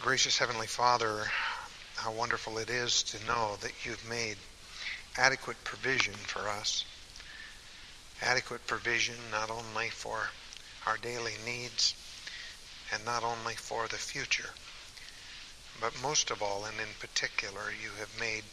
Gracious 0.00 0.38
Heavenly 0.38 0.66
Father, 0.66 1.26
how 1.96 2.10
wonderful 2.12 2.56
it 2.56 2.70
is 2.70 3.02
to 3.02 3.26
know 3.26 3.56
that 3.60 3.84
you've 3.84 4.08
made 4.08 4.38
adequate 5.18 5.62
provision 5.62 6.14
for 6.14 6.48
us. 6.48 6.86
Adequate 8.22 8.66
provision 8.66 9.16
not 9.30 9.50
only 9.50 9.90
for 9.90 10.30
our 10.86 10.96
daily 10.96 11.34
needs 11.44 11.94
and 12.94 13.04
not 13.04 13.22
only 13.22 13.54
for 13.54 13.88
the 13.88 13.98
future, 13.98 14.48
but 15.82 15.92
most 16.00 16.30
of 16.30 16.40
all 16.40 16.64
and 16.64 16.80
in 16.80 16.94
particular, 16.98 17.70
you 17.82 17.90
have 17.98 18.18
made 18.18 18.44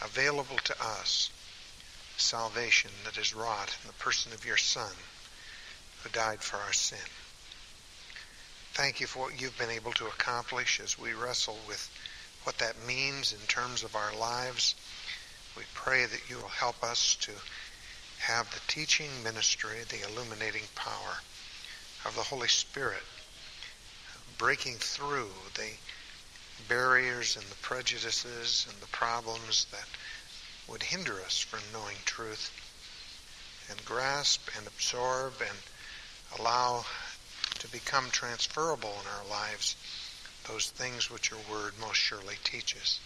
available 0.00 0.56
to 0.64 0.82
us 0.82 1.30
salvation 2.16 2.90
that 3.04 3.18
is 3.18 3.34
wrought 3.34 3.76
in 3.82 3.86
the 3.86 4.02
person 4.02 4.32
of 4.32 4.46
your 4.46 4.56
Son 4.56 4.92
who 6.02 6.08
died 6.08 6.40
for 6.40 6.56
our 6.56 6.72
sin. 6.72 6.98
Thank 8.74 9.00
you 9.00 9.06
for 9.06 9.24
what 9.24 9.38
you've 9.38 9.58
been 9.58 9.68
able 9.68 9.92
to 9.92 10.06
accomplish 10.06 10.80
as 10.80 10.98
we 10.98 11.12
wrestle 11.12 11.58
with 11.68 11.90
what 12.44 12.56
that 12.56 12.86
means 12.86 13.34
in 13.34 13.46
terms 13.46 13.82
of 13.82 13.94
our 13.94 14.16
lives. 14.16 14.74
We 15.58 15.64
pray 15.74 16.06
that 16.06 16.30
you 16.30 16.36
will 16.36 16.48
help 16.48 16.82
us 16.82 17.14
to 17.16 17.32
have 18.20 18.50
the 18.50 18.60
teaching 18.68 19.10
ministry, 19.22 19.76
the 19.90 20.08
illuminating 20.10 20.62
power 20.74 21.18
of 22.06 22.16
the 22.16 22.22
Holy 22.22 22.48
Spirit 22.48 23.02
breaking 24.38 24.76
through 24.76 25.28
the 25.54 25.68
barriers 26.66 27.36
and 27.36 27.44
the 27.44 27.56
prejudices 27.56 28.66
and 28.70 28.80
the 28.80 28.86
problems 28.88 29.66
that 29.70 29.86
would 30.66 30.82
hinder 30.82 31.20
us 31.26 31.38
from 31.38 31.60
knowing 31.74 31.96
truth 32.06 32.50
and 33.68 33.84
grasp 33.84 34.48
and 34.56 34.66
absorb 34.66 35.34
and 35.42 35.58
allow 36.40 36.86
to 37.62 37.70
become 37.70 38.10
transferable 38.10 38.90
in 38.90 39.06
our 39.06 39.30
lives 39.30 39.76
those 40.48 40.70
things 40.70 41.08
which 41.08 41.30
your 41.30 41.38
word 41.48 41.72
most 41.80 41.96
surely 41.96 42.34
teaches. 42.42 42.98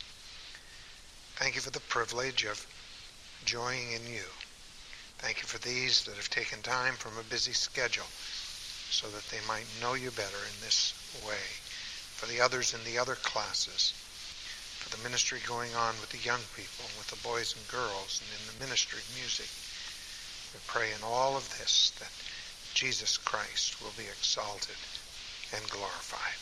Thank 1.37 1.55
you 1.55 1.61
for 1.61 1.71
the 1.71 1.81
privilege 1.81 2.45
of 2.45 2.67
joying 3.45 3.93
in 3.93 4.07
you. 4.07 4.25
Thank 5.19 5.43
you 5.43 5.47
for 5.47 5.59
these 5.59 6.05
that 6.05 6.17
have 6.17 6.31
taken 6.31 6.63
time 6.63 6.95
from 6.95 7.13
a 7.19 7.29
busy 7.29 7.53
schedule 7.53 8.09
so 8.89 9.07
that 9.09 9.29
they 9.29 9.45
might 9.47 9.67
know 9.83 9.93
you 9.93 10.11
better 10.13 10.41
in 10.49 10.61
this 10.65 10.95
way. 11.29 11.45
For 12.17 12.25
the 12.25 12.41
others 12.41 12.73
in 12.73 12.81
the 12.85 12.97
other 12.97 13.17
classes, 13.17 13.93
for 14.81 14.89
the 14.97 15.03
ministry 15.03 15.41
going 15.47 15.75
on 15.75 15.93
with 16.01 16.09
the 16.09 16.25
young 16.25 16.41
people, 16.57 16.89
with 16.97 17.09
the 17.13 17.21
boys 17.29 17.53
and 17.53 17.69
girls, 17.69 18.25
and 18.25 18.33
in 18.33 18.57
the 18.57 18.65
ministry 18.65 19.01
of 19.01 19.21
music. 19.21 19.53
We 20.55 20.61
pray 20.67 20.97
in 20.97 21.05
all 21.05 21.37
of 21.37 21.45
this 21.59 21.93
that 22.01 22.09
Jesus 22.77 23.17
Christ 23.17 23.81
will 23.81 23.93
be 23.97 24.05
exalted 24.05 24.77
and 25.57 25.71
glorified. 25.71 26.37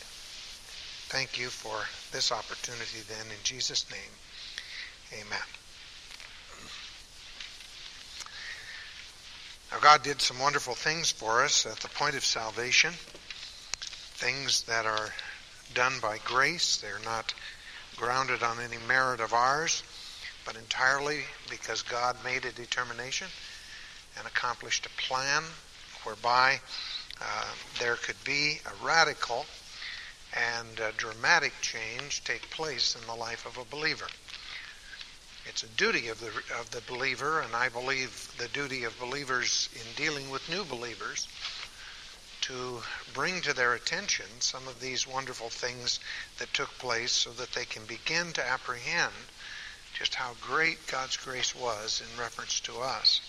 Thank 1.07 1.39
you 1.39 1.47
for 1.47 1.77
this 2.11 2.29
opportunity 2.29 2.99
then 3.07 3.25
in 3.27 3.41
Jesus' 3.43 3.89
name. 3.89 5.21
Amen. 5.21 5.47
Now 9.71 9.79
God 9.79 10.03
did 10.03 10.19
some 10.19 10.37
wonderful 10.37 10.75
things 10.75 11.09
for 11.09 11.41
us 11.41 11.65
at 11.65 11.77
the 11.77 11.87
point 11.87 12.17
of 12.17 12.25
salvation. 12.25 12.91
Things 14.15 14.63
that 14.63 14.85
are 14.85 15.13
done 15.73 15.93
by 16.01 16.17
grace. 16.25 16.75
They're 16.81 16.99
not 17.05 17.33
grounded 17.95 18.43
on 18.43 18.59
any 18.59 18.77
merit 18.89 19.21
of 19.21 19.31
ours, 19.31 19.83
but 20.45 20.57
entirely 20.57 21.21
because 21.49 21.81
God 21.81 22.17
made 22.25 22.43
a 22.43 22.51
determination 22.51 23.27
and 24.17 24.27
accomplished 24.27 24.85
a 24.85 25.01
plan 25.01 25.45
whereby 26.05 26.59
uh, 27.21 27.45
there 27.79 27.95
could 27.95 28.21
be 28.23 28.59
a 28.65 28.85
radical 28.85 29.45
and 30.33 30.79
a 30.79 30.91
dramatic 30.97 31.53
change 31.61 32.23
take 32.23 32.49
place 32.49 32.95
in 32.95 33.07
the 33.07 33.15
life 33.15 33.45
of 33.45 33.57
a 33.57 33.75
believer. 33.75 34.07
It's 35.47 35.63
a 35.63 35.67
duty 35.67 36.07
of 36.07 36.19
the 36.19 36.31
of 36.59 36.71
the 36.71 36.81
believer, 36.91 37.39
and 37.39 37.55
I 37.55 37.69
believe 37.69 38.33
the 38.37 38.47
duty 38.47 38.83
of 38.83 38.99
believers 38.99 39.69
in 39.75 40.03
dealing 40.03 40.29
with 40.29 40.49
new 40.49 40.63
believers 40.63 41.27
to 42.41 42.81
bring 43.13 43.41
to 43.41 43.53
their 43.53 43.73
attention 43.73 44.25
some 44.39 44.67
of 44.67 44.79
these 44.79 45.07
wonderful 45.07 45.49
things 45.49 45.99
that 46.37 46.53
took 46.53 46.69
place 46.77 47.11
so 47.11 47.31
that 47.31 47.51
they 47.53 47.65
can 47.65 47.83
begin 47.85 48.31
to 48.33 48.47
apprehend 48.47 49.13
just 49.93 50.15
how 50.15 50.33
great 50.41 50.77
God's 50.87 51.17
grace 51.17 51.55
was 51.55 52.01
in 52.01 52.19
reference 52.19 52.59
to 52.61 52.79
us. 52.79 53.21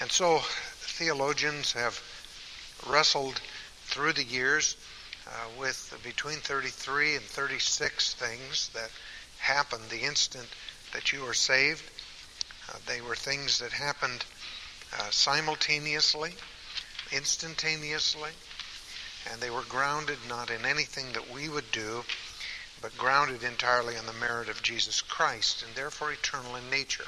And 0.00 0.10
so 0.10 0.42
theologians 0.94 1.72
have 1.72 2.00
wrestled 2.86 3.40
through 3.86 4.12
the 4.12 4.22
years 4.22 4.76
uh, 5.26 5.30
with 5.58 5.92
between 6.04 6.36
33 6.36 7.16
and 7.16 7.24
36 7.24 8.14
things 8.14 8.70
that 8.74 8.90
happened 9.40 9.82
the 9.90 10.02
instant 10.02 10.46
that 10.92 11.12
you 11.12 11.22
were 11.22 11.34
saved. 11.34 11.82
Uh, 12.68 12.78
they 12.86 13.00
were 13.00 13.16
things 13.16 13.58
that 13.58 13.72
happened 13.72 14.24
uh, 14.96 15.10
simultaneously, 15.10 16.32
instantaneously, 17.10 18.30
and 19.32 19.40
they 19.40 19.50
were 19.50 19.62
grounded 19.62 20.18
not 20.28 20.48
in 20.48 20.64
anything 20.64 21.12
that 21.12 21.28
we 21.34 21.48
would 21.48 21.70
do, 21.72 22.04
but 22.80 22.96
grounded 22.96 23.42
entirely 23.42 23.96
in 23.96 24.06
the 24.06 24.12
merit 24.12 24.48
of 24.48 24.62
Jesus 24.62 25.02
Christ, 25.02 25.64
and 25.66 25.74
therefore 25.74 26.12
eternal 26.12 26.54
in 26.54 26.70
nature. 26.70 27.06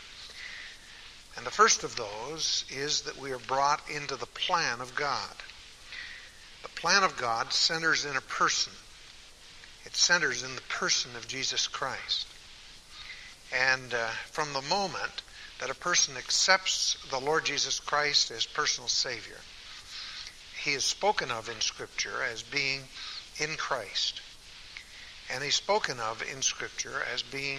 And 1.37 1.45
the 1.45 1.51
first 1.51 1.85
of 1.85 1.97
those 1.97 2.65
is 2.71 3.03
that 3.03 3.19
we 3.19 3.31
are 3.31 3.39
brought 3.39 3.83
into 3.91 4.17
the 4.17 4.27
plan 4.27 4.81
of 4.81 4.95
God. 4.95 5.35
The 6.63 6.81
plan 6.81 7.03
of 7.03 7.17
God 7.19 7.53
centers 7.53 8.05
in 8.07 8.17
a 8.17 8.23
person. 8.23 8.73
It 9.85 9.95
centers 9.95 10.43
in 10.43 10.55
the 10.55 10.63
person 10.63 11.15
of 11.15 11.29
Jesus 11.29 11.69
Christ. 11.69 12.27
And 13.53 13.93
uh, 13.93 14.09
from 14.33 14.53
the 14.53 14.63
moment 14.63 15.23
that 15.61 15.71
a 15.71 15.75
person 15.75 16.17
accepts 16.17 16.97
the 17.11 17.21
Lord 17.21 17.45
Jesus 17.45 17.81
Christ 17.81 18.31
as 18.31 18.47
personal 18.47 18.89
Savior, 18.89 19.39
he 20.63 20.73
is 20.73 20.85
spoken 20.85 21.31
of 21.31 21.49
in 21.49 21.61
Scripture 21.61 22.23
as 22.33 22.43
being 22.43 22.81
in 23.39 23.57
Christ. 23.57 24.23
And 25.33 25.45
he's 25.45 25.55
spoken 25.55 26.01
of 26.01 26.23
in 26.33 26.41
Scripture 26.41 27.03
as 27.13 27.23
being 27.23 27.59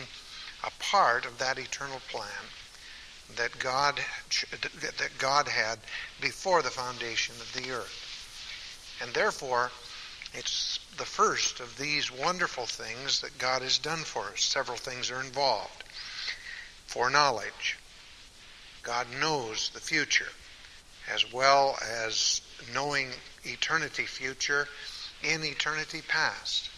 a 0.63 0.71
part 0.79 1.25
of 1.25 1.37
that 1.37 1.59
eternal 1.59 2.01
plan 2.09 2.27
that 3.35 3.57
God 3.59 3.99
that 4.81 5.11
God 5.19 5.47
had 5.47 5.79
before 6.21 6.61
the 6.61 6.69
foundation 6.69 7.35
of 7.35 7.53
the 7.53 7.71
earth. 7.71 8.99
And 9.01 9.13
therefore, 9.13 9.71
it's 10.33 10.79
the 10.97 11.05
first 11.05 11.59
of 11.59 11.77
these 11.77 12.11
wonderful 12.11 12.65
things 12.65 13.21
that 13.21 13.37
God 13.37 13.61
has 13.61 13.77
done 13.77 13.99
for 13.99 14.25
us. 14.25 14.41
Several 14.41 14.77
things 14.77 15.11
are 15.11 15.21
involved. 15.21 15.83
Foreknowledge. 16.87 17.77
God 18.83 19.07
knows 19.19 19.69
the 19.73 19.81
future 19.81 20.29
as 21.13 21.31
well 21.31 21.77
as 22.03 22.41
knowing 22.73 23.09
eternity 23.43 24.03
future 24.03 24.67
in 25.23 25.43
eternity 25.43 26.01
past. 26.07 26.69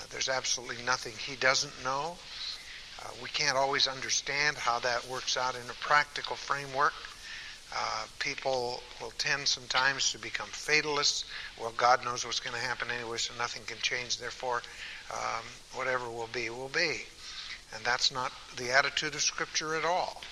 Uh, 0.00 0.04
there's 0.10 0.28
absolutely 0.28 0.82
nothing 0.84 1.12
he 1.26 1.36
doesn't 1.36 1.84
know. 1.84 2.16
Uh, 3.00 3.10
we 3.22 3.28
can't 3.28 3.56
always 3.56 3.86
understand 3.86 4.56
how 4.56 4.78
that 4.80 5.06
works 5.08 5.36
out 5.36 5.54
in 5.54 5.70
a 5.70 5.74
practical 5.80 6.36
framework. 6.36 6.94
Uh, 7.74 8.04
people 8.18 8.82
will 9.00 9.12
tend 9.18 9.46
sometimes 9.46 10.10
to 10.10 10.18
become 10.18 10.48
fatalists. 10.48 11.24
Well, 11.60 11.72
God 11.76 12.04
knows 12.04 12.24
what's 12.24 12.40
going 12.40 12.54
to 12.54 12.66
happen 12.66 12.88
anyway, 12.90 13.18
so 13.18 13.34
nothing 13.38 13.62
can 13.66 13.76
change. 13.82 14.16
Therefore, 14.16 14.62
um, 15.12 15.44
whatever 15.74 16.08
will 16.10 16.30
be, 16.32 16.50
will 16.50 16.70
be. 16.70 17.02
And 17.74 17.84
that's 17.84 18.10
not 18.10 18.32
the 18.56 18.72
attitude 18.72 19.14
of 19.14 19.20
Scripture 19.20 19.76
at 19.76 19.84
all. 19.84 20.22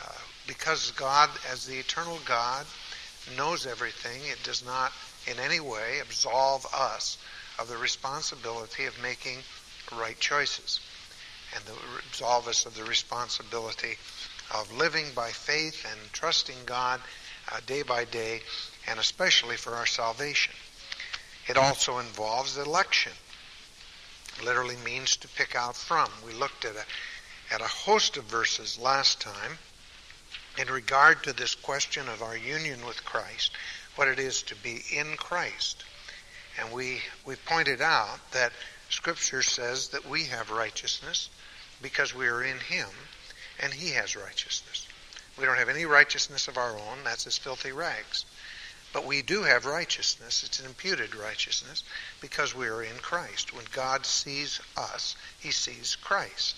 Uh, 0.00 0.12
because 0.46 0.90
God, 0.92 1.30
as 1.50 1.66
the 1.66 1.78
eternal 1.78 2.18
God, 2.26 2.66
knows 3.36 3.66
everything, 3.66 4.20
it 4.30 4.38
does 4.44 4.64
not 4.64 4.92
in 5.26 5.38
any 5.38 5.60
way 5.60 6.00
absolve 6.00 6.66
us 6.74 7.18
of 7.58 7.68
the 7.68 7.76
responsibility 7.78 8.84
of 8.84 9.02
making 9.02 9.38
right 9.92 10.18
choices 10.20 10.80
and 11.54 11.64
the, 11.64 11.72
absolve 12.08 12.48
us 12.48 12.66
of 12.66 12.76
the 12.76 12.84
responsibility 12.84 13.96
of 14.54 14.72
living 14.76 15.06
by 15.14 15.30
faith 15.30 15.86
and 15.90 16.12
trusting 16.12 16.56
God 16.66 17.00
uh, 17.52 17.60
day 17.66 17.82
by 17.82 18.04
day, 18.04 18.40
and 18.88 18.98
especially 18.98 19.56
for 19.56 19.74
our 19.74 19.86
salvation. 19.86 20.54
It 21.48 21.56
also 21.56 21.98
involves 21.98 22.56
election. 22.56 23.12
Literally 24.44 24.76
means 24.84 25.16
to 25.18 25.28
pick 25.28 25.54
out 25.54 25.76
from. 25.76 26.08
We 26.24 26.32
looked 26.32 26.64
at 26.64 26.76
a 26.76 26.84
at 27.52 27.60
a 27.60 27.64
host 27.64 28.16
of 28.16 28.24
verses 28.24 28.78
last 28.78 29.20
time 29.20 29.58
in 30.56 30.68
regard 30.68 31.22
to 31.24 31.32
this 31.32 31.54
question 31.56 32.08
of 32.08 32.22
our 32.22 32.36
union 32.36 32.86
with 32.86 33.04
Christ, 33.04 33.50
what 33.96 34.06
it 34.06 34.20
is 34.20 34.42
to 34.44 34.54
be 34.54 34.82
in 34.92 35.16
Christ. 35.16 35.84
And 36.58 36.72
we 36.72 37.00
we 37.24 37.36
pointed 37.36 37.80
out 37.80 38.18
that 38.32 38.52
Scripture 38.88 39.42
says 39.42 39.88
that 39.88 40.08
we 40.08 40.24
have 40.24 40.50
righteousness 40.50 41.30
because 41.82 42.14
we 42.14 42.26
are 42.28 42.42
in 42.42 42.58
Him 42.58 42.88
and 43.60 43.72
He 43.72 43.90
has 43.90 44.16
righteousness. 44.16 44.86
We 45.38 45.44
don't 45.44 45.58
have 45.58 45.68
any 45.68 45.86
righteousness 45.86 46.48
of 46.48 46.58
our 46.58 46.76
own. 46.76 46.98
That's 47.04 47.26
as 47.26 47.38
filthy 47.38 47.72
rags. 47.72 48.24
But 48.92 49.06
we 49.06 49.22
do 49.22 49.44
have 49.44 49.66
righteousness. 49.66 50.42
It's 50.42 50.58
an 50.58 50.66
imputed 50.66 51.14
righteousness 51.14 51.84
because 52.20 52.54
we 52.54 52.66
are 52.66 52.82
in 52.82 52.98
Christ. 52.98 53.54
When 53.54 53.64
God 53.72 54.04
sees 54.04 54.60
us, 54.76 55.14
he 55.38 55.52
sees 55.52 55.96
Christ. 55.96 56.56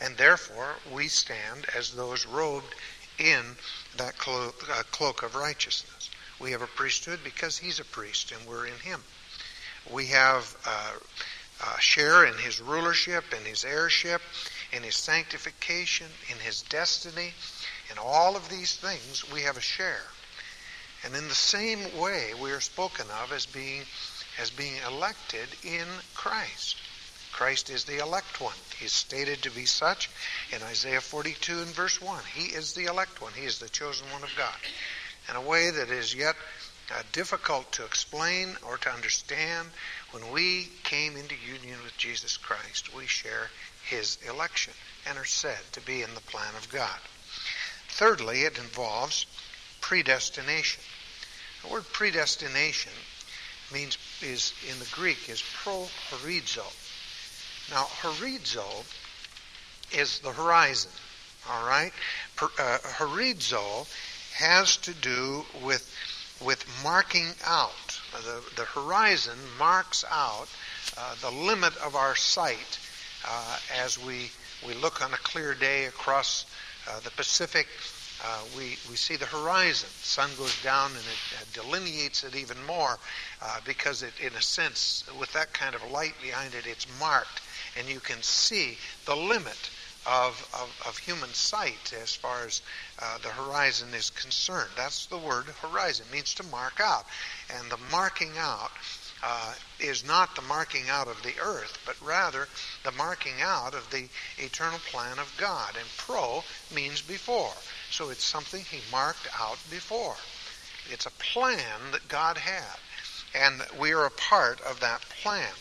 And 0.00 0.16
therefore, 0.16 0.76
we 0.90 1.08
stand 1.08 1.66
as 1.74 1.92
those 1.92 2.24
robed 2.24 2.74
in 3.18 3.56
that 3.96 4.16
cloak, 4.16 4.66
uh, 4.70 4.82
cloak 4.90 5.22
of 5.22 5.34
righteousness. 5.34 6.08
We 6.38 6.52
have 6.52 6.62
a 6.62 6.66
priesthood 6.66 7.20
because 7.22 7.58
he's 7.58 7.78
a 7.78 7.84
priest 7.84 8.32
and 8.32 8.46
we're 8.48 8.66
in 8.66 8.78
him. 8.78 9.04
We 9.90 10.06
have 10.06 10.56
uh, 10.64 10.92
uh, 11.62 11.78
share 11.78 12.24
in 12.24 12.34
his 12.34 12.60
rulership, 12.60 13.24
in 13.36 13.44
his 13.44 13.64
heirship, 13.64 14.22
in 14.72 14.82
his 14.82 14.96
sanctification, 14.96 16.06
in 16.30 16.38
his 16.38 16.62
destiny. 16.62 17.32
In 17.90 17.98
all 17.98 18.36
of 18.36 18.48
these 18.48 18.76
things, 18.76 19.30
we 19.32 19.42
have 19.42 19.56
a 19.56 19.60
share. 19.60 20.06
And 21.04 21.14
in 21.14 21.28
the 21.28 21.34
same 21.34 21.98
way, 21.98 22.32
we 22.40 22.52
are 22.52 22.60
spoken 22.60 23.06
of 23.22 23.32
as 23.32 23.46
being, 23.46 23.82
as 24.38 24.50
being 24.50 24.76
elected 24.86 25.48
in 25.64 25.86
Christ. 26.14 26.76
Christ 27.32 27.70
is 27.70 27.84
the 27.84 27.98
elect 27.98 28.40
one. 28.40 28.54
He's 28.78 28.92
stated 28.92 29.42
to 29.42 29.50
be 29.50 29.64
such 29.64 30.10
in 30.52 30.62
Isaiah 30.62 31.00
42 31.00 31.60
and 31.60 31.68
verse 31.68 32.00
1. 32.00 32.22
He 32.34 32.54
is 32.54 32.74
the 32.74 32.84
elect 32.84 33.22
one. 33.22 33.32
He 33.32 33.46
is 33.46 33.58
the 33.58 33.68
chosen 33.68 34.06
one 34.12 34.22
of 34.22 34.30
God. 34.36 34.56
In 35.28 35.36
a 35.36 35.40
way 35.40 35.70
that 35.70 35.90
is 35.90 36.14
yet 36.14 36.36
uh, 36.92 37.02
difficult 37.12 37.70
to 37.72 37.84
explain 37.84 38.56
or 38.66 38.76
to 38.78 38.90
understand, 38.90 39.68
when 40.10 40.30
we 40.32 40.68
came 40.84 41.16
into 41.16 41.34
union 41.46 41.78
with 41.84 41.96
Jesus 41.96 42.36
Christ, 42.36 42.94
we 42.94 43.06
share 43.06 43.50
his 43.88 44.18
election 44.28 44.72
and 45.08 45.18
are 45.18 45.24
said 45.24 45.58
to 45.72 45.80
be 45.80 46.02
in 46.02 46.14
the 46.14 46.20
plan 46.20 46.54
of 46.56 46.68
God. 46.70 46.98
Thirdly, 47.88 48.42
it 48.42 48.58
involves 48.58 49.26
predestination. 49.80 50.82
The 51.62 51.68
word 51.68 51.84
predestination 51.92 52.92
means 53.72 53.98
is 54.22 54.52
in 54.68 54.78
the 54.78 54.88
Greek 54.92 55.28
is 55.28 55.42
prohorizo. 55.42 56.64
Now, 57.70 57.84
horizo 58.02 58.84
is 59.92 60.20
the 60.20 60.32
horizon. 60.32 60.90
All 61.48 61.66
right, 61.66 61.92
per, 62.36 62.46
uh, 62.58 62.78
horizo 62.98 63.86
has 64.34 64.76
to 64.78 64.94
do 64.94 65.44
with 65.62 65.90
with 66.44 66.64
marking 66.82 67.28
out. 67.46 68.00
The, 68.12 68.42
the 68.56 68.64
horizon 68.64 69.38
marks 69.58 70.04
out 70.10 70.48
uh, 70.98 71.14
the 71.20 71.30
limit 71.30 71.76
of 71.78 71.94
our 71.94 72.16
sight 72.16 72.78
uh, 73.26 73.58
as 73.82 73.98
we, 73.98 74.30
we 74.66 74.74
look 74.74 75.02
on 75.02 75.12
a 75.12 75.18
clear 75.18 75.54
day 75.54 75.86
across 75.86 76.46
uh, 76.88 77.00
the 77.00 77.10
Pacific. 77.10 77.66
Uh, 78.24 78.40
we, 78.56 78.76
we 78.90 78.96
see 78.96 79.16
the 79.16 79.26
horizon. 79.26 79.88
The 80.00 80.06
sun 80.06 80.30
goes 80.36 80.62
down 80.62 80.90
and 80.90 81.00
it 81.00 81.52
delineates 81.52 82.24
it 82.24 82.36
even 82.36 82.56
more 82.66 82.98
uh, 83.42 83.60
because, 83.64 84.02
it, 84.02 84.12
in 84.20 84.32
a 84.34 84.42
sense, 84.42 85.04
with 85.18 85.32
that 85.32 85.52
kind 85.52 85.74
of 85.74 85.90
light 85.90 86.14
behind 86.22 86.54
it, 86.54 86.66
it's 86.66 86.86
marked 86.98 87.40
and 87.78 87.88
you 87.88 88.00
can 88.00 88.20
see 88.22 88.76
the 89.06 89.14
limit 89.14 89.70
of, 90.06 90.48
of, 90.54 90.82
of 90.88 90.98
human 90.98 91.32
sight 91.34 91.92
as 92.00 92.14
far 92.14 92.44
as 92.46 92.62
uh, 92.98 93.18
the 93.18 93.28
horizon 93.28 93.88
is 93.94 94.10
concerned. 94.10 94.70
That's 94.76 95.06
the 95.06 95.18
word 95.18 95.46
horizon. 95.60 96.06
It 96.08 96.14
means 96.14 96.34
to 96.34 96.42
mark 96.44 96.80
out. 96.80 97.04
And 97.54 97.70
the 97.70 97.78
marking 97.90 98.32
out 98.38 98.70
uh, 99.22 99.52
is 99.78 100.06
not 100.06 100.34
the 100.34 100.42
marking 100.42 100.88
out 100.88 101.06
of 101.06 101.22
the 101.22 101.34
earth, 101.42 101.78
but 101.84 102.00
rather 102.00 102.48
the 102.84 102.92
marking 102.92 103.42
out 103.42 103.74
of 103.74 103.88
the 103.90 104.08
eternal 104.38 104.78
plan 104.90 105.18
of 105.18 105.32
God. 105.36 105.74
And 105.78 105.86
pro 105.98 106.42
means 106.74 107.02
before. 107.02 107.52
So 107.90 108.08
it's 108.08 108.24
something 108.24 108.64
he 108.64 108.80
marked 108.90 109.28
out 109.38 109.58
before. 109.70 110.16
It's 110.90 111.06
a 111.06 111.10
plan 111.10 111.92
that 111.92 112.08
God 112.08 112.38
had. 112.38 112.78
And 113.34 113.62
we 113.78 113.92
are 113.92 114.06
a 114.06 114.10
part 114.10 114.60
of 114.62 114.80
that 114.80 115.02
plan. 115.22 115.52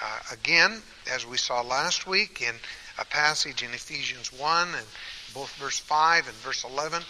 Uh, 0.00 0.18
again, 0.32 0.82
as 1.12 1.26
we 1.26 1.36
saw 1.36 1.62
last 1.62 2.06
week 2.06 2.42
in 2.42 2.54
a 2.98 3.04
passage 3.04 3.62
in 3.62 3.70
Ephesians 3.72 4.32
1 4.32 4.68
and 4.74 4.86
both 5.34 5.54
verse 5.56 5.78
5 5.78 6.26
and 6.26 6.36
verse 6.36 6.64
11, 6.64 7.02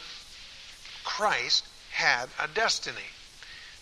Christ 1.04 1.64
had 1.92 2.28
a 2.40 2.48
destiny. 2.48 3.08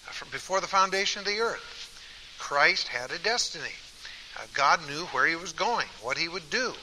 Uh, 0.08 0.24
before 0.30 0.60
the 0.60 0.66
foundation 0.66 1.20
of 1.20 1.26
the 1.26 1.40
earth, 1.40 2.00
Christ 2.38 2.88
had 2.88 3.10
a 3.10 3.18
destiny. 3.18 3.72
Uh, 4.36 4.42
God 4.52 4.86
knew 4.86 5.06
where 5.06 5.26
he 5.26 5.36
was 5.36 5.52
going, 5.52 5.86
what 6.02 6.18
he 6.18 6.28
would 6.28 6.50
do. 6.50 6.74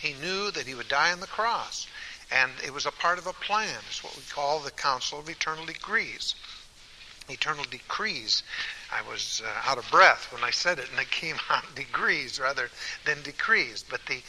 He 0.00 0.14
knew 0.14 0.50
that 0.50 0.66
he 0.66 0.74
would 0.74 0.88
die 0.88 1.12
on 1.12 1.20
the 1.20 1.26
cross. 1.26 1.86
And 2.30 2.50
it 2.64 2.72
was 2.72 2.86
a 2.86 2.90
part 2.90 3.18
of 3.18 3.26
a 3.26 3.32
plan. 3.32 3.78
It's 3.88 4.02
what 4.02 4.16
we 4.16 4.22
call 4.22 4.58
the 4.58 4.70
Council 4.70 5.20
of 5.20 5.28
Eternal 5.28 5.66
Degrees. 5.66 6.34
Eternal 7.28 7.64
decrees. 7.64 8.42
I 8.92 9.02
was 9.02 9.40
uh, 9.44 9.70
out 9.70 9.78
of 9.78 9.90
breath 9.90 10.30
when 10.32 10.44
I 10.44 10.50
said 10.50 10.78
it, 10.78 10.90
and 10.90 10.98
it 10.98 11.10
came 11.10 11.36
out 11.50 11.74
degrees 11.74 12.38
rather 12.38 12.70
than 13.04 13.22
decrees. 13.22 13.84
But 13.88 14.04
the 14.06 14.22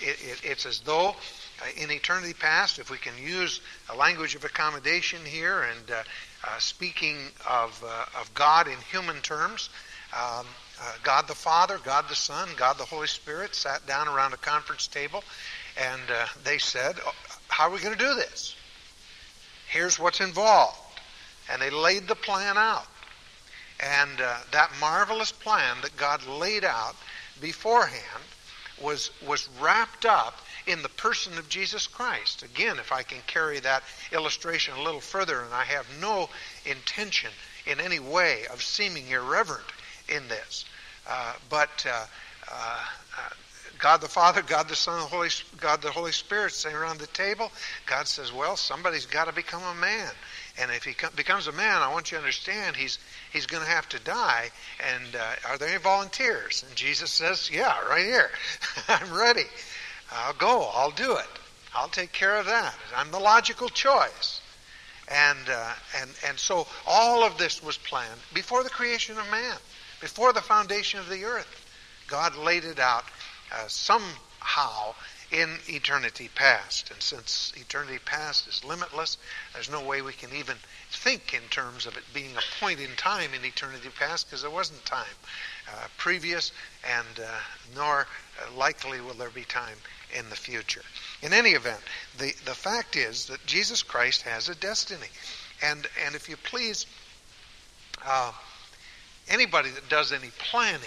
it, 0.00 0.18
it, 0.22 0.40
it's 0.44 0.66
as 0.66 0.80
though 0.80 1.08
uh, 1.08 1.66
in 1.76 1.90
eternity 1.90 2.34
past, 2.34 2.78
if 2.78 2.90
we 2.90 2.98
can 2.98 3.14
use 3.20 3.60
a 3.90 3.96
language 3.96 4.34
of 4.34 4.44
accommodation 4.44 5.24
here 5.24 5.62
and 5.62 5.90
uh, 5.90 6.02
uh, 6.46 6.58
speaking 6.58 7.16
of, 7.48 7.82
uh, 7.86 8.20
of 8.20 8.32
God 8.34 8.68
in 8.68 8.76
human 8.90 9.20
terms, 9.22 9.70
um, 10.12 10.46
God 11.02 11.28
the 11.28 11.34
Father, 11.34 11.78
God 11.84 12.06
the 12.08 12.14
Son, 12.14 12.48
God 12.56 12.78
the 12.78 12.84
Holy 12.84 13.06
Spirit 13.06 13.54
sat 13.54 13.86
down 13.86 14.08
around 14.08 14.32
a 14.34 14.36
conference 14.36 14.86
table 14.86 15.24
and 15.80 16.02
they 16.44 16.58
said, 16.58 16.96
oh, 17.04 17.12
How 17.48 17.68
are 17.68 17.70
we 17.70 17.80
going 17.80 17.96
to 17.96 18.04
do 18.04 18.14
this? 18.14 18.54
Here's 19.68 19.98
what's 19.98 20.20
involved. 20.20 20.78
And 21.50 21.60
they 21.60 21.70
laid 21.70 22.06
the 22.06 22.14
plan 22.14 22.56
out. 22.56 22.86
And 23.80 24.20
uh, 24.20 24.36
that 24.52 24.70
marvelous 24.80 25.32
plan 25.32 25.76
that 25.82 25.96
God 25.96 26.24
laid 26.26 26.64
out 26.64 26.94
beforehand 27.40 28.22
was, 28.82 29.10
was 29.26 29.48
wrapped 29.60 30.06
up 30.06 30.38
in 30.66 30.82
the 30.82 30.88
person 30.88 31.36
of 31.38 31.48
Jesus 31.48 31.86
Christ. 31.86 32.42
Again, 32.42 32.78
if 32.78 32.92
I 32.92 33.02
can 33.02 33.18
carry 33.26 33.60
that 33.60 33.82
illustration 34.12 34.74
a 34.74 34.82
little 34.82 35.00
further, 35.00 35.42
and 35.42 35.52
I 35.52 35.64
have 35.64 35.86
no 36.00 36.28
intention 36.64 37.30
in 37.66 37.80
any 37.80 37.98
way 37.98 38.46
of 38.52 38.62
seeming 38.62 39.08
irreverent 39.08 39.66
in 40.08 40.26
this, 40.28 40.64
uh, 41.08 41.34
but 41.50 41.86
uh, 41.88 42.06
uh, 42.50 42.84
God 43.78 44.00
the 44.00 44.08
Father, 44.08 44.42
God 44.42 44.68
the 44.68 44.76
Son, 44.76 44.98
the 45.00 45.06
Holy, 45.06 45.28
God 45.58 45.82
the 45.82 45.90
Holy 45.90 46.12
Spirit 46.12 46.52
sitting 46.52 46.76
around 46.76 46.98
the 46.98 47.06
table. 47.08 47.50
God 47.86 48.06
says, 48.06 48.32
"Well, 48.32 48.56
somebody's 48.56 49.06
got 49.06 49.26
to 49.26 49.32
become 49.32 49.62
a 49.62 49.74
man." 49.74 50.10
And 50.60 50.70
if 50.70 50.84
he 50.84 50.94
becomes 51.16 51.48
a 51.48 51.52
man, 51.52 51.82
I 51.82 51.92
want 51.92 52.12
you 52.12 52.16
to 52.16 52.22
understand 52.22 52.76
he's 52.76 52.98
he's 53.32 53.46
going 53.46 53.64
to 53.64 53.68
have 53.68 53.88
to 53.88 53.98
die. 53.98 54.50
And 54.92 55.16
uh, 55.16 55.48
are 55.48 55.58
there 55.58 55.68
any 55.68 55.78
volunteers? 55.78 56.64
And 56.66 56.76
Jesus 56.76 57.10
says, 57.10 57.50
Yeah, 57.50 57.78
right 57.88 58.04
here. 58.04 58.30
I'm 58.88 59.12
ready. 59.12 59.46
I'll 60.12 60.34
go. 60.34 60.70
I'll 60.72 60.92
do 60.92 61.16
it. 61.16 61.26
I'll 61.74 61.88
take 61.88 62.12
care 62.12 62.36
of 62.36 62.46
that. 62.46 62.74
I'm 62.94 63.10
the 63.10 63.18
logical 63.18 63.68
choice. 63.68 64.40
And 65.08 65.48
uh, 65.50 65.72
and 66.00 66.10
and 66.26 66.38
so 66.38 66.66
all 66.86 67.24
of 67.24 67.36
this 67.36 67.62
was 67.62 67.76
planned 67.76 68.20
before 68.32 68.62
the 68.62 68.70
creation 68.70 69.18
of 69.18 69.28
man, 69.30 69.56
before 70.00 70.32
the 70.32 70.40
foundation 70.40 71.00
of 71.00 71.08
the 71.08 71.24
earth. 71.24 71.62
God 72.06 72.36
laid 72.36 72.64
it 72.64 72.78
out 72.78 73.04
uh, 73.52 73.66
somehow 73.66 74.94
in 75.34 75.58
eternity 75.66 76.30
past. 76.34 76.90
And 76.92 77.02
since 77.02 77.52
eternity 77.56 77.98
past 78.04 78.46
is 78.46 78.64
limitless, 78.64 79.18
there's 79.52 79.70
no 79.70 79.82
way 79.82 80.00
we 80.00 80.12
can 80.12 80.30
even 80.32 80.56
think 80.90 81.34
in 81.34 81.42
terms 81.50 81.86
of 81.86 81.96
it 81.96 82.04
being 82.14 82.36
a 82.36 82.60
point 82.60 82.78
in 82.78 82.94
time 82.96 83.30
in 83.34 83.44
eternity 83.44 83.88
past 83.98 84.26
because 84.26 84.42
there 84.42 84.50
wasn't 84.50 84.84
time 84.84 85.16
uh, 85.68 85.86
previous, 85.98 86.52
and 86.88 87.24
uh, 87.24 87.40
nor 87.74 88.00
uh, 88.00 88.56
likely 88.56 89.00
will 89.00 89.14
there 89.14 89.30
be 89.30 89.44
time 89.44 89.76
in 90.16 90.28
the 90.30 90.36
future. 90.36 90.82
In 91.20 91.32
any 91.32 91.50
event, 91.50 91.80
the, 92.18 92.32
the 92.44 92.54
fact 92.54 92.94
is 92.94 93.26
that 93.26 93.44
Jesus 93.44 93.82
Christ 93.82 94.22
has 94.22 94.48
a 94.48 94.54
destiny. 94.54 95.08
And, 95.62 95.86
and 96.06 96.14
if 96.14 96.28
you 96.28 96.36
please, 96.36 96.86
uh, 98.06 98.30
anybody 99.28 99.70
that 99.70 99.88
does 99.88 100.12
any 100.12 100.30
planning 100.38 100.80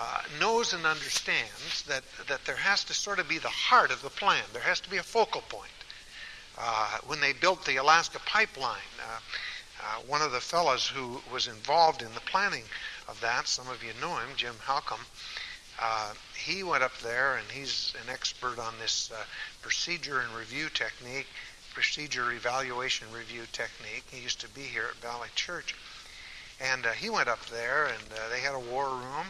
uh, 0.00 0.22
knows 0.40 0.72
and 0.72 0.86
understands 0.86 1.82
that, 1.82 2.02
that 2.26 2.42
there 2.46 2.56
has 2.56 2.84
to 2.84 2.94
sort 2.94 3.18
of 3.18 3.28
be 3.28 3.36
the 3.36 3.48
heart 3.48 3.90
of 3.90 4.00
the 4.00 4.08
plan. 4.08 4.42
There 4.54 4.62
has 4.62 4.80
to 4.80 4.90
be 4.90 4.96
a 4.96 5.02
focal 5.02 5.42
point. 5.42 5.70
Uh, 6.58 6.98
when 7.06 7.20
they 7.20 7.34
built 7.34 7.64
the 7.66 7.76
Alaska 7.76 8.18
pipeline, 8.24 8.78
uh, 8.98 9.18
uh, 9.82 10.00
one 10.06 10.22
of 10.22 10.32
the 10.32 10.40
fellows 10.40 10.86
who 10.86 11.20
was 11.30 11.48
involved 11.48 12.00
in 12.00 12.12
the 12.14 12.20
planning 12.20 12.64
of 13.08 13.20
that, 13.20 13.46
some 13.46 13.68
of 13.68 13.84
you 13.84 13.90
know 14.00 14.16
him, 14.16 14.28
Jim 14.36 14.54
Halcomb, 14.66 15.04
uh, 15.82 16.14
he 16.34 16.62
went 16.62 16.82
up 16.82 16.96
there 17.00 17.36
and 17.36 17.46
he's 17.50 17.92
an 18.02 18.10
expert 18.10 18.58
on 18.58 18.72
this 18.80 19.10
uh, 19.12 19.22
procedure 19.60 20.20
and 20.20 20.34
review 20.34 20.70
technique, 20.70 21.26
procedure 21.74 22.32
evaluation 22.32 23.06
review 23.12 23.42
technique. 23.52 24.04
He 24.10 24.22
used 24.22 24.40
to 24.40 24.48
be 24.48 24.62
here 24.62 24.86
at 24.90 24.96
Valley 24.96 25.28
Church. 25.34 25.74
And 26.58 26.86
he 26.98 27.08
went 27.08 27.28
up 27.28 27.44
there 27.46 27.86
and 27.86 28.02
they 28.30 28.40
had 28.40 28.54
a 28.54 28.58
war 28.58 28.88
room 28.88 29.26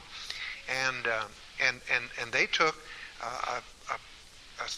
and 0.70 1.06
uh, 1.06 1.24
and 1.66 1.80
and 1.94 2.04
and 2.20 2.32
they 2.32 2.46
took 2.46 2.76
uh, 3.22 3.60
a, 3.88 3.92
a, 3.92 3.96
a, 4.64 4.68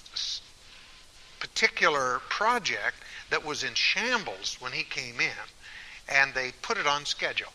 particular 1.41 2.21
project 2.29 2.97
that 3.31 3.45
was 3.45 3.65
in 3.65 3.75
shambles 3.75 4.57
when 4.61 4.73
he 4.73 4.85
came 4.85 5.21
in, 5.21 5.45
and 6.09 6.33
they 6.35 6.53
put 6.63 6.79
it 6.79 6.87
on 6.87 7.05
schedule 7.05 7.53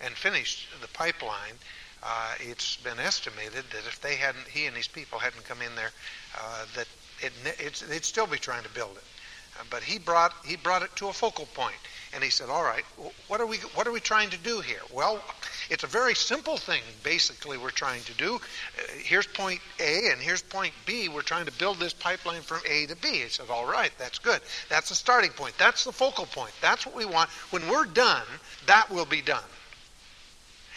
and 0.00 0.14
finished 0.14 0.66
the 0.80 0.88
pipeline. 0.88 1.54
Uh, 2.02 2.34
it's 2.40 2.76
been 2.76 2.98
estimated 3.00 3.64
that 3.70 3.86
if 3.86 4.00
they 4.00 4.14
hadn't, 4.14 4.46
he 4.46 4.66
and 4.66 4.76
his 4.76 4.86
people 4.86 5.18
hadn't 5.18 5.44
come 5.44 5.60
in 5.62 5.74
there, 5.74 5.90
uh, 6.40 6.64
that 6.76 6.86
it, 7.20 7.84
they'd 7.88 8.04
still 8.04 8.26
be 8.26 8.38
trying 8.38 8.62
to 8.62 8.68
build 8.70 8.96
it. 8.96 9.04
Uh, 9.58 9.64
but 9.70 9.82
he 9.82 9.98
brought 9.98 10.32
he 10.44 10.56
brought 10.56 10.82
it 10.82 10.94
to 10.96 11.08
a 11.08 11.12
focal 11.12 11.46
point, 11.54 11.74
and 12.12 12.24
he 12.24 12.30
said, 12.30 12.48
"All 12.48 12.64
right, 12.64 12.84
what 13.28 13.40
are 13.40 13.46
we 13.46 13.58
what 13.74 13.86
are 13.86 13.92
we 13.92 14.00
trying 14.00 14.30
to 14.30 14.36
do 14.38 14.60
here?" 14.60 14.80
Well, 14.92 15.22
it's 15.70 15.84
a 15.84 15.88
very 15.88 16.14
simple 16.14 16.56
thing. 16.56 16.82
Basically, 17.02 17.58
we're 17.58 17.70
trying 17.70 18.02
to 18.04 18.14
do. 18.14 18.36
Uh, 18.36 18.82
here's 19.02 19.26
point 19.26 19.60
A, 19.78 20.10
and 20.10 20.20
here's 20.20 20.42
point 20.42 20.72
B. 20.86 21.08
We're 21.08 21.22
trying 21.22 21.46
to 21.46 21.52
build 21.52 21.78
this 21.78 21.92
pipeline 21.92 22.42
from 22.42 22.60
A 22.66 22.86
to 22.86 22.96
B. 22.96 23.22
He 23.22 23.28
said, 23.28 23.50
"All 23.50 23.66
right, 23.66 23.92
that's 23.98 24.18
good. 24.18 24.40
That's 24.68 24.88
the 24.88 24.94
starting 24.94 25.30
point. 25.30 25.56
That's 25.58 25.84
the 25.84 25.92
focal 25.92 26.26
point. 26.26 26.52
That's 26.60 26.86
what 26.86 26.94
we 26.94 27.04
want. 27.04 27.30
When 27.50 27.68
we're 27.68 27.86
done, 27.86 28.26
that 28.66 28.90
will 28.90 29.06
be 29.06 29.22
done." 29.22 29.44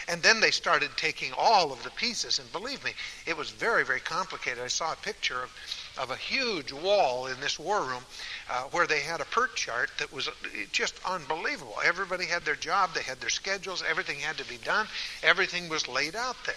And 0.08 0.22
then 0.24 0.40
they 0.40 0.52
started 0.52 0.90
taking 0.98 1.32
all 1.38 1.72
of 1.72 1.84
the 1.84 1.92
pieces, 1.92 2.40
and 2.40 2.52
believe 2.52 2.84
me, 2.84 2.94
it 3.26 3.38
was 3.38 3.52
very, 3.52 3.86
very 3.86 4.00
complicated. 4.00 4.62
I 4.64 4.68
saw 4.68 4.92
a 4.92 4.98
picture 4.98 5.44
of, 5.44 5.52
of 5.98 6.12
a 6.12 6.16
huge 6.16 6.72
wall 6.72 7.28
in 7.28 7.40
this 7.42 7.60
war 7.60 7.84
room 7.84 8.04
uh, 8.50 8.64
where 8.72 8.88
they 8.88 9.02
had 9.02 9.22
a 9.22 9.26
PERT 9.26 9.56
chart 9.56 9.90
that 10.00 10.12
was 10.12 10.28
uh, 10.28 10.32
just 10.72 10.96
unbelievable. 11.06 11.76
Everybody 11.84 12.26
had 12.26 12.46
their 12.46 12.56
job, 12.56 12.94
they 12.94 13.04
had 13.04 13.20
their 13.20 13.30
schedules, 13.30 13.84
everything 13.88 14.20
had 14.20 14.38
to 14.38 14.46
be 14.46 14.58
done, 14.58 14.88
everything 15.24 15.70
was 15.70 15.88
laid 15.88 16.16
out 16.16 16.38
there. 16.46 16.56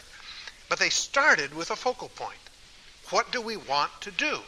But 0.69 0.79
they 0.79 0.91
started 0.91 1.55
with 1.55 1.71
a 1.71 1.77
focal 1.77 2.09
point. 2.11 2.39
What 3.11 3.33
do 3.33 3.41
we 3.41 3.57
want 3.57 3.91
to 4.03 4.11
do? 4.13 4.39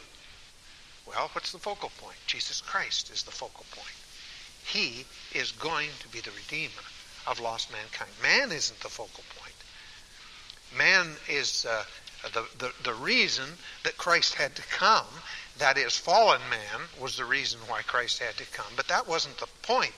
Well, 1.05 1.29
what's 1.33 1.51
the 1.51 1.59
focal 1.59 1.91
point? 2.01 2.17
Jesus 2.25 2.61
Christ 2.61 3.11
is 3.11 3.23
the 3.23 3.31
focal 3.31 3.65
point. 3.71 3.95
He 4.65 5.05
is 5.33 5.51
going 5.53 5.89
to 5.99 6.07
be 6.09 6.19
the 6.19 6.31
Redeemer 6.31 6.83
of 7.27 7.39
lost 7.39 7.71
mankind. 7.71 8.11
Man 8.21 8.51
isn't 8.51 8.79
the 8.79 8.89
focal 8.89 9.23
point. 9.39 9.55
Man 10.77 11.15
is 11.29 11.65
uh, 11.65 11.83
the, 12.23 12.45
the, 12.57 12.71
the 12.83 12.93
reason 12.93 13.45
that 13.83 13.97
Christ 13.97 14.35
had 14.35 14.55
to 14.55 14.61
come. 14.63 15.05
That 15.57 15.77
is, 15.77 15.97
fallen 15.97 16.41
man 16.49 16.81
was 16.99 17.17
the 17.17 17.25
reason 17.25 17.59
why 17.67 17.81
Christ 17.81 18.19
had 18.19 18.37
to 18.37 18.45
come. 18.51 18.73
But 18.75 18.87
that 18.87 19.07
wasn't 19.07 19.37
the 19.37 19.47
point. 19.63 19.93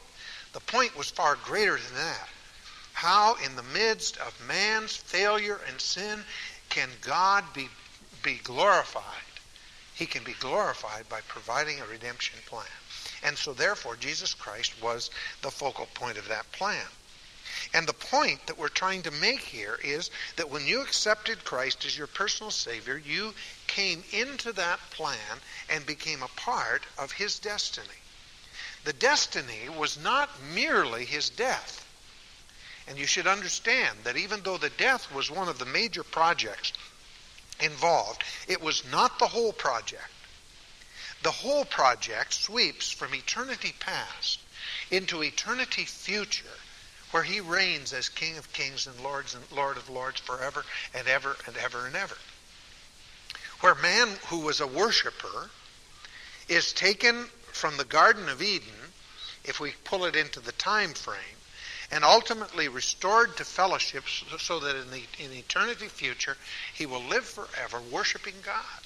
The 0.54 0.60
point 0.62 0.98
was 0.98 1.10
far 1.10 1.36
greater 1.36 1.78
than 1.78 1.96
that. 1.96 2.30
How, 2.94 3.36
in 3.46 3.56
the 3.56 3.64
midst 3.64 4.18
of 4.18 4.48
man's 4.48 4.96
failure 4.96 5.60
and 5.70 5.80
sin, 5.80 6.24
can 6.70 6.90
God 7.02 7.46
be, 7.54 7.70
be 8.24 8.36
glorified? 8.44 9.04
He 9.94 10.06
can 10.06 10.24
be 10.24 10.34
glorified 10.34 11.08
by 11.10 11.22
providing 11.22 11.80
a 11.80 11.86
redemption 11.86 12.40
plan. 12.46 12.66
And 13.24 13.38
so, 13.38 13.54
therefore, 13.54 13.96
Jesus 13.96 14.34
Christ 14.34 14.82
was 14.82 15.10
the 15.42 15.52
focal 15.52 15.88
point 15.94 16.18
of 16.18 16.28
that 16.30 16.50
plan. 16.52 16.88
And 17.74 17.88
the 17.88 17.94
point 17.94 18.48
that 18.48 18.58
we're 18.58 18.70
trying 18.70 19.02
to 19.04 19.12
make 19.12 19.42
here 19.42 19.80
is 19.84 20.10
that 20.38 20.50
when 20.50 20.66
you 20.66 20.82
accepted 20.82 21.46
Christ 21.46 21.86
as 21.86 21.98
your 21.98 22.08
personal 22.08 22.52
Savior, 22.52 22.98
you 22.98 23.34
came 23.68 24.04
into 24.12 24.52
that 24.54 24.80
plan 24.92 25.42
and 25.70 25.86
became 25.86 26.24
a 26.24 26.28
part 26.30 26.84
of 26.98 27.12
His 27.12 27.40
destiny. 27.40 27.88
The 28.86 28.94
destiny 28.94 29.70
was 29.70 29.98
not 29.98 30.30
merely 30.42 31.06
His 31.06 31.30
death. 31.30 31.86
And 32.88 32.98
you 32.98 33.06
should 33.06 33.28
understand 33.28 34.00
that 34.04 34.18
even 34.18 34.42
though 34.42 34.58
the 34.58 34.72
death 34.72 35.14
was 35.14 35.30
one 35.30 35.48
of 35.48 35.60
the 35.60 35.66
major 35.66 36.04
projects 36.04 36.74
involved, 37.60 38.24
it 38.48 38.62
was 38.62 38.84
not 38.90 39.20
the 39.20 39.28
whole 39.28 39.54
project. 39.54 40.10
The 41.22 41.32
whole 41.32 41.66
project 41.66 42.34
sweeps 42.34 42.90
from 42.90 43.14
eternity 43.14 43.76
past 43.80 44.40
into 44.90 45.22
eternity 45.22 45.86
future 45.86 46.58
where 47.12 47.24
he 47.24 47.40
reigns 47.40 47.94
as 47.94 48.10
King 48.10 48.38
of 48.38 48.52
kings 48.54 48.86
and 48.86 49.00
Lords 49.02 49.34
and 49.34 49.44
Lord 49.52 49.78
of 49.78 49.90
lords 49.90 50.20
forever 50.20 50.64
and 50.94 51.08
ever 51.08 51.36
and 51.48 51.58
ever 51.58 51.86
and 51.86 51.96
ever. 51.96 52.18
Where 53.62 53.76
man 53.76 54.10
who 54.28 54.40
was 54.40 54.60
a 54.60 54.68
worshiper 54.68 55.50
is 56.48 56.72
taken 56.72 57.26
from 57.52 57.78
the 57.78 57.86
Garden 57.86 58.30
of 58.30 58.42
Eden, 58.42 58.94
if 59.44 59.60
we 59.60 59.74
pull 59.84 60.06
it 60.06 60.16
into 60.16 60.40
the 60.40 60.52
time 60.54 60.94
frame, 60.94 61.18
and 61.92 62.04
ultimately 62.04 62.68
restored 62.68 63.36
to 63.38 63.44
fellowship 63.44 64.04
so 64.08 64.60
that 64.60 64.76
in 64.76 64.92
the 64.92 65.04
in 65.18 65.34
eternity 65.34 65.88
future 65.88 66.38
he 66.74 66.86
will 66.86 67.02
live 67.02 67.26
forever 67.26 67.82
worshiping 67.92 68.36
God, 68.44 68.82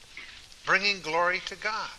bringing 0.66 1.02
glory 1.02 1.42
to 1.46 1.56
God 1.56 1.90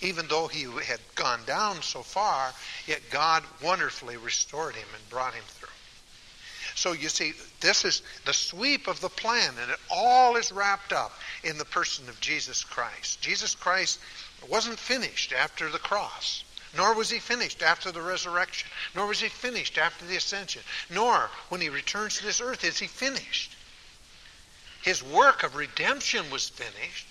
even 0.00 0.28
though 0.28 0.46
he 0.46 0.64
had 0.84 1.00
gone 1.14 1.40
down 1.46 1.82
so 1.82 2.02
far, 2.02 2.52
yet 2.86 3.10
God 3.10 3.42
wonderfully 3.62 4.16
restored 4.16 4.74
him 4.74 4.88
and 4.94 5.10
brought 5.10 5.34
him 5.34 5.44
through. 5.46 5.68
So 6.74 6.92
you 6.92 7.08
see, 7.08 7.32
this 7.60 7.84
is 7.84 8.02
the 8.24 8.32
sweep 8.32 8.86
of 8.86 9.00
the 9.00 9.08
plan, 9.08 9.54
and 9.60 9.70
it 9.72 9.80
all 9.90 10.36
is 10.36 10.52
wrapped 10.52 10.92
up 10.92 11.12
in 11.42 11.58
the 11.58 11.64
person 11.64 12.08
of 12.08 12.20
Jesus 12.20 12.62
Christ. 12.62 13.20
Jesus 13.20 13.56
Christ 13.56 13.98
wasn't 14.48 14.78
finished 14.78 15.32
after 15.32 15.68
the 15.68 15.80
cross, 15.80 16.44
nor 16.76 16.94
was 16.94 17.10
he 17.10 17.18
finished 17.18 17.62
after 17.62 17.90
the 17.90 18.00
resurrection, 18.00 18.68
nor 18.94 19.06
was 19.06 19.18
he 19.18 19.28
finished 19.28 19.76
after 19.76 20.04
the 20.04 20.16
ascension, 20.16 20.62
nor 20.88 21.30
when 21.48 21.60
he 21.60 21.68
returns 21.68 22.18
to 22.18 22.24
this 22.24 22.40
earth 22.40 22.62
is 22.62 22.78
he 22.78 22.86
finished. 22.86 23.56
His 24.82 25.02
work 25.02 25.42
of 25.42 25.56
redemption 25.56 26.30
was 26.30 26.48
finished, 26.48 27.08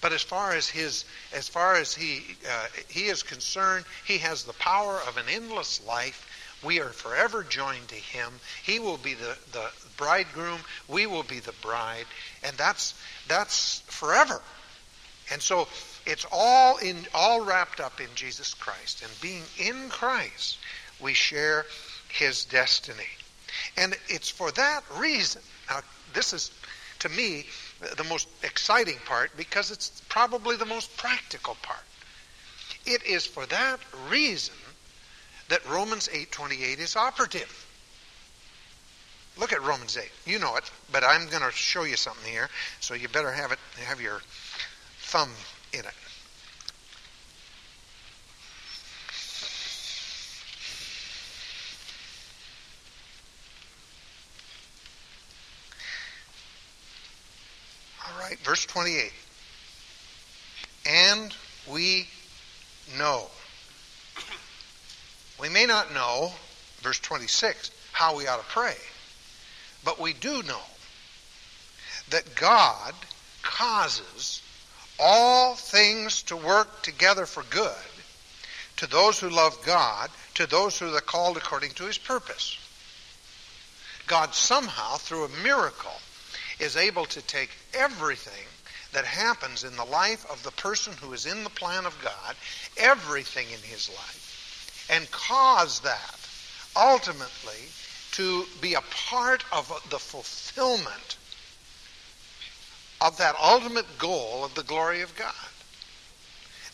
but 0.00 0.12
as 0.12 0.22
far 0.22 0.52
as 0.52 0.68
his, 0.68 1.04
as 1.34 1.48
far 1.48 1.74
as 1.74 1.94
he, 1.94 2.22
uh, 2.50 2.66
he 2.88 3.06
is 3.06 3.22
concerned, 3.22 3.84
he 4.06 4.18
has 4.18 4.44
the 4.44 4.52
power 4.54 5.00
of 5.06 5.16
an 5.16 5.26
endless 5.28 5.84
life. 5.86 6.26
We 6.62 6.80
are 6.80 6.90
forever 6.90 7.42
joined 7.42 7.88
to 7.88 7.94
him. 7.94 8.32
He 8.62 8.78
will 8.78 8.98
be 8.98 9.14
the, 9.14 9.36
the 9.52 9.70
bridegroom. 9.96 10.60
We 10.88 11.06
will 11.06 11.22
be 11.22 11.40
the 11.40 11.54
bride, 11.62 12.06
and 12.42 12.56
that's 12.56 12.94
that's 13.28 13.80
forever. 13.86 14.42
And 15.32 15.40
so 15.40 15.68
it's 16.06 16.26
all 16.32 16.76
in 16.78 16.96
all 17.14 17.42
wrapped 17.42 17.80
up 17.80 18.00
in 18.00 18.08
Jesus 18.14 18.52
Christ. 18.54 19.02
And 19.02 19.10
being 19.20 19.42
in 19.58 19.88
Christ, 19.88 20.58
we 21.00 21.14
share 21.14 21.64
his 22.08 22.44
destiny. 22.44 23.04
And 23.76 23.96
it's 24.08 24.28
for 24.28 24.50
that 24.52 24.82
reason. 24.96 25.42
Now, 25.68 25.80
this 26.12 26.32
is 26.32 26.50
to 27.00 27.08
me 27.08 27.46
the 27.80 28.04
most 28.04 28.28
exciting 28.42 28.98
part 29.06 29.36
because 29.36 29.70
it's 29.70 30.02
probably 30.08 30.56
the 30.56 30.66
most 30.66 30.96
practical 30.96 31.56
part. 31.62 31.84
It 32.86 33.04
is 33.04 33.26
for 33.26 33.46
that 33.46 33.80
reason 34.08 34.54
that 35.48 35.64
Romans 35.66 36.08
8:28 36.12 36.78
is 36.78 36.96
operative. 36.96 37.66
Look 39.36 39.52
at 39.52 39.62
Romans 39.62 39.96
8. 39.96 40.10
You 40.26 40.38
know 40.38 40.56
it, 40.56 40.70
but 40.92 41.02
I'm 41.04 41.28
going 41.28 41.42
to 41.42 41.50
show 41.52 41.84
you 41.84 41.96
something 41.96 42.30
here, 42.30 42.50
so 42.80 42.94
you 42.94 43.08
better 43.08 43.32
have 43.32 43.52
it 43.52 43.58
have 43.84 44.00
your 44.00 44.20
thumb 45.00 45.30
in 45.72 45.80
it. 45.80 45.94
right, 58.29 58.29
verse 58.42 58.64
28. 58.66 59.12
And 60.86 61.34
we 61.70 62.08
know. 62.98 63.26
We 65.40 65.48
may 65.48 65.66
not 65.66 65.92
know, 65.94 66.32
verse 66.82 66.98
26, 66.98 67.70
how 67.92 68.16
we 68.16 68.26
ought 68.26 68.38
to 68.38 68.46
pray, 68.46 68.76
but 69.84 70.00
we 70.00 70.12
do 70.12 70.42
know 70.42 70.60
that 72.10 72.34
God 72.34 72.94
causes 73.42 74.42
all 74.98 75.54
things 75.54 76.22
to 76.24 76.36
work 76.36 76.82
together 76.82 77.24
for 77.24 77.42
good 77.44 77.74
to 78.80 78.86
those 78.86 79.20
who 79.20 79.28
love 79.28 79.58
God, 79.66 80.08
to 80.34 80.46
those 80.46 80.78
who 80.78 80.94
are 80.94 81.00
called 81.02 81.36
according 81.36 81.70
to 81.72 81.84
his 81.84 81.98
purpose. 81.98 82.56
God 84.06 84.34
somehow, 84.34 84.96
through 84.96 85.24
a 85.24 85.42
miracle, 85.42 85.92
is 86.58 86.78
able 86.78 87.04
to 87.04 87.20
take 87.20 87.50
everything 87.74 88.46
that 88.92 89.04
happens 89.04 89.64
in 89.64 89.76
the 89.76 89.84
life 89.84 90.28
of 90.30 90.42
the 90.42 90.50
person 90.52 90.92
who 91.00 91.12
is 91.12 91.26
in 91.26 91.44
the 91.44 91.50
plan 91.50 91.86
of 91.86 91.96
God, 92.02 92.34
everything 92.76 93.46
in 93.46 93.60
his 93.60 93.88
life, 93.88 94.86
and 94.90 95.10
cause 95.10 95.80
that 95.80 96.18
ultimately 96.76 97.68
to 98.12 98.44
be 98.60 98.74
a 98.74 98.82
part 99.08 99.44
of 99.52 99.68
the 99.90 99.98
fulfillment 99.98 101.16
of 103.00 103.16
that 103.18 103.36
ultimate 103.42 103.98
goal 103.98 104.44
of 104.44 104.54
the 104.54 104.62
glory 104.64 105.00
of 105.00 105.14
God. 105.16 105.32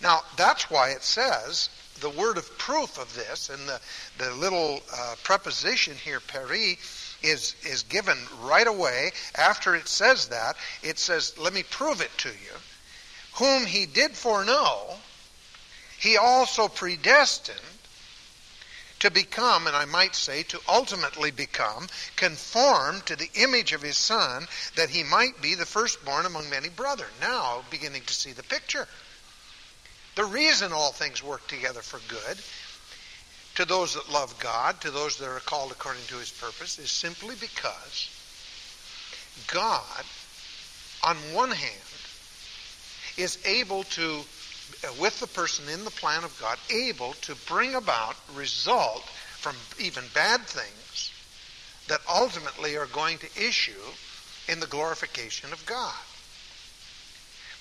Now, 0.02 0.22
that's 0.36 0.70
why 0.70 0.90
it 0.90 1.02
says 1.02 1.68
the 2.00 2.10
word 2.10 2.36
of 2.36 2.58
proof 2.58 2.98
of 2.98 3.14
this, 3.14 3.48
and 3.48 3.68
the, 3.68 3.80
the 4.18 4.30
little 4.34 4.80
uh, 4.94 5.14
preposition 5.22 5.94
here, 5.94 6.20
peri, 6.20 6.78
is, 7.22 7.54
is 7.64 7.82
given 7.84 8.18
right 8.42 8.66
away. 8.66 9.12
After 9.34 9.74
it 9.74 9.88
says 9.88 10.28
that, 10.28 10.56
it 10.82 10.98
says, 10.98 11.36
Let 11.38 11.52
me 11.52 11.62
prove 11.62 12.00
it 12.00 12.16
to 12.18 12.28
you. 12.28 12.56
Whom 13.34 13.66
he 13.66 13.86
did 13.86 14.12
foreknow, 14.12 14.96
he 15.98 16.16
also 16.16 16.68
predestined 16.68 17.60
to 18.98 19.10
become, 19.10 19.66
and 19.66 19.76
I 19.76 19.84
might 19.84 20.16
say 20.16 20.42
to 20.44 20.60
ultimately 20.68 21.30
become, 21.30 21.88
conformed 22.16 23.04
to 23.06 23.16
the 23.16 23.30
image 23.34 23.72
of 23.72 23.82
his 23.82 23.96
Son, 23.96 24.46
that 24.74 24.90
he 24.90 25.02
might 25.02 25.40
be 25.42 25.54
the 25.54 25.66
firstborn 25.66 26.24
among 26.24 26.48
many 26.48 26.70
brethren. 26.70 27.10
Now, 27.20 27.62
beginning 27.70 28.02
to 28.06 28.14
see 28.14 28.32
the 28.32 28.42
picture. 28.42 28.88
The 30.14 30.24
reason 30.24 30.72
all 30.72 30.92
things 30.92 31.22
work 31.22 31.46
together 31.46 31.82
for 31.82 32.00
good 32.08 32.38
to 33.56 33.64
those 33.64 33.94
that 33.94 34.10
love 34.10 34.38
God, 34.38 34.80
to 34.82 34.90
those 34.90 35.16
that 35.18 35.28
are 35.28 35.40
called 35.40 35.72
according 35.72 36.04
to 36.08 36.14
his 36.16 36.30
purpose, 36.30 36.78
is 36.78 36.90
simply 36.90 37.34
because 37.40 38.10
God, 39.48 40.04
on 41.02 41.16
one 41.34 41.50
hand, 41.50 41.82
is 43.16 43.38
able 43.46 43.82
to, 43.84 44.20
uh, 44.84 44.92
with 45.00 45.18
the 45.20 45.26
person 45.26 45.68
in 45.68 45.84
the 45.84 45.90
plan 45.90 46.22
of 46.22 46.38
God, 46.40 46.58
able 46.70 47.14
to 47.22 47.34
bring 47.46 47.74
about 47.74 48.16
result 48.34 49.02
from 49.02 49.56
even 49.78 50.04
bad 50.12 50.42
things 50.42 51.12
that 51.88 52.00
ultimately 52.12 52.76
are 52.76 52.86
going 52.86 53.16
to 53.18 53.26
issue 53.36 53.72
in 54.48 54.60
the 54.60 54.66
glorification 54.66 55.52
of 55.52 55.64
God. 55.66 55.94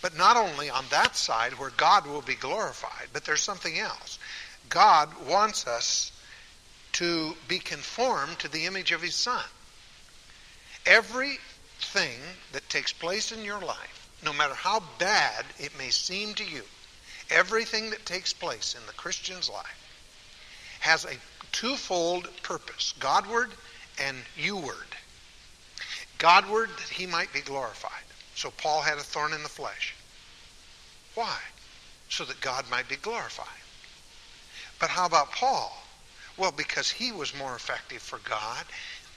But 0.01 0.17
not 0.17 0.37
only 0.37 0.69
on 0.69 0.85
that 0.89 1.15
side 1.15 1.53
where 1.53 1.71
God 1.71 2.05
will 2.05 2.21
be 2.21 2.35
glorified, 2.35 3.07
but 3.13 3.23
there's 3.23 3.41
something 3.41 3.79
else. 3.79 4.19
God 4.69 5.09
wants 5.27 5.67
us 5.67 6.11
to 6.93 7.35
be 7.47 7.59
conformed 7.59 8.39
to 8.39 8.47
the 8.47 8.65
image 8.65 8.91
of 8.91 9.01
His 9.01 9.15
Son. 9.15 9.43
Everything 10.85 12.19
that 12.51 12.69
takes 12.69 12.93
place 12.93 13.31
in 13.31 13.43
your 13.43 13.59
life, 13.59 14.09
no 14.23 14.31
matter 14.31 14.53
how 14.53 14.81
bad 14.97 15.45
it 15.59 15.77
may 15.77 15.89
seem 15.89 16.33
to 16.35 16.45
you, 16.45 16.63
everything 17.29 17.89
that 17.89 18.05
takes 18.05 18.31
place 18.31 18.75
in 18.79 18.85
the 18.87 18.93
Christian's 18.93 19.49
life 19.49 20.79
has 20.79 21.05
a 21.05 21.17
twofold 21.51 22.29
purpose 22.43 22.93
Godward 22.99 23.51
and 23.99 24.17
youward. 24.37 24.95
Godward, 26.17 26.69
that 26.69 26.89
He 26.89 27.05
might 27.05 27.33
be 27.33 27.41
glorified. 27.41 27.91
So 28.35 28.51
Paul 28.51 28.81
had 28.81 28.97
a 28.97 29.01
thorn 29.01 29.33
in 29.33 29.43
the 29.43 29.49
flesh. 29.49 29.95
Why? 31.13 31.37
So 32.09 32.25
that 32.25 32.39
God 32.41 32.69
might 32.69 32.87
be 32.87 32.97
glorified. 32.97 33.47
But 34.79 34.89
how 34.89 35.05
about 35.05 35.31
Paul? 35.31 35.75
Well, 36.37 36.51
because 36.51 36.89
he 36.89 37.11
was 37.11 37.35
more 37.35 37.55
effective 37.55 38.01
for 38.01 38.19
God 38.19 38.65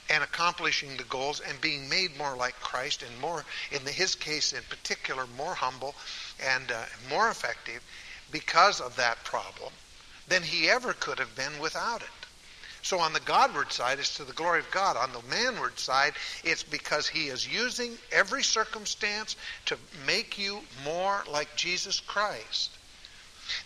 and 0.09 0.23
accomplishing 0.23 0.95
the 0.97 1.03
goals 1.03 1.41
and 1.41 1.59
being 1.61 1.87
made 1.89 2.17
more 2.17 2.35
like 2.35 2.59
Christ 2.59 3.03
and 3.03 3.21
more, 3.21 3.45
in 3.71 3.81
his 3.81 4.15
case 4.15 4.53
in 4.53 4.63
particular, 4.69 5.25
more 5.37 5.53
humble 5.53 5.95
and 6.43 6.71
uh, 6.71 6.85
more 7.09 7.29
effective 7.29 7.83
because 8.31 8.81
of 8.81 8.95
that 8.95 9.23
problem 9.23 9.71
than 10.27 10.43
he 10.43 10.69
ever 10.69 10.93
could 10.93 11.19
have 11.19 11.35
been 11.35 11.59
without 11.59 12.01
it. 12.01 12.07
So 12.81 12.99
on 12.99 13.13
the 13.13 13.19
Godward 13.19 13.73
side, 13.73 13.99
it's 13.99 14.15
to 14.15 14.23
the 14.23 14.33
glory 14.33 14.59
of 14.59 14.71
God. 14.71 14.95
On 14.95 15.11
the 15.11 15.21
manward 15.29 15.77
side, 15.77 16.13
it's 16.43 16.63
because 16.63 17.07
he 17.07 17.27
is 17.27 17.51
using 17.51 17.97
every 18.11 18.41
circumstance 18.41 19.35
to 19.65 19.77
make 20.07 20.37
you 20.37 20.61
more 20.85 21.23
like 21.29 21.55
Jesus 21.55 21.99
Christ. 21.99 22.71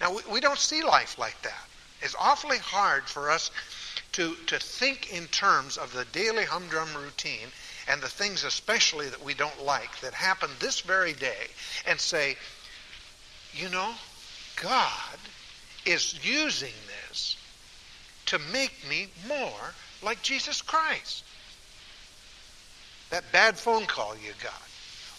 Now, 0.02 0.16
we, 0.16 0.22
we 0.32 0.40
don't 0.40 0.58
see 0.58 0.84
life 0.84 1.20
like 1.20 1.40
that. 1.44 1.68
It's 2.04 2.16
awfully 2.20 2.58
hard 2.58 3.06
for 3.06 3.32
us 3.32 3.50
to, 4.14 4.36
to 4.48 4.60
think 4.60 5.12
in 5.14 5.26
terms 5.28 5.78
of 5.78 5.94
the 5.94 6.06
daily 6.06 6.44
humdrum 6.46 6.90
routine 6.96 7.48
and 7.88 8.02
the 8.02 8.08
things 8.08 8.44
especially 8.44 9.10
that 9.10 9.24
we 9.24 9.34
don't 9.34 9.64
like 9.64 10.00
that 10.02 10.14
happen 10.14 10.50
this 10.60 10.82
very 10.82 11.14
day 11.14 11.48
and 11.88 12.00
say, 12.00 12.36
you 13.54 13.70
know, 13.70 13.92
God 14.62 15.18
is 15.86 16.20
using 16.24 16.74
this 16.88 17.36
to 18.28 18.40
make 18.52 18.74
me 18.90 19.08
more 19.28 19.74
like 20.02 20.22
Jesus 20.22 20.62
Christ. 20.62 21.24
That 23.10 23.32
bad 23.32 23.58
phone 23.58 23.86
call 23.86 24.16
you 24.16 24.32
got, 24.42 24.62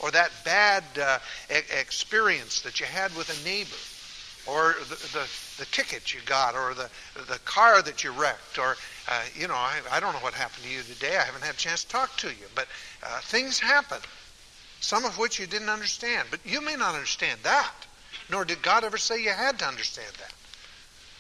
or 0.01 0.11
that 0.11 0.31
bad 0.45 0.85
uh, 1.01 1.19
e- 1.51 1.79
experience 1.81 2.63
that 2.63 2.81
you 2.81 2.87
had 2.87 3.15
with 3.17 3.29
a 3.29 3.45
neighbor, 3.45 3.71
or 4.47 4.77
the, 4.89 4.97
the, 5.13 5.29
the 5.59 5.65
ticket 5.67 6.13
you 6.13 6.21
got, 6.27 6.55
or 6.55 6.75
the, 6.75 6.91
the 7.29 7.39
car 7.45 7.81
that 7.83 8.05
you 8.05 8.11
wrecked, 8.13 8.59
or, 8.59 8.77
uh, 9.09 9.23
you 9.35 9.49
know, 9.49 9.55
I, 9.55 9.81
I 9.91 10.01
don't 10.01 10.13
know 10.13 10.19
what 10.21 10.35
happened 10.35 10.65
to 10.65 10.71
you 10.71 10.83
today. 10.83 11.17
I 11.17 11.23
haven't 11.23 11.43
had 11.43 11.55
a 11.55 11.59
chance 11.59 11.85
to 11.85 11.91
talk 11.91 12.17
to 12.19 12.29
you. 12.29 12.47
But 12.55 12.67
uh, 13.03 13.21
things 13.21 13.59
happen, 13.59 13.99
some 14.81 15.05
of 15.05 15.17
which 15.19 15.39
you 15.39 15.47
didn't 15.47 15.71
understand. 15.71 16.29
But 16.31 16.41
you 16.45 16.61
may 16.61 16.77
not 16.77 16.95
understand 16.95 17.41
that, 17.43 17.73
nor 18.31 18.45
did 18.45 18.63
God 18.63 18.85
ever 18.85 18.99
say 18.99 19.23
you 19.23 19.31
had 19.31 19.59
to 19.61 19.67
understand 19.67 20.13
that. 20.19 20.33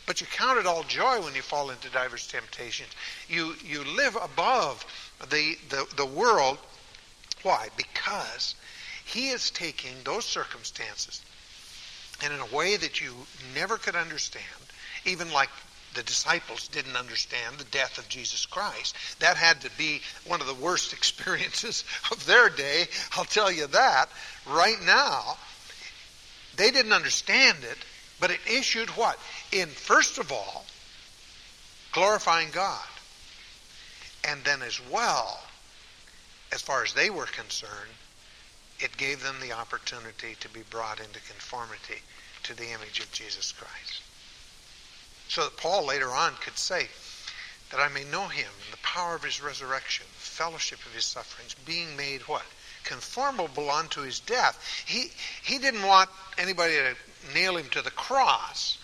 But 0.07 0.21
you 0.21 0.27
count 0.27 0.59
it 0.59 0.67
all 0.67 0.83
joy 0.83 1.23
when 1.23 1.35
you 1.35 1.41
fall 1.41 1.71
into 1.71 1.89
diverse 1.89 2.27
temptations. 2.27 2.91
You, 3.29 3.55
you 3.65 3.85
live 3.85 4.19
above 4.21 4.85
the, 5.31 5.57
the, 5.71 5.87
the 5.97 6.05
world. 6.05 6.59
Why? 7.43 7.69
Because 7.75 8.55
He 9.07 9.31
is 9.31 9.51
taking 9.51 9.95
those 10.05 10.27
circumstances 10.27 11.23
and 12.23 12.33
in 12.33 12.41
a 12.41 12.55
way 12.55 12.77
that 12.77 13.01
you 13.01 13.13
never 13.55 13.77
could 13.79 13.97
understand, 13.97 14.45
even 15.05 15.33
like 15.33 15.51
the 15.95 16.03
disciples 16.03 16.69
didn't 16.69 16.97
understand 16.97 17.57
the 17.57 17.65
death 17.65 17.99
of 17.99 18.09
Jesus 18.09 18.47
Christ. 18.47 18.97
That 19.21 19.37
had 19.37 19.61
to 19.63 19.71
be 19.79 20.01
one 20.27 20.41
of 20.41 20.47
the 20.47 20.55
worst 20.55 20.93
experiences 20.99 21.85
of 22.11 22.25
their 22.27 22.49
day. 22.49 22.87
I'll 23.13 23.25
tell 23.25 23.51
you 23.51 23.67
that. 23.69 24.09
Right 24.47 24.81
now, 24.85 25.37
they 26.57 26.71
didn't 26.71 26.93
understand 26.93 27.59
it, 27.63 27.79
but 28.21 28.31
it 28.31 28.41
issued 28.51 28.91
what? 28.91 29.19
In, 29.53 29.69
first 29.69 30.19
of 30.19 30.33
all, 30.33 30.65
glorifying 31.93 32.49
God. 32.53 32.85
And 34.27 34.43
then, 34.45 34.63
as 34.63 34.81
well, 34.91 35.43
as 36.53 36.63
far 36.63 36.83
as 36.83 36.95
they 36.95 37.11
were 37.11 37.27
concerned, 37.27 37.91
it 38.81 38.97
gave 38.97 39.23
them 39.23 39.37
the 39.41 39.53
opportunity 39.53 40.37
to 40.41 40.49
be 40.49 40.63
brought 40.71 40.99
into 41.01 41.21
conformity 41.21 42.03
to 42.43 42.55
the 42.55 42.71
image 42.71 43.01
of 43.01 43.11
Jesus 43.13 43.53
Christ. 43.53 44.03
So 45.29 45.45
that 45.45 45.57
Paul 45.57 45.87
later 45.87 46.11
on 46.11 46.35
could 46.41 46.59
say, 46.59 46.89
that 47.71 47.81
I 47.81 47.89
may 47.89 48.05
know 48.05 48.29
him 48.29 48.47
and 48.65 48.73
the 48.73 48.83
power 48.83 49.17
of 49.17 49.25
his 49.25 49.43
resurrection, 49.43 50.07
the 50.07 50.25
fellowship 50.25 50.79
of 50.87 50.95
his 50.95 51.05
sufferings, 51.05 51.55
being 51.67 51.97
made 51.97 52.21
what? 52.23 52.45
Conformable 52.85 53.71
unto 53.71 54.03
his 54.03 54.21
death. 54.21 54.85
He, 54.87 55.11
he 55.43 55.59
didn't 55.59 55.83
want 55.83 56.11
anybody 56.39 56.75
to 56.75 56.95
nail 57.35 57.57
him 57.57 57.69
to 57.71 57.83
the 57.83 57.91
cross, 57.91 58.79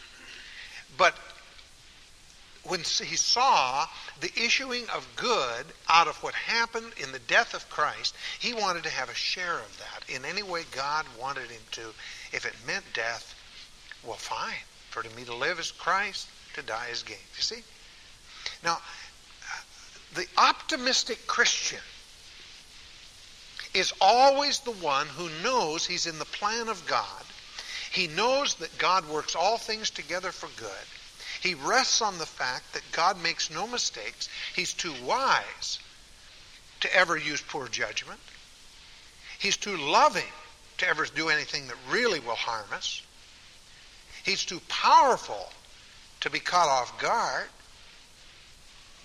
but 0.97 1.15
when 2.65 2.81
he 2.81 3.17
saw 3.17 3.87
the 4.21 4.33
issuing 4.37 4.85
of 4.91 5.07
good 5.17 5.67
out 5.89 6.09
of 6.09 6.23
what 6.23 6.35
happened 6.35 6.93
in 7.03 7.11
the 7.13 7.19
death 7.21 7.55
of 7.55 7.69
Christ, 7.71 8.15
he 8.39 8.53
wanted 8.53 8.83
to 8.83 8.91
have 8.91 9.09
a 9.09 9.15
share 9.15 9.59
of 9.59 9.79
that 9.79 10.15
in 10.15 10.25
any 10.25 10.43
way 10.43 10.65
God 10.73 11.07
wanted 11.19 11.51
him 11.51 11.63
to. 11.73 11.95
If 12.33 12.45
it 12.45 12.55
meant 12.67 12.85
death, 12.93 13.35
well, 14.05 14.17
fine. 14.17 14.53
For 14.91 15.03
to 15.03 15.17
me 15.17 15.25
to 15.25 15.35
live 15.35 15.59
is 15.59 15.71
Christ, 15.71 16.29
to 16.55 16.63
die 16.63 16.89
is 16.91 17.03
gain. 17.03 17.17
You 17.37 17.43
see? 17.43 17.63
Now, 18.63 18.75
uh, 18.75 19.61
the 20.15 20.27
optimistic 20.37 21.27
Christian 21.27 21.81
is 23.73 23.93
always 24.01 24.61
the 24.61 24.73
one 24.73 25.07
who 25.07 25.31
knows 25.43 25.87
he's 25.87 26.07
in 26.07 26.19
the 26.19 26.25
plan 26.27 26.69
of 26.69 26.85
God. 26.87 27.25
He 27.91 28.07
knows 28.09 28.57
that 28.57 28.77
God 28.79 29.09
works 29.09 29.35
all 29.35 29.57
things 29.57 29.91
together 29.91 30.31
for 30.31 30.49
good 30.61 31.00
he 31.41 31.55
rests 31.55 32.03
on 32.03 32.19
the 32.19 32.27
fact 32.27 32.73
that 32.75 32.83
God 32.93 33.23
makes 33.23 33.51
no 33.51 33.67
mistakes. 33.67 34.29
He's 34.55 34.73
too 34.73 34.95
wise 35.05 35.79
to 36.81 36.95
ever 36.95 37.17
use 37.17 37.41
poor 37.41 37.69
judgment. 37.69 38.21
He's 39.39 39.57
too 39.57 39.77
loving 39.77 40.23
to 40.79 40.89
ever 40.89 41.07
do 41.07 41.29
anything 41.29 41.67
that 41.69 41.77
really 41.91 42.21
will 42.21 42.35
harm 42.35 42.67
us. 42.73 43.03
He's 44.25 44.45
too 44.45 44.61
powerful 44.69 45.49
to 46.21 46.31
be 46.31 46.41
caught 46.41 46.69
off 46.69 47.01
guard. 47.01 47.47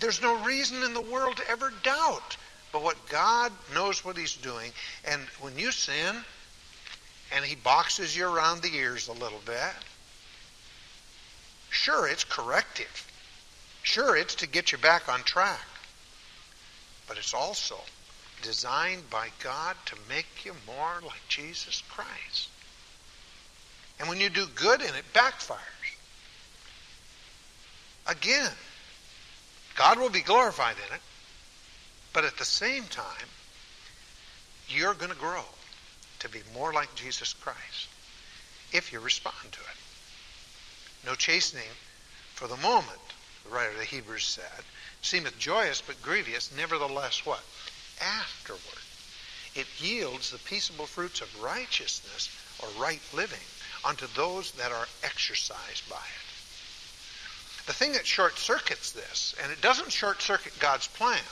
There's 0.00 0.20
no 0.20 0.44
reason 0.44 0.82
in 0.82 0.92
the 0.92 1.00
world 1.00 1.38
to 1.38 1.50
ever 1.50 1.72
doubt 1.82 2.36
but 2.76 2.82
what 2.82 3.08
God 3.08 3.52
knows 3.72 4.04
what 4.04 4.18
he's 4.18 4.34
doing. 4.34 4.70
And 5.06 5.22
when 5.40 5.58
you 5.58 5.72
sin 5.72 6.14
and 7.34 7.42
he 7.42 7.54
boxes 7.54 8.14
you 8.14 8.26
around 8.26 8.60
the 8.60 8.74
ears 8.74 9.08
a 9.08 9.12
little 9.12 9.40
bit, 9.46 9.72
Sure, 11.76 12.08
it's 12.08 12.24
corrective. 12.24 13.06
Sure, 13.82 14.16
it's 14.16 14.34
to 14.36 14.46
get 14.48 14.72
you 14.72 14.78
back 14.78 15.10
on 15.10 15.22
track. 15.22 15.60
But 17.06 17.18
it's 17.18 17.34
also 17.34 17.76
designed 18.42 19.08
by 19.10 19.28
God 19.44 19.76
to 19.84 19.96
make 20.08 20.44
you 20.44 20.54
more 20.66 21.02
like 21.02 21.20
Jesus 21.28 21.82
Christ. 21.90 22.48
And 24.00 24.08
when 24.08 24.20
you 24.20 24.30
do 24.30 24.46
good 24.54 24.80
in 24.80 24.94
it, 24.94 25.04
backfires. 25.12 25.60
Again, 28.06 28.52
God 29.76 29.98
will 29.98 30.10
be 30.10 30.22
glorified 30.22 30.76
in 30.88 30.94
it, 30.94 31.02
but 32.14 32.24
at 32.24 32.38
the 32.38 32.44
same 32.44 32.84
time, 32.84 33.28
you're 34.66 34.94
going 34.94 35.12
to 35.12 35.18
grow 35.18 35.44
to 36.20 36.28
be 36.30 36.40
more 36.54 36.72
like 36.72 36.92
Jesus 36.94 37.34
Christ 37.34 37.88
if 38.72 38.92
you 38.92 38.98
respond 38.98 39.52
to 39.52 39.60
it. 39.60 39.85
No 41.06 41.14
chastening 41.14 41.70
for 42.34 42.48
the 42.48 42.56
moment 42.56 43.00
the 43.44 43.54
writer 43.54 43.70
of 43.70 43.78
the 43.78 43.84
Hebrews 43.84 44.24
said, 44.24 44.64
seemeth 45.02 45.38
joyous 45.38 45.80
but 45.80 46.02
grievous, 46.02 46.50
nevertheless 46.56 47.24
what? 47.24 47.42
Afterward. 48.00 48.60
It 49.54 49.66
yields 49.78 50.30
the 50.30 50.38
peaceable 50.38 50.86
fruits 50.86 51.20
of 51.20 51.42
righteousness 51.42 52.28
or 52.60 52.68
right 52.82 53.00
living 53.14 53.38
unto 53.84 54.06
those 54.08 54.50
that 54.52 54.72
are 54.72 54.88
exercised 55.04 55.88
by 55.88 55.96
it. 55.96 57.66
The 57.66 57.72
thing 57.72 57.92
that 57.92 58.06
short 58.06 58.36
circuits 58.36 58.90
this, 58.90 59.34
and 59.42 59.52
it 59.52 59.60
doesn't 59.60 59.92
short 59.92 60.20
circuit 60.20 60.58
God's 60.58 60.88
plan, 60.88 61.22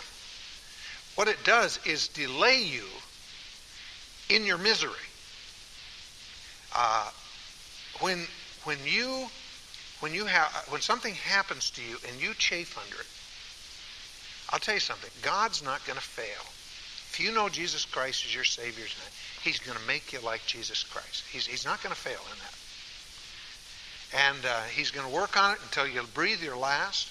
what 1.16 1.28
it 1.28 1.42
does 1.44 1.78
is 1.84 2.08
delay 2.08 2.62
you 2.62 2.84
in 4.28 4.44
your 4.44 4.58
misery. 4.58 4.92
Uh, 6.74 7.10
when 8.00 8.26
when 8.64 8.78
you 8.84 9.28
when 10.04 10.12
you 10.12 10.26
have 10.26 10.52
when 10.68 10.82
something 10.82 11.14
happens 11.14 11.70
to 11.70 11.80
you 11.80 11.96
and 12.06 12.20
you 12.20 12.34
chafe 12.34 12.76
under 12.76 13.00
it, 13.00 13.06
I'll 14.50 14.58
tell 14.58 14.74
you 14.74 14.80
something. 14.80 15.10
God's 15.22 15.62
not 15.62 15.82
going 15.86 15.96
to 15.96 16.04
fail. 16.04 16.44
If 17.08 17.20
you 17.20 17.32
know 17.32 17.48
Jesus 17.48 17.86
Christ 17.86 18.26
is 18.26 18.34
your 18.34 18.44
Savior 18.44 18.84
tonight, 18.84 19.14
He's 19.42 19.58
going 19.58 19.78
to 19.78 19.86
make 19.86 20.12
you 20.12 20.20
like 20.20 20.44
Jesus 20.44 20.82
Christ. 20.82 21.24
He's, 21.32 21.46
he's 21.46 21.64
not 21.64 21.82
going 21.82 21.94
to 21.94 21.98
fail 21.98 22.20
in 22.20 22.38
that. 22.44 24.28
And 24.28 24.44
uh, 24.44 24.64
He's 24.76 24.90
going 24.90 25.08
to 25.08 25.14
work 25.14 25.42
on 25.42 25.52
it 25.52 25.58
until 25.62 25.86
you 25.86 26.02
breathe 26.12 26.42
your 26.42 26.58
last. 26.58 27.08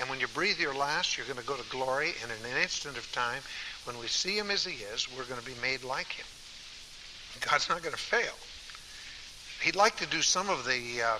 And 0.00 0.08
when 0.08 0.18
you 0.18 0.26
breathe 0.28 0.58
your 0.58 0.74
last, 0.74 1.18
you're 1.18 1.26
going 1.26 1.38
to 1.38 1.44
go 1.44 1.56
to 1.56 1.68
glory. 1.68 2.14
And 2.22 2.32
in 2.32 2.50
an 2.50 2.62
instant 2.62 2.96
of 2.96 3.12
time, 3.12 3.42
when 3.84 3.98
we 3.98 4.06
see 4.06 4.38
Him 4.38 4.50
as 4.50 4.64
He 4.64 4.82
is, 4.84 5.06
we're 5.14 5.24
going 5.24 5.40
to 5.40 5.44
be 5.44 5.60
made 5.60 5.84
like 5.84 6.08
Him. 6.08 6.26
God's 7.42 7.68
not 7.68 7.82
going 7.82 7.94
to 7.94 8.00
fail. 8.00 8.32
He'd 9.60 9.76
like 9.76 9.96
to 9.96 10.06
do 10.06 10.22
some 10.22 10.48
of 10.48 10.64
the 10.64 11.02
uh, 11.02 11.18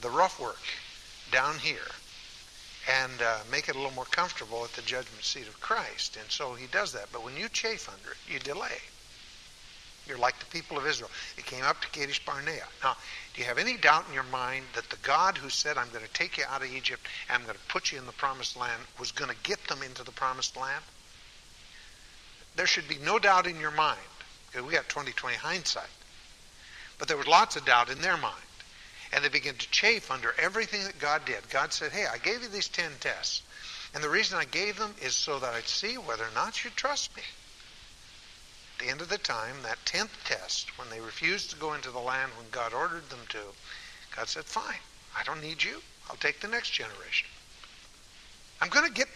the 0.00 0.10
rough 0.10 0.40
work 0.40 0.60
down 1.30 1.58
here 1.58 1.88
and 2.88 3.20
uh, 3.20 3.38
make 3.50 3.68
it 3.68 3.74
a 3.74 3.78
little 3.78 3.94
more 3.94 4.06
comfortable 4.06 4.64
at 4.64 4.72
the 4.72 4.82
judgment 4.82 5.22
seat 5.22 5.46
of 5.46 5.60
Christ. 5.60 6.16
And 6.16 6.30
so 6.30 6.54
he 6.54 6.66
does 6.68 6.92
that. 6.92 7.08
But 7.12 7.24
when 7.24 7.36
you 7.36 7.48
chafe 7.48 7.88
under 7.88 8.12
it, 8.12 8.32
you 8.32 8.38
delay. 8.38 8.78
You're 10.06 10.18
like 10.18 10.38
the 10.38 10.46
people 10.46 10.78
of 10.78 10.86
Israel. 10.86 11.10
They 11.36 11.42
came 11.42 11.64
up 11.64 11.82
to 11.82 11.88
Kadesh 11.88 12.24
Barnea. 12.24 12.64
Now, 12.82 12.96
do 13.34 13.42
you 13.42 13.46
have 13.46 13.58
any 13.58 13.76
doubt 13.76 14.06
in 14.08 14.14
your 14.14 14.22
mind 14.24 14.64
that 14.74 14.88
the 14.88 14.96
God 15.02 15.36
who 15.36 15.50
said, 15.50 15.76
I'm 15.76 15.90
going 15.90 16.04
to 16.04 16.12
take 16.12 16.38
you 16.38 16.44
out 16.48 16.62
of 16.62 16.72
Egypt 16.72 17.06
and 17.28 17.36
I'm 17.36 17.44
going 17.44 17.58
to 17.58 17.64
put 17.68 17.92
you 17.92 17.98
in 17.98 18.06
the 18.06 18.12
promised 18.12 18.56
land, 18.56 18.80
was 18.98 19.12
going 19.12 19.30
to 19.30 19.36
get 19.42 19.62
them 19.68 19.82
into 19.82 20.02
the 20.02 20.12
promised 20.12 20.56
land? 20.56 20.82
There 22.56 22.66
should 22.66 22.88
be 22.88 22.98
no 23.04 23.18
doubt 23.18 23.46
in 23.46 23.60
your 23.60 23.70
mind, 23.70 24.00
we 24.54 24.72
got 24.72 24.88
2020 24.88 25.36
hindsight. 25.36 25.90
But 26.98 27.06
there 27.06 27.16
was 27.16 27.28
lots 27.28 27.54
of 27.54 27.64
doubt 27.64 27.90
in 27.90 28.00
their 28.00 28.16
mind. 28.16 28.34
And 29.12 29.24
they 29.24 29.28
begin 29.28 29.54
to 29.56 29.70
chafe 29.70 30.10
under 30.10 30.34
everything 30.38 30.84
that 30.84 30.98
God 30.98 31.24
did. 31.24 31.48
God 31.50 31.72
said, 31.72 31.92
Hey, 31.92 32.06
I 32.06 32.18
gave 32.18 32.42
you 32.42 32.48
these 32.48 32.68
10 32.68 32.92
tests. 33.00 33.42
And 33.94 34.04
the 34.04 34.10
reason 34.10 34.38
I 34.38 34.44
gave 34.44 34.76
them 34.76 34.94
is 35.02 35.14
so 35.14 35.38
that 35.38 35.54
I'd 35.54 35.66
see 35.66 35.96
whether 35.96 36.24
or 36.24 36.34
not 36.34 36.62
you 36.62 36.70
trust 36.76 37.16
me. 37.16 37.22
At 38.74 38.84
the 38.84 38.90
end 38.90 39.00
of 39.00 39.08
the 39.08 39.18
time, 39.18 39.56
that 39.62 39.78
10th 39.86 40.24
test, 40.24 40.78
when 40.78 40.90
they 40.90 41.00
refused 41.00 41.50
to 41.50 41.56
go 41.56 41.72
into 41.72 41.90
the 41.90 41.98
land 41.98 42.32
when 42.36 42.46
God 42.50 42.74
ordered 42.74 43.08
them 43.08 43.24
to, 43.30 43.38
God 44.14 44.28
said, 44.28 44.44
Fine, 44.44 44.80
I 45.18 45.22
don't 45.24 45.42
need 45.42 45.62
you. 45.62 45.80
I'll 46.10 46.16
take 46.16 46.40
the 46.40 46.48
next 46.48 46.70
generation. 46.70 47.28
I'm 48.60 48.68
going 48.68 48.86
to 48.86 48.92
get 48.92 49.08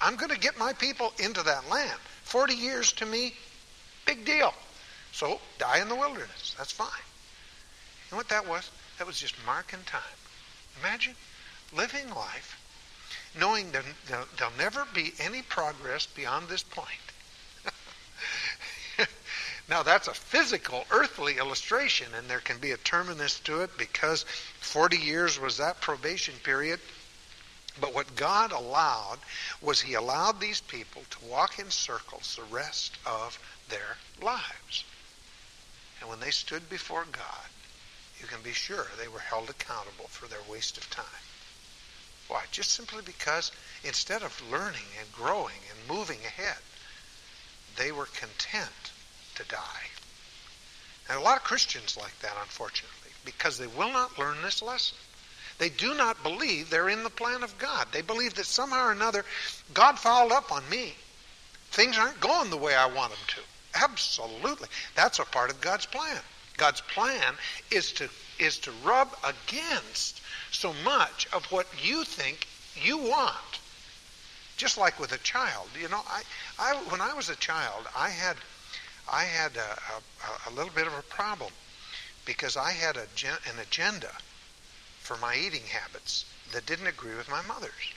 I'm 0.00 0.16
going 0.16 0.30
to 0.30 0.38
get 0.38 0.58
my 0.58 0.72
people 0.72 1.12
into 1.18 1.42
that 1.42 1.68
land. 1.68 1.98
40 2.24 2.54
years 2.54 2.92
to 2.94 3.06
me, 3.06 3.34
big 4.06 4.24
deal. 4.24 4.54
So 5.12 5.40
die 5.58 5.80
in 5.80 5.88
the 5.88 5.94
wilderness. 5.94 6.54
That's 6.56 6.72
fine. 6.72 6.88
You 6.88 8.12
know 8.12 8.16
what 8.16 8.28
that 8.28 8.48
was? 8.48 8.70
That 9.00 9.06
was 9.06 9.18
just 9.18 9.34
marking 9.46 9.78
time. 9.86 10.02
Imagine 10.78 11.14
living 11.74 12.10
life 12.10 12.60
knowing 13.34 13.72
that 13.72 13.82
there'll 14.36 14.52
never 14.58 14.86
be 14.92 15.14
any 15.18 15.40
progress 15.40 16.04
beyond 16.04 16.50
this 16.50 16.62
point. 16.62 17.00
now, 19.70 19.82
that's 19.82 20.06
a 20.06 20.12
physical, 20.12 20.84
earthly 20.90 21.38
illustration, 21.38 22.08
and 22.14 22.28
there 22.28 22.40
can 22.40 22.58
be 22.58 22.72
a 22.72 22.76
terminus 22.76 23.40
to 23.40 23.62
it 23.62 23.70
because 23.78 24.24
40 24.60 24.98
years 24.98 25.40
was 25.40 25.56
that 25.56 25.80
probation 25.80 26.34
period. 26.42 26.78
But 27.80 27.94
what 27.94 28.16
God 28.16 28.52
allowed 28.52 29.20
was 29.62 29.80
He 29.80 29.94
allowed 29.94 30.40
these 30.40 30.60
people 30.60 31.04
to 31.08 31.24
walk 31.24 31.58
in 31.58 31.70
circles 31.70 32.36
the 32.36 32.54
rest 32.54 32.98
of 33.06 33.38
their 33.70 33.96
lives. 34.20 34.84
And 36.02 36.10
when 36.10 36.20
they 36.20 36.32
stood 36.32 36.68
before 36.68 37.06
God, 37.10 37.48
you 38.20 38.26
can 38.26 38.42
be 38.42 38.52
sure 38.52 38.86
they 38.98 39.08
were 39.08 39.20
held 39.20 39.48
accountable 39.50 40.08
for 40.08 40.26
their 40.26 40.42
waste 40.48 40.76
of 40.76 40.88
time. 40.90 41.04
Why? 42.28 42.44
Just 42.52 42.70
simply 42.72 43.02
because 43.04 43.50
instead 43.82 44.22
of 44.22 44.50
learning 44.50 44.86
and 44.98 45.12
growing 45.12 45.56
and 45.68 45.96
moving 45.96 46.20
ahead, 46.24 46.58
they 47.76 47.92
were 47.92 48.06
content 48.06 48.92
to 49.34 49.44
die. 49.44 49.88
And 51.08 51.18
a 51.18 51.22
lot 51.22 51.38
of 51.38 51.44
Christians 51.44 51.96
like 51.96 52.16
that, 52.20 52.36
unfortunately, 52.40 53.10
because 53.24 53.58
they 53.58 53.66
will 53.66 53.92
not 53.92 54.18
learn 54.18 54.42
this 54.42 54.62
lesson. 54.62 54.96
They 55.58 55.68
do 55.68 55.94
not 55.94 56.22
believe 56.22 56.70
they're 56.70 56.88
in 56.88 57.02
the 57.02 57.10
plan 57.10 57.42
of 57.42 57.58
God. 57.58 57.88
They 57.92 58.00
believe 58.00 58.34
that 58.34 58.46
somehow 58.46 58.86
or 58.86 58.92
another 58.92 59.24
God 59.74 59.98
fouled 59.98 60.32
up 60.32 60.52
on 60.52 60.62
me. 60.70 60.94
Things 61.70 61.98
aren't 61.98 62.20
going 62.20 62.50
the 62.50 62.56
way 62.56 62.74
I 62.74 62.86
want 62.86 63.10
them 63.10 63.20
to. 63.28 63.40
Absolutely. 63.74 64.68
That's 64.94 65.18
a 65.18 65.24
part 65.24 65.50
of 65.50 65.60
God's 65.60 65.86
plan. 65.86 66.20
God's 66.60 66.82
plan 66.82 67.36
is 67.70 67.90
to 67.92 68.10
is 68.38 68.58
to 68.58 68.70
rub 68.84 69.16
against 69.24 70.20
so 70.50 70.74
much 70.84 71.26
of 71.32 71.50
what 71.50 71.66
you 71.82 72.04
think 72.04 72.46
you 72.76 72.98
want. 72.98 73.60
Just 74.58 74.76
like 74.76 75.00
with 75.00 75.12
a 75.12 75.18
child, 75.24 75.68
you 75.80 75.88
know, 75.88 76.02
I, 76.06 76.22
I 76.58 76.74
when 76.90 77.00
I 77.00 77.14
was 77.14 77.30
a 77.30 77.36
child, 77.36 77.88
I 77.96 78.10
had 78.10 78.36
I 79.10 79.24
had 79.24 79.56
a, 79.56 79.70
a, 79.96 80.50
a 80.50 80.52
little 80.52 80.72
bit 80.74 80.86
of 80.86 80.92
a 80.92 81.02
problem 81.02 81.50
because 82.26 82.58
I 82.58 82.72
had 82.72 82.98
a, 82.98 83.06
an 83.24 83.58
agenda 83.58 84.12
for 85.00 85.16
my 85.16 85.36
eating 85.36 85.64
habits 85.64 86.26
that 86.52 86.66
didn't 86.66 86.88
agree 86.88 87.14
with 87.14 87.30
my 87.30 87.40
mother's. 87.40 87.94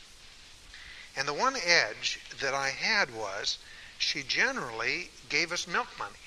And 1.18 1.28
the 1.28 1.34
one 1.34 1.58
edge 1.58 2.22
that 2.40 2.54
I 2.54 2.70
had 2.70 3.14
was 3.14 3.58
she 3.98 4.24
generally 4.24 5.10
gave 5.28 5.52
us 5.52 5.68
milk 5.68 5.90
money 6.00 6.23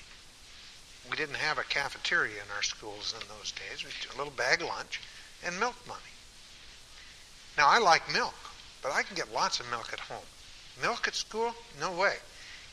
we 1.09 1.17
didn't 1.17 1.35
have 1.35 1.57
a 1.57 1.63
cafeteria 1.63 2.35
in 2.35 2.51
our 2.55 2.63
schools 2.63 3.13
in 3.19 3.27
those 3.27 3.51
days. 3.51 3.83
We 3.83 3.91
had 3.91 4.15
a 4.15 4.17
little 4.17 4.33
bag 4.33 4.61
lunch 4.61 4.99
and 5.45 5.59
milk 5.59 5.75
money. 5.87 5.99
Now, 7.57 7.67
I 7.67 7.79
like 7.79 8.11
milk, 8.13 8.35
but 8.81 8.91
I 8.91 9.03
can 9.03 9.15
get 9.15 9.33
lots 9.33 9.59
of 9.59 9.69
milk 9.69 9.91
at 9.93 9.99
home. 9.99 10.25
Milk 10.81 11.07
at 11.07 11.15
school? 11.15 11.53
No 11.79 11.91
way. 11.91 12.15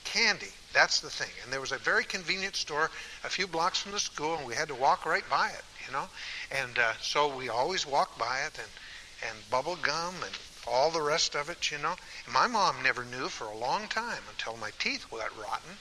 Candy, 0.04 0.52
that's 0.72 1.00
the 1.00 1.08
thing. 1.08 1.30
And 1.42 1.52
there 1.52 1.60
was 1.60 1.72
a 1.72 1.78
very 1.78 2.04
convenient 2.04 2.56
store 2.56 2.90
a 3.24 3.30
few 3.30 3.46
blocks 3.46 3.78
from 3.78 3.92
the 3.92 4.00
school, 4.00 4.36
and 4.36 4.46
we 4.46 4.54
had 4.54 4.68
to 4.68 4.74
walk 4.74 5.06
right 5.06 5.28
by 5.30 5.48
it, 5.48 5.64
you 5.86 5.92
know. 5.92 6.08
And 6.50 6.78
uh, 6.78 6.92
so 7.00 7.34
we 7.34 7.48
always 7.48 7.86
walked 7.86 8.18
by 8.18 8.40
it, 8.40 8.58
and, 8.58 9.30
and 9.30 9.50
bubble 9.50 9.76
gum 9.76 10.14
and 10.22 10.38
all 10.66 10.90
the 10.90 11.00
rest 11.00 11.34
of 11.34 11.48
it, 11.48 11.70
you 11.70 11.78
know. 11.78 11.94
And 12.26 12.34
my 12.34 12.46
mom 12.46 12.82
never 12.82 13.04
knew 13.04 13.28
for 13.28 13.46
a 13.46 13.56
long 13.56 13.88
time 13.88 14.22
until 14.30 14.56
my 14.56 14.70
teeth 14.78 15.06
got 15.10 15.36
rotten 15.38 15.78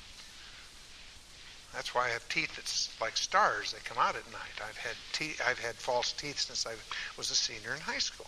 that's 1.74 1.96
why 1.96 2.06
I 2.06 2.10
have 2.10 2.28
teeth 2.30 2.56
that's 2.56 2.90
like 3.02 3.18
stars 3.18 3.74
that 3.74 3.84
come 3.84 3.98
out 3.98 4.16
at 4.16 4.32
night. 4.32 4.62
I've 4.68 4.78
had 4.78 4.96
te- 5.12 5.36
I've 5.46 5.60
had 5.60 5.76
false 5.76 6.14
teeth 6.14 6.40
since 6.40 6.68
I 6.68 6.74
was 7.18 7.32
a 7.32 7.36
senior 7.36 7.74
in 7.74 7.82
high 7.82 7.98
school 7.98 8.28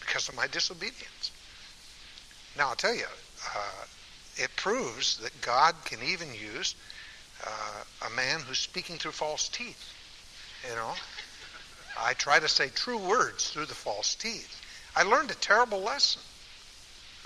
because 0.00 0.28
of 0.28 0.34
my 0.34 0.48
disobedience. 0.48 1.30
Now 2.58 2.70
I'll 2.70 2.74
tell 2.74 2.94
you, 2.94 3.06
uh, 3.56 3.84
it 4.36 4.50
proves 4.56 5.18
that 5.18 5.40
God 5.40 5.76
can 5.84 6.00
even 6.02 6.28
use 6.34 6.74
uh, 7.46 7.84
a 8.06 8.10
man 8.10 8.40
who's 8.40 8.58
speaking 8.58 8.96
through 8.96 9.12
false 9.12 9.48
teeth. 9.48 9.92
You 10.68 10.74
know, 10.74 10.92
I 11.98 12.14
try 12.14 12.40
to 12.40 12.48
say 12.48 12.68
true 12.68 12.98
words 12.98 13.50
through 13.50 13.66
the 13.66 13.74
false 13.74 14.16
teeth. 14.16 14.60
I 14.96 15.04
learned 15.04 15.30
a 15.30 15.36
terrible 15.36 15.80
lesson. 15.80 16.22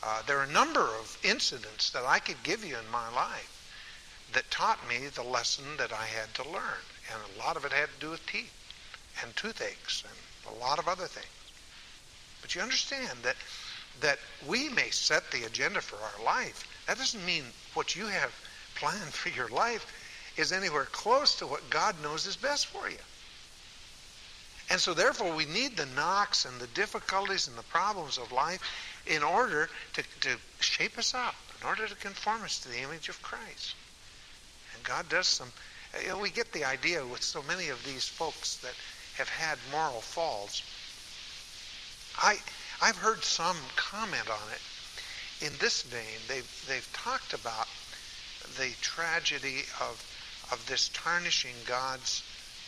Uh, 0.02 0.22
there 0.26 0.38
are 0.38 0.44
a 0.44 0.52
number 0.52 0.82
of 0.82 1.18
incidents 1.24 1.90
that 1.90 2.04
I 2.04 2.18
could 2.18 2.42
give 2.42 2.64
you 2.64 2.76
in 2.76 2.90
my 2.90 3.08
life 3.14 3.55
that 4.32 4.50
taught 4.50 4.86
me 4.88 5.06
the 5.08 5.22
lesson 5.22 5.64
that 5.78 5.92
I 5.92 6.04
had 6.06 6.32
to 6.34 6.44
learn. 6.44 6.82
And 7.12 7.20
a 7.34 7.38
lot 7.38 7.56
of 7.56 7.64
it 7.64 7.72
had 7.72 7.88
to 7.94 8.00
do 8.00 8.10
with 8.10 8.26
teeth 8.26 8.52
and 9.22 9.34
toothaches 9.36 10.04
and 10.04 10.56
a 10.56 10.58
lot 10.58 10.78
of 10.78 10.88
other 10.88 11.06
things. 11.06 11.26
But 12.42 12.54
you 12.54 12.60
understand 12.60 13.18
that 13.22 13.36
that 14.00 14.18
we 14.46 14.68
may 14.68 14.90
set 14.90 15.30
the 15.30 15.44
agenda 15.44 15.80
for 15.80 15.96
our 15.96 16.24
life. 16.24 16.68
That 16.86 16.98
doesn't 16.98 17.24
mean 17.24 17.44
what 17.74 17.96
you 17.96 18.06
have 18.06 18.32
planned 18.74 19.12
for 19.12 19.30
your 19.30 19.48
life 19.48 19.86
is 20.36 20.52
anywhere 20.52 20.84
close 20.84 21.34
to 21.36 21.46
what 21.46 21.68
God 21.70 21.94
knows 22.02 22.26
is 22.26 22.36
best 22.36 22.66
for 22.66 22.90
you. 22.90 22.98
And 24.68 24.80
so 24.80 24.94
therefore 24.94 25.34
we 25.34 25.46
need 25.46 25.76
the 25.76 25.86
knocks 25.86 26.44
and 26.44 26.60
the 26.60 26.66
difficulties 26.68 27.48
and 27.48 27.56
the 27.56 27.62
problems 27.62 28.18
of 28.18 28.32
life 28.32 28.60
in 29.06 29.22
order 29.22 29.70
to, 29.94 30.02
to 30.22 30.36
shape 30.60 30.98
us 30.98 31.14
up, 31.14 31.36
in 31.60 31.66
order 31.66 31.86
to 31.86 31.94
conform 31.94 32.42
us 32.42 32.58
to 32.60 32.68
the 32.68 32.82
image 32.82 33.08
of 33.08 33.22
Christ. 33.22 33.74
God 34.86 35.08
does 35.08 35.26
some. 35.26 35.52
You 36.02 36.08
know, 36.08 36.18
we 36.18 36.30
get 36.30 36.52
the 36.52 36.64
idea 36.64 37.04
with 37.04 37.22
so 37.22 37.42
many 37.42 37.68
of 37.68 37.84
these 37.84 38.06
folks 38.06 38.56
that 38.58 38.74
have 39.18 39.28
had 39.28 39.58
moral 39.70 40.00
falls. 40.00 40.62
I 42.18 42.38
I've 42.80 42.96
heard 42.96 43.24
some 43.24 43.56
comment 43.76 44.28
on 44.30 44.52
it 44.52 44.60
in 45.46 45.52
this 45.58 45.82
vein. 45.82 46.20
They've, 46.28 46.64
they've 46.68 46.88
talked 46.92 47.32
about 47.32 47.68
the 48.58 48.70
tragedy 48.80 49.64
of, 49.80 50.02
of 50.52 50.64
this 50.68 50.90
tarnishing 50.92 51.54
God's 51.66 52.22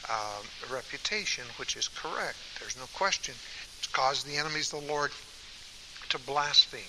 uh, 0.09 0.41
reputation, 0.73 1.45
which 1.57 1.77
is 1.77 1.89
correct. 1.89 2.37
There's 2.59 2.77
no 2.77 2.87
question. 2.95 3.35
It's 3.79 3.87
caused 3.89 4.27
the 4.27 4.37
enemies 4.37 4.73
of 4.73 4.83
the 4.83 4.89
Lord 4.89 5.11
to 6.09 6.19
blaspheme. 6.21 6.81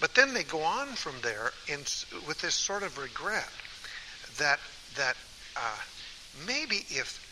But 0.00 0.14
then 0.14 0.34
they 0.34 0.42
go 0.42 0.62
on 0.62 0.88
from 0.88 1.14
there 1.22 1.52
in, 1.68 1.80
with 2.26 2.40
this 2.40 2.54
sort 2.54 2.82
of 2.82 2.98
regret 2.98 3.48
that 4.36 4.60
that 4.96 5.16
uh, 5.56 5.78
maybe 6.46 6.86
if 6.88 7.22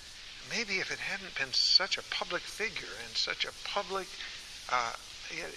maybe 0.51 0.79
if 0.79 0.91
it 0.91 0.99
hadn't 0.99 1.35
been 1.39 1.53
such 1.53 1.99
a 1.99 2.03
public 2.11 2.43
figure 2.43 2.95
and 3.07 3.17
such 3.17 3.45
a 3.45 3.53
public 3.65 4.07
uh, 4.71 4.93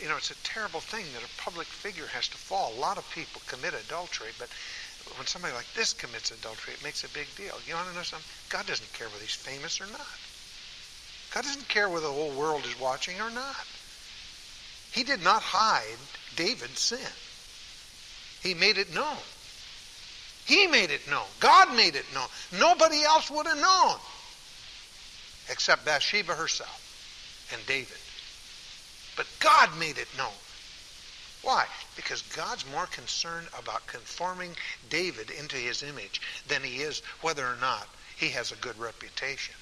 you 0.02 0.08
know 0.08 0.18
it's 0.18 0.32
a 0.32 0.44
terrible 0.44 0.80
thing 0.80 1.06
that 1.14 1.24
a 1.24 1.42
public 1.42 1.68
figure 1.68 2.08
has 2.08 2.28
to 2.28 2.38
fall. 2.38 2.74
A 2.78 2.80
lot 2.80 2.98
of 2.98 3.10
people 3.12 3.42
commit 3.48 3.74
adultery, 3.74 4.32
but 4.40 4.50
when 5.18 5.28
somebody 5.28 5.54
like 5.54 5.68
this 5.76 5.94
commits 5.94 6.32
adultery, 6.32 6.74
it 6.74 6.84
makes 6.84 7.04
a 7.04 7.10
big 7.10 7.28
deal. 7.36 7.56
You 7.68 7.76
want 7.76 7.90
to 7.90 7.96
know 7.96 8.04
something? 8.04 8.28
God 8.50 8.66
doesn't 8.68 8.92
care 8.94 9.08
whether 9.08 9.24
he's 9.24 9.36
famous 9.36 9.80
or 9.80 9.88
not. 9.88 10.18
God 11.34 11.44
doesn't 11.44 11.68
care 11.68 11.90
whether 11.90 12.08
the 12.08 12.14
whole 12.14 12.32
world 12.32 12.66
is 12.66 12.80
watching 12.80 13.20
or 13.22 13.30
not. 13.30 13.66
He 14.92 15.04
did 15.04 15.24
not 15.24 15.44
hide 15.44 16.00
David's 16.36 16.80
sin. 16.80 17.14
He 18.42 18.54
made 18.54 18.78
it 18.78 18.94
known. 18.94 19.18
He 20.48 20.66
made 20.66 20.92
it 20.92 21.08
known. 21.10 21.26
God 21.42 21.76
made 21.76 21.96
it 21.96 22.06
known. 22.14 22.28
Nobody 22.58 23.04
else 23.04 23.30
would 23.30 23.46
have 23.46 23.58
known 23.58 23.98
except 25.50 25.86
Bathsheba 25.86 26.34
herself 26.34 27.50
and 27.54 27.66
David. 27.68 27.98
But 29.18 29.28
God 29.40 29.70
made 29.78 29.98
it 29.98 30.08
known. 30.18 30.34
Why? 31.42 31.66
Because 31.96 32.22
God's 32.36 32.66
more 32.72 32.86
concerned 32.88 33.48
about 33.60 33.86
conforming 33.88 34.56
David 34.90 35.32
into 35.32 35.58
his 35.58 35.84
image 35.84 36.22
than 36.48 36.64
he 36.64 36.78
is 36.78 37.02
whether 37.22 37.46
or 37.46 37.58
not 37.60 37.88
he 38.18 38.30
has 38.30 38.52
a 38.52 38.56
good 38.56 38.78
reputation 38.80 39.56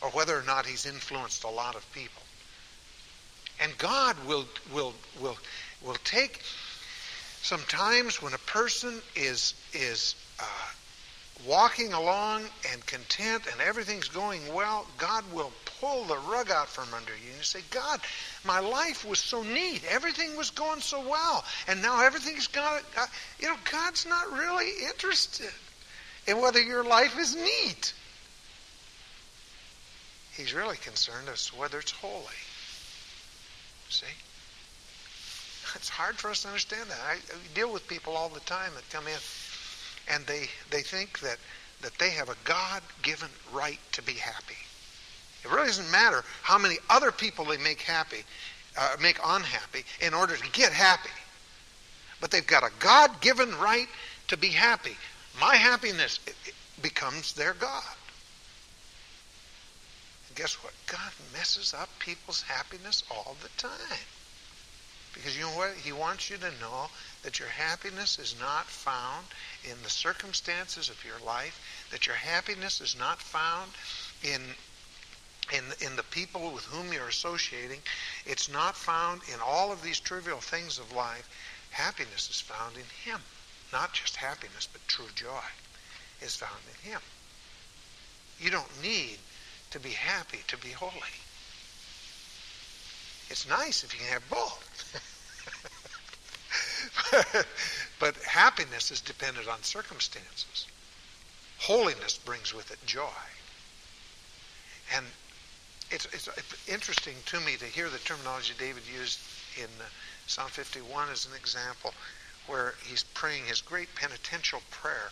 or 0.00 0.10
whether 0.10 0.36
or 0.36 0.42
not 0.42 0.66
he's 0.66 0.86
influenced 0.86 1.44
a 1.44 1.48
lot 1.48 1.76
of 1.76 1.92
people. 1.92 2.22
And 3.60 3.76
God 3.78 4.16
will, 4.26 4.46
will, 4.72 4.94
will, 5.20 5.38
will 5.82 5.96
take 6.04 6.42
some 7.42 7.60
times 7.68 8.22
when 8.22 8.34
a 8.34 8.38
person 8.38 9.00
is, 9.16 9.54
is 9.74 10.14
uh, 10.38 10.44
walking 11.46 11.92
along 11.92 12.44
and 12.72 12.86
content 12.86 13.42
and 13.50 13.60
everything's 13.60 14.08
going 14.08 14.40
well, 14.54 14.86
God 14.96 15.24
will 15.32 15.52
pull 15.80 16.04
the 16.04 16.16
rug 16.30 16.52
out 16.52 16.68
from 16.68 16.86
under 16.94 17.10
you 17.10 17.28
and 17.28 17.36
you 17.38 17.42
say, 17.42 17.60
God, 17.70 18.00
my 18.44 18.60
life 18.60 19.04
was 19.04 19.18
so 19.18 19.42
neat. 19.42 19.82
Everything 19.90 20.36
was 20.36 20.50
going 20.50 20.80
so 20.80 21.00
well. 21.00 21.44
And 21.66 21.82
now 21.82 22.04
everything's 22.04 22.46
got, 22.46 22.84
uh, 22.96 23.06
you 23.40 23.48
know, 23.48 23.56
God's 23.70 24.06
not 24.06 24.32
really 24.32 24.70
interested 24.86 25.50
in 26.28 26.40
whether 26.40 26.62
your 26.62 26.84
life 26.84 27.18
is 27.18 27.34
neat. 27.34 27.92
He's 30.36 30.54
really 30.54 30.76
concerned 30.76 31.28
as 31.28 31.46
to 31.46 31.56
whether 31.56 31.80
it's 31.80 31.90
holy. 31.90 32.24
See? 33.88 34.06
It's 35.74 35.88
hard 35.88 36.16
for 36.16 36.30
us 36.30 36.42
to 36.42 36.48
understand 36.48 36.90
that. 36.90 36.98
I, 37.04 37.16
deal 37.54 37.72
with 37.72 37.86
people 37.88 38.16
all 38.16 38.28
the 38.28 38.40
time 38.40 38.72
that 38.74 38.88
come 38.90 39.06
in 39.06 39.18
and 40.08 40.26
they, 40.26 40.48
they 40.70 40.82
think 40.82 41.20
that, 41.20 41.38
that 41.80 41.98
they 41.98 42.10
have 42.10 42.28
a 42.28 42.36
God 42.44 42.82
given 43.02 43.28
right 43.52 43.78
to 43.92 44.02
be 44.02 44.14
happy. 44.14 44.56
It 45.44 45.50
really 45.50 45.66
doesn't 45.66 45.90
matter 45.90 46.24
how 46.42 46.58
many 46.58 46.76
other 46.88 47.10
people 47.10 47.44
they 47.44 47.56
make 47.58 47.80
happy, 47.80 48.24
uh, 48.78 48.96
make 49.00 49.18
unhappy 49.24 49.84
in 50.00 50.14
order 50.14 50.36
to 50.36 50.50
get 50.52 50.72
happy. 50.72 51.10
But 52.20 52.30
they've 52.30 52.46
got 52.46 52.62
a 52.62 52.70
God 52.78 53.20
given 53.20 53.56
right 53.58 53.88
to 54.28 54.36
be 54.36 54.48
happy. 54.48 54.96
My 55.40 55.56
happiness 55.56 56.20
becomes 56.80 57.32
their 57.32 57.54
God. 57.54 57.82
And 60.28 60.36
guess 60.36 60.54
what? 60.62 60.74
God 60.86 61.12
messes 61.32 61.74
up 61.74 61.88
people's 61.98 62.42
happiness 62.42 63.02
all 63.10 63.36
the 63.42 63.48
time. 63.56 63.98
Because 65.14 65.36
you 65.36 65.42
know 65.42 65.56
what? 65.56 65.74
He 65.74 65.92
wants 65.92 66.30
you 66.30 66.36
to 66.38 66.50
know 66.60 66.88
that 67.22 67.38
your 67.38 67.48
happiness 67.48 68.18
is 68.18 68.34
not 68.40 68.66
found 68.66 69.26
in 69.64 69.76
the 69.82 69.90
circumstances 69.90 70.88
of 70.88 71.04
your 71.04 71.18
life, 71.24 71.60
that 71.90 72.06
your 72.06 72.16
happiness 72.16 72.80
is 72.80 72.96
not 72.98 73.20
found 73.20 73.70
in 74.22 74.40
in, 75.52 75.64
in 75.80 75.96
the 75.96 76.02
people 76.04 76.50
with 76.52 76.64
whom 76.64 76.92
you're 76.92 77.08
associating. 77.08 77.80
It's 78.24 78.48
not 78.48 78.76
found 78.76 79.22
in 79.32 79.40
all 79.44 79.72
of 79.72 79.82
these 79.82 80.00
trivial 80.00 80.38
things 80.38 80.78
of 80.78 80.92
life. 80.92 81.28
Happiness 81.70 82.30
is 82.30 82.40
found 82.40 82.76
in 82.76 82.84
Him. 83.04 83.20
Not 83.72 83.92
just 83.92 84.16
happiness, 84.16 84.68
but 84.72 84.86
true 84.86 85.08
joy 85.14 85.44
is 86.20 86.36
found 86.36 86.60
in 86.68 86.90
Him. 86.92 87.00
You 88.38 88.50
don't 88.50 88.82
need 88.82 89.18
to 89.70 89.80
be 89.80 89.90
happy 89.90 90.40
to 90.48 90.56
be 90.58 90.70
holy. 90.70 91.21
It's 93.32 93.48
nice 93.48 93.82
if 93.82 93.94
you 93.94 94.00
can 94.00 94.12
have 94.12 94.28
both. 94.28 94.68
but 97.98 98.14
happiness 98.24 98.90
is 98.90 99.00
dependent 99.00 99.48
on 99.48 99.62
circumstances. 99.62 100.66
Holiness 101.56 102.18
brings 102.18 102.52
with 102.52 102.70
it 102.70 102.84
joy. 102.84 103.24
And 104.94 105.06
it's, 105.90 106.04
it's, 106.12 106.28
interesting 106.68 107.14
to 107.24 107.40
me 107.40 107.56
to 107.56 107.64
hear 107.64 107.88
the 107.88 107.96
terminology 108.00 108.52
David 108.58 108.82
used 108.94 109.18
in 109.56 109.64
uh, 109.80 109.88
Psalm 110.26 110.50
51 110.50 111.08
as 111.08 111.24
an 111.24 111.32
example, 111.34 111.94
where 112.48 112.74
he's 112.84 113.04
praying 113.14 113.46
his 113.46 113.62
great 113.62 113.88
penitential 113.94 114.60
prayer. 114.70 115.08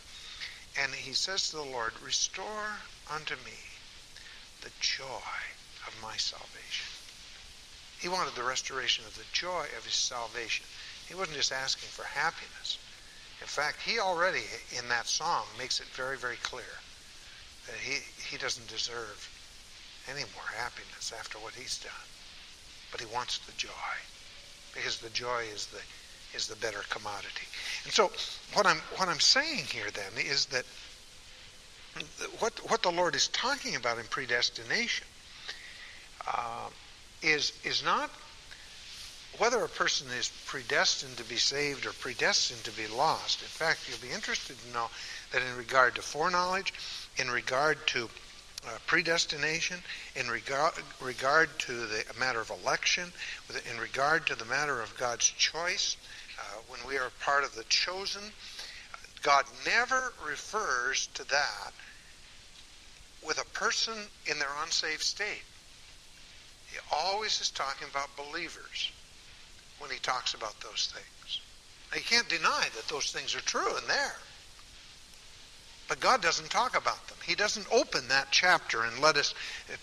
And 0.79 0.93
he 0.93 1.15
says 1.15 1.49
to 1.49 1.57
the 1.57 1.63
Lord, 1.63 1.95
Restore 2.05 2.77
unto 3.11 3.37
me 3.47 3.57
the 4.61 4.71
joy 4.83 5.33
of 5.87 5.97
my 6.03 6.19
salvation. 6.19 7.00
He 8.01 8.09
wanted 8.09 8.35
the 8.35 8.43
restoration 8.43 9.05
of 9.07 9.17
the 9.17 9.25
joy 9.33 9.67
of 9.77 9.85
his 9.85 9.95
salvation. 9.95 10.65
He 11.09 11.15
wasn't 11.15 11.37
just 11.37 11.53
asking 11.53 11.89
for 11.89 12.05
happiness. 12.05 12.79
In 13.41 13.47
fact, 13.47 13.83
he 13.83 13.99
already, 13.99 14.43
in 14.79 14.89
that 14.89 15.07
song, 15.07 15.45
makes 15.59 15.81
it 15.81 15.87
very, 15.87 16.17
very 16.17 16.37
clear 16.37 16.81
that 17.67 17.77
he, 17.77 17.99
he 18.31 18.39
doesn't 18.39 18.69
deserve 18.69 19.29
any 20.09 20.25
more 20.35 20.49
happiness 20.57 21.13
after 21.19 21.39
what 21.39 21.55
he's 21.55 21.79
done. 21.79 22.09
But 22.91 23.01
he 23.01 23.07
wants 23.15 23.39
the 23.39 23.53
joy, 23.53 23.95
because 24.75 24.99
the 24.99 25.11
joy 25.11 25.45
is 25.53 25.67
the 25.67 25.81
is 26.33 26.47
the 26.47 26.57
better 26.57 26.83
commodity. 26.91 27.47
And 27.85 27.93
so, 27.93 28.11
what 28.55 28.67
I'm 28.67 28.79
what 28.97 29.09
I'm 29.09 29.21
saying 29.21 29.65
here 29.65 29.91
then 29.93 30.25
is 30.25 30.47
that 30.47 30.65
what 32.39 32.53
what 32.71 32.83
the 32.83 32.91
Lord 32.91 33.15
is 33.15 33.29
talking 33.29 33.77
about 33.77 33.99
in 33.99 34.05
predestination 34.07 35.07
uh, 36.27 36.69
is 37.23 37.53
is 37.65 37.83
not 37.85 38.11
whether 39.39 39.63
a 39.65 39.69
person 39.69 40.07
is 40.19 40.31
predestined 40.47 41.17
to 41.17 41.25
be 41.25 41.37
saved 41.37 41.87
or 41.87 41.93
predestined 41.93 42.63
to 42.65 42.73
be 42.73 42.87
lost. 42.89 43.41
In 43.41 43.49
fact, 43.49 43.89
you'll 43.89 44.07
be 44.07 44.15
interested 44.15 44.57
to 44.61 44.73
know 44.73 44.91
that 45.33 45.43
in 45.43 45.57
regard 45.57 45.95
to 45.95 46.03
foreknowledge, 46.03 46.75
in 47.17 47.31
regard 47.31 47.79
to 47.87 48.11
uh, 48.67 48.71
predestination, 48.87 49.79
in 50.17 50.29
regard, 50.29 50.75
regard 51.01 51.49
to 51.59 51.73
the 51.73 52.05
matter 52.19 52.41
of 52.41 52.51
election, 52.51 53.11
in 53.71 53.79
regard 53.79 54.27
to 54.27 54.35
the 54.35 54.45
matter 54.45 54.83
of 54.83 54.95
God's 54.99 55.31
choice, 55.31 55.97
uh, 56.39 56.43
when 56.69 56.81
we 56.87 56.99
are 56.99 57.11
part 57.21 57.45
of 57.45 57.55
the 57.55 57.65
chosen, 57.65 58.23
God 59.23 59.47
never 59.65 60.13
refers 60.27 61.07
to 61.15 61.25
that 61.25 61.73
with 63.27 63.41
a 63.41 63.45
person 63.59 63.95
in 64.27 64.39
their 64.39 64.53
unsaved 64.63 65.03
state. 65.03 65.43
He 66.73 66.79
always 66.93 67.41
is 67.41 67.51
talking 67.51 67.89
about 67.91 68.17
believers 68.17 68.91
when 69.79 69.91
he 69.91 69.99
talks 69.99 70.35
about 70.35 70.61
those 70.61 70.93
things. 70.93 71.41
Now, 71.91 71.99
you 71.99 72.05
can't 72.05 72.29
deny 72.29 72.69
that 72.75 72.89
those 72.89 73.11
things 73.11 73.35
are 73.35 73.41
true 73.41 73.77
in 73.77 73.87
there. 73.89 74.17
But 75.89 75.99
God 75.99 76.23
doesn't 76.23 76.51
talk 76.51 76.77
about 76.77 77.09
them. 77.09 77.19
He 77.27 77.35
doesn't 77.35 77.67
open 77.73 78.07
that 78.09 78.29
chapter 78.31 78.85
and 78.85 79.01
let 79.01 79.17
us 79.17 79.35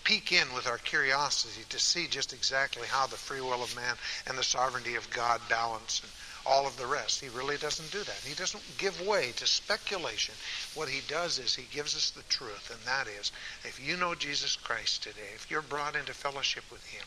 peek 0.04 0.32
in 0.32 0.50
with 0.54 0.66
our 0.66 0.78
curiosity 0.78 1.64
to 1.68 1.78
see 1.78 2.06
just 2.06 2.32
exactly 2.32 2.88
how 2.88 3.06
the 3.06 3.16
free 3.16 3.42
will 3.42 3.62
of 3.62 3.76
man 3.76 3.94
and 4.26 4.38
the 4.38 4.42
sovereignty 4.42 4.94
of 4.94 5.10
God 5.10 5.42
balance 5.50 6.00
and 6.02 6.10
all 6.48 6.66
of 6.66 6.76
the 6.78 6.86
rest. 6.86 7.20
He 7.20 7.28
really 7.28 7.58
doesn't 7.58 7.92
do 7.92 8.02
that. 8.02 8.20
He 8.24 8.34
doesn't 8.34 8.62
give 8.78 9.06
way 9.06 9.32
to 9.36 9.46
speculation. 9.46 10.34
What 10.74 10.88
he 10.88 11.02
does 11.08 11.38
is 11.38 11.54
he 11.54 11.66
gives 11.74 11.94
us 11.94 12.10
the 12.10 12.22
truth, 12.24 12.70
and 12.70 12.80
that 12.86 13.06
is 13.06 13.32
if 13.64 13.80
you 13.84 13.96
know 13.96 14.14
Jesus 14.14 14.56
Christ 14.56 15.02
today, 15.02 15.30
if 15.34 15.50
you're 15.50 15.62
brought 15.62 15.96
into 15.96 16.14
fellowship 16.14 16.64
with 16.72 16.84
him, 16.86 17.04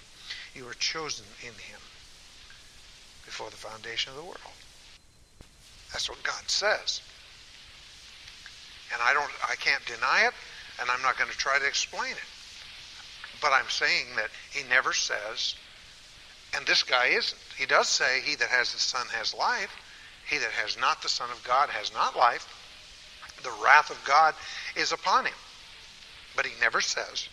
you 0.54 0.67
are 0.67 0.75
chosen 0.75 1.25
in 1.41 1.54
him 1.54 1.82
before 3.25 3.49
the 3.49 3.58
foundation 3.58 4.12
of 4.12 4.17
the 4.17 4.23
world. 4.23 4.56
That's 5.91 6.10
what 6.10 6.23
God 6.23 6.43
says. 6.47 7.01
And 8.93 9.01
I 9.01 9.13
don't 9.13 9.32
I 9.49 9.56
can't 9.56 9.86
deny 9.86 10.25
it, 10.27 10.34
and 10.80 10.89
I'm 10.89 11.01
not 11.01 11.17
going 11.17 11.32
to 11.32 11.38
try 11.38 11.60
to 11.60 11.67
explain 11.67 12.12
it. 12.12 12.30
But 13.41 13.54
I'm 13.54 13.69
saying 13.69 14.08
that 14.17 14.30
he 14.51 14.67
never 14.69 14.93
says 14.93 15.56
And 16.56 16.65
this 16.67 16.84
guy 16.84 17.08
isn't. 17.08 17.40
He 17.57 17.65
does 17.65 17.87
say, 17.87 18.21
He 18.21 18.35
that 18.35 18.49
has 18.49 18.73
the 18.73 18.79
Son 18.79 19.05
has 19.11 19.33
life. 19.33 19.75
He 20.29 20.37
that 20.37 20.51
has 20.51 20.79
not 20.79 21.01
the 21.01 21.09
Son 21.09 21.29
of 21.29 21.43
God 21.43 21.69
has 21.69 21.93
not 21.93 22.15
life. 22.15 22.47
The 23.43 23.51
wrath 23.63 23.89
of 23.89 24.03
God 24.05 24.35
is 24.75 24.91
upon 24.91 25.25
him. 25.25 25.33
But 26.35 26.45
he 26.45 26.59
never 26.61 26.81
says 26.81 27.27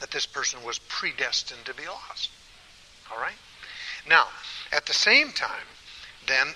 that 0.00 0.10
this 0.10 0.26
person 0.26 0.62
was 0.62 0.78
predestined 0.78 1.64
to 1.64 1.74
be 1.74 1.86
lost. 1.86 2.30
All 3.10 3.18
right? 3.18 3.36
Now, 4.08 4.28
at 4.72 4.86
the 4.86 4.94
same 4.94 5.32
time, 5.32 5.66
then, 6.26 6.54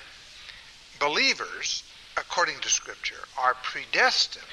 believers, 1.00 1.82
according 2.16 2.60
to 2.60 2.68
Scripture, 2.68 3.24
are 3.38 3.54
predestined 3.62 4.44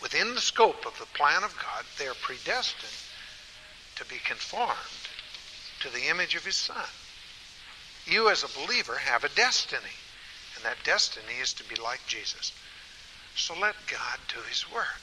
within 0.00 0.34
the 0.34 0.40
scope 0.40 0.86
of 0.86 0.98
the 0.98 1.06
plan 1.06 1.44
of 1.44 1.56
God. 1.58 1.84
They 1.98 2.06
are 2.06 2.14
predestined 2.14 2.92
to 3.96 4.04
be 4.06 4.20
conformed 4.24 4.76
to 5.80 5.90
the 5.90 6.08
image 6.08 6.34
of 6.34 6.44
His 6.44 6.56
Son. 6.56 6.88
You, 8.06 8.28
as 8.30 8.42
a 8.42 8.66
believer, 8.66 8.96
have 8.96 9.24
a 9.24 9.28
destiny, 9.30 9.96
and 10.56 10.64
that 10.64 10.82
destiny 10.84 11.38
is 11.40 11.52
to 11.54 11.64
be 11.64 11.76
like 11.76 12.00
Jesus. 12.06 12.52
So 13.36 13.54
let 13.58 13.74
God 13.86 14.18
do 14.28 14.40
His 14.48 14.70
work. 14.72 15.02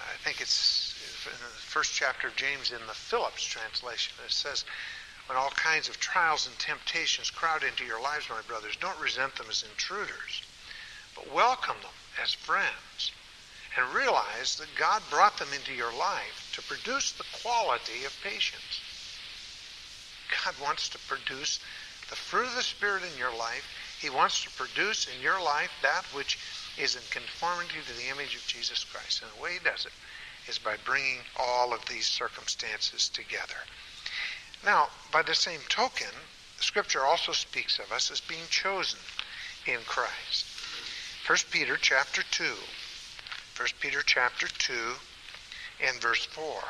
I 0.00 0.16
think 0.24 0.40
it's 0.40 0.94
in 1.26 1.32
the 1.32 1.60
first 1.60 1.94
chapter 1.94 2.28
of 2.28 2.36
James 2.36 2.70
in 2.70 2.84
the 2.86 2.94
Phillips 2.94 3.44
translation. 3.44 4.14
It 4.24 4.32
says, 4.32 4.64
when 5.26 5.38
all 5.38 5.50
kinds 5.50 5.88
of 5.88 5.98
trials 5.98 6.46
and 6.46 6.56
temptations 6.58 7.30
crowd 7.30 7.64
into 7.64 7.84
your 7.84 8.00
lives, 8.00 8.30
my 8.30 8.42
brothers, 8.46 8.76
don't 8.80 8.98
resent 9.00 9.34
them 9.36 9.46
as 9.50 9.64
intruders, 9.68 10.42
but 11.14 11.32
welcome 11.34 11.76
them 11.82 11.96
as 12.22 12.32
friends. 12.32 13.12
And 13.76 13.94
realize 13.94 14.56
that 14.56 14.68
God 14.78 15.02
brought 15.10 15.38
them 15.38 15.52
into 15.54 15.74
your 15.74 15.92
life 15.92 16.50
to 16.54 16.62
produce 16.62 17.12
the 17.12 17.26
quality 17.42 18.04
of 18.06 18.16
patience. 18.24 18.80
God 20.44 20.54
wants 20.62 20.88
to 20.90 20.98
produce 21.06 21.60
the 22.08 22.16
fruit 22.16 22.46
of 22.46 22.54
the 22.54 22.62
Spirit 22.62 23.02
in 23.02 23.18
your 23.18 23.36
life. 23.36 23.66
He 24.00 24.10
wants 24.10 24.42
to 24.44 24.50
produce 24.50 25.08
in 25.08 25.20
your 25.22 25.42
life 25.42 25.70
that 25.82 26.04
which 26.14 26.38
is 26.78 26.94
in 26.94 27.02
conformity 27.10 27.78
to 27.86 27.96
the 27.96 28.10
image 28.10 28.36
of 28.36 28.46
Jesus 28.46 28.84
Christ. 28.84 29.22
And 29.22 29.30
the 29.32 29.42
way 29.42 29.54
He 29.54 29.64
does 29.64 29.86
it 29.86 29.92
is 30.48 30.58
by 30.58 30.76
bringing 30.84 31.18
all 31.38 31.72
of 31.72 31.84
these 31.86 32.06
circumstances 32.06 33.08
together. 33.08 33.56
Now, 34.64 34.88
by 35.12 35.22
the 35.22 35.34
same 35.34 35.60
token, 35.68 36.12
Scripture 36.60 37.04
also 37.04 37.32
speaks 37.32 37.78
of 37.78 37.92
us 37.92 38.10
as 38.10 38.20
being 38.20 38.46
chosen 38.50 39.00
in 39.66 39.80
Christ. 39.86 40.46
1 41.26 41.38
Peter 41.50 41.76
chapter 41.76 42.22
2. 42.30 42.44
1 43.56 43.68
Peter 43.80 44.02
chapter 44.02 44.46
2 44.46 44.74
and 45.84 46.00
verse 46.00 46.24
4. 46.26 46.62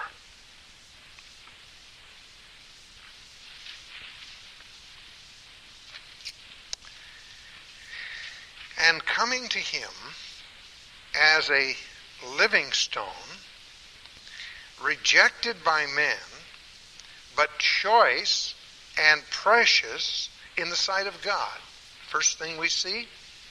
And 8.88 9.04
coming 9.04 9.48
to 9.48 9.58
him 9.58 9.90
as 11.18 11.50
a 11.50 11.74
living 12.36 12.70
stone, 12.72 13.06
rejected 14.82 15.64
by 15.64 15.86
men, 15.86 16.16
but 17.34 17.58
choice 17.58 18.54
and 18.96 19.22
precious 19.30 20.28
in 20.56 20.70
the 20.70 20.76
sight 20.76 21.06
of 21.06 21.20
God. 21.22 21.58
First 22.08 22.38
thing 22.38 22.58
we 22.58 22.68
see, 22.68 23.08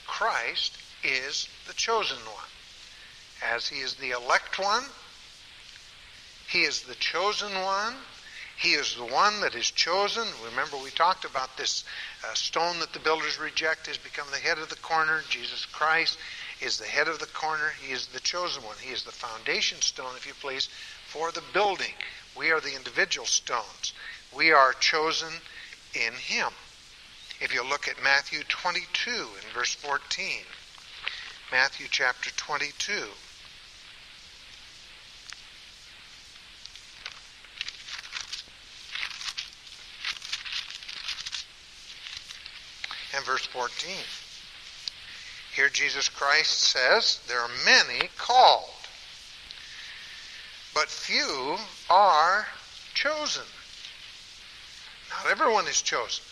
Christ 0.07 0.77
is 1.03 1.47
the 1.67 1.73
chosen 1.73 2.17
one. 2.17 3.53
As 3.53 3.67
he 3.67 3.81
is 3.81 3.95
the 3.95 4.11
elect 4.11 4.57
one, 4.57 4.85
he 6.47 6.63
is 6.63 6.83
the 6.83 6.95
chosen 6.95 7.53
one. 7.61 7.95
He 8.57 8.73
is 8.73 8.95
the 8.95 9.05
one 9.05 9.41
that 9.41 9.53
is 9.53 9.69
chosen. 9.69 10.25
Remember, 10.43 10.77
we 10.77 10.89
talked 10.89 11.25
about 11.25 11.57
this 11.57 11.83
uh, 12.23 12.33
stone 12.33 12.79
that 12.79 12.93
the 12.93 12.99
builders 12.99 13.37
reject 13.37 13.87
has 13.87 13.97
become 13.97 14.27
the 14.31 14.37
head 14.37 14.57
of 14.57 14.69
the 14.69 14.77
corner. 14.77 15.21
Jesus 15.29 15.65
Christ 15.65 16.17
is 16.61 16.77
the 16.77 16.85
head 16.85 17.07
of 17.07 17.19
the 17.19 17.25
corner. 17.27 17.73
He 17.81 17.91
is 17.91 18.07
the 18.07 18.21
chosen 18.21 18.63
one. 18.63 18.77
He 18.79 18.93
is 18.93 19.03
the 19.03 19.11
foundation 19.11 19.81
stone, 19.81 20.15
if 20.15 20.25
you 20.25 20.33
please, 20.39 20.69
for 21.07 21.31
the 21.31 21.43
building. 21.53 21.93
We 22.37 22.51
are 22.51 22.61
the 22.61 22.75
individual 22.75 23.27
stones. 23.27 23.93
We 24.33 24.51
are 24.51 24.73
chosen 24.73 25.33
in 25.93 26.13
Him. 26.13 26.49
If 27.41 27.53
you 27.53 27.63
look 27.63 27.89
at 27.89 28.01
Matthew 28.01 28.43
22 28.47 29.11
and 29.11 29.53
verse 29.53 29.75
14, 29.75 30.43
Matthew 31.51 31.87
chapter 31.89 32.31
22. 32.31 33.09
And 43.15 43.25
verse 43.25 43.45
14. 43.45 43.95
Here 45.56 45.69
Jesus 45.69 46.10
Christ 46.10 46.51
says, 46.51 47.21
There 47.28 47.39
are 47.39 47.49
many 47.65 48.10
called 48.17 48.69
but 50.75 50.89
few 50.89 51.56
are 51.89 52.45
chosen. 52.93 53.43
Not 55.10 55.32
everyone 55.32 55.67
is 55.67 55.82
chosen. 55.82 56.23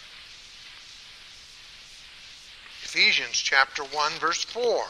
Ephesians 2.83 3.37
chapter 3.37 3.83
1 3.83 4.11
verse 4.19 4.43
4. 4.43 4.83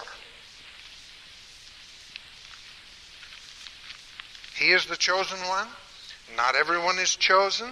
He 4.56 4.72
is 4.72 4.88
the 4.88 4.98
chosen 4.98 5.38
one. 5.48 5.68
Not 6.36 6.56
everyone 6.56 6.98
is 6.98 7.16
chosen. 7.16 7.70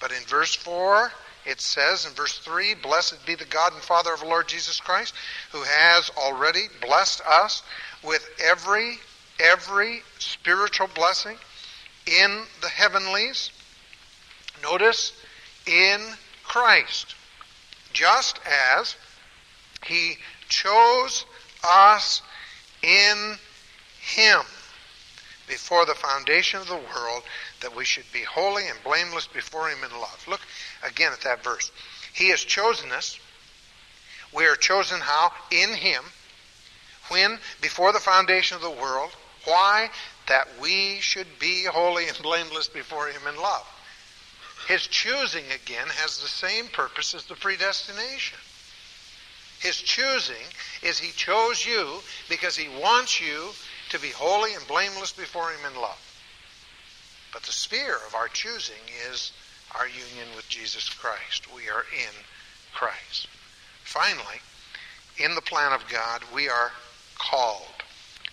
But 0.00 0.10
in 0.10 0.22
verse 0.24 0.54
4, 0.56 1.12
it 1.46 1.60
says 1.60 2.06
in 2.06 2.12
verse 2.12 2.38
3 2.38 2.74
Blessed 2.74 3.24
be 3.26 3.34
the 3.34 3.44
God 3.44 3.72
and 3.72 3.82
Father 3.82 4.12
of 4.12 4.20
the 4.20 4.26
Lord 4.26 4.48
Jesus 4.48 4.80
Christ, 4.80 5.14
who 5.52 5.62
has 5.62 6.10
already 6.16 6.68
blessed 6.80 7.20
us 7.26 7.62
with 8.02 8.28
every 8.42 8.98
every 9.40 10.02
spiritual 10.18 10.88
blessing 10.94 11.36
in 12.06 12.42
the 12.60 12.68
heavenlies. 12.68 13.50
Notice, 14.62 15.12
in 15.66 16.00
Christ. 16.44 17.14
Just 17.92 18.40
as 18.78 18.96
He 19.86 20.16
chose 20.48 21.24
us 21.62 22.22
in 22.82 23.36
Him 24.00 24.40
before 25.46 25.84
the 25.84 25.94
foundation 25.94 26.60
of 26.60 26.68
the 26.68 26.74
world 26.74 27.22
that 27.64 27.74
we 27.74 27.84
should 27.84 28.04
be 28.12 28.22
holy 28.22 28.68
and 28.68 28.78
blameless 28.84 29.26
before 29.26 29.68
Him 29.68 29.78
in 29.82 29.98
love. 29.98 30.22
Look 30.28 30.42
again 30.86 31.12
at 31.12 31.22
that 31.22 31.42
verse. 31.42 31.72
He 32.12 32.28
has 32.28 32.40
chosen 32.40 32.92
us. 32.92 33.18
We 34.34 34.44
are 34.46 34.54
chosen 34.54 35.00
how? 35.00 35.32
In 35.50 35.72
Him. 35.72 36.04
When? 37.08 37.38
Before 37.62 37.92
the 37.92 38.00
foundation 38.00 38.56
of 38.56 38.62
the 38.62 38.70
world. 38.70 39.12
Why? 39.44 39.88
That 40.28 40.46
we 40.60 40.98
should 41.00 41.38
be 41.38 41.64
holy 41.64 42.06
and 42.06 42.18
blameless 42.22 42.68
before 42.68 43.08
Him 43.08 43.26
in 43.26 43.40
love. 43.40 43.66
His 44.68 44.86
choosing, 44.86 45.44
again, 45.50 45.88
has 45.88 46.18
the 46.18 46.28
same 46.28 46.68
purpose 46.68 47.14
as 47.14 47.24
the 47.24 47.34
predestination. 47.34 48.38
His 49.60 49.80
choosing 49.80 50.46
is 50.82 50.98
He 50.98 51.12
chose 51.12 51.64
you 51.64 52.00
because 52.28 52.56
He 52.56 52.68
wants 52.68 53.22
you 53.22 53.50
to 53.88 53.98
be 53.98 54.10
holy 54.10 54.52
and 54.52 54.66
blameless 54.66 55.12
before 55.12 55.50
Him 55.50 55.72
in 55.72 55.80
love. 55.80 55.98
But 57.34 57.42
the 57.42 57.52
sphere 57.52 57.98
of 58.06 58.14
our 58.14 58.28
choosing 58.28 58.88
is 59.10 59.32
our 59.74 59.88
union 59.88 60.28
with 60.36 60.48
Jesus 60.48 60.88
Christ. 60.88 61.52
We 61.52 61.68
are 61.68 61.84
in 61.92 62.14
Christ. 62.72 63.26
Finally, 63.82 64.40
in 65.18 65.34
the 65.34 65.42
plan 65.42 65.72
of 65.72 65.88
God, 65.88 66.22
we 66.32 66.48
are 66.48 66.70
called. 67.18 67.82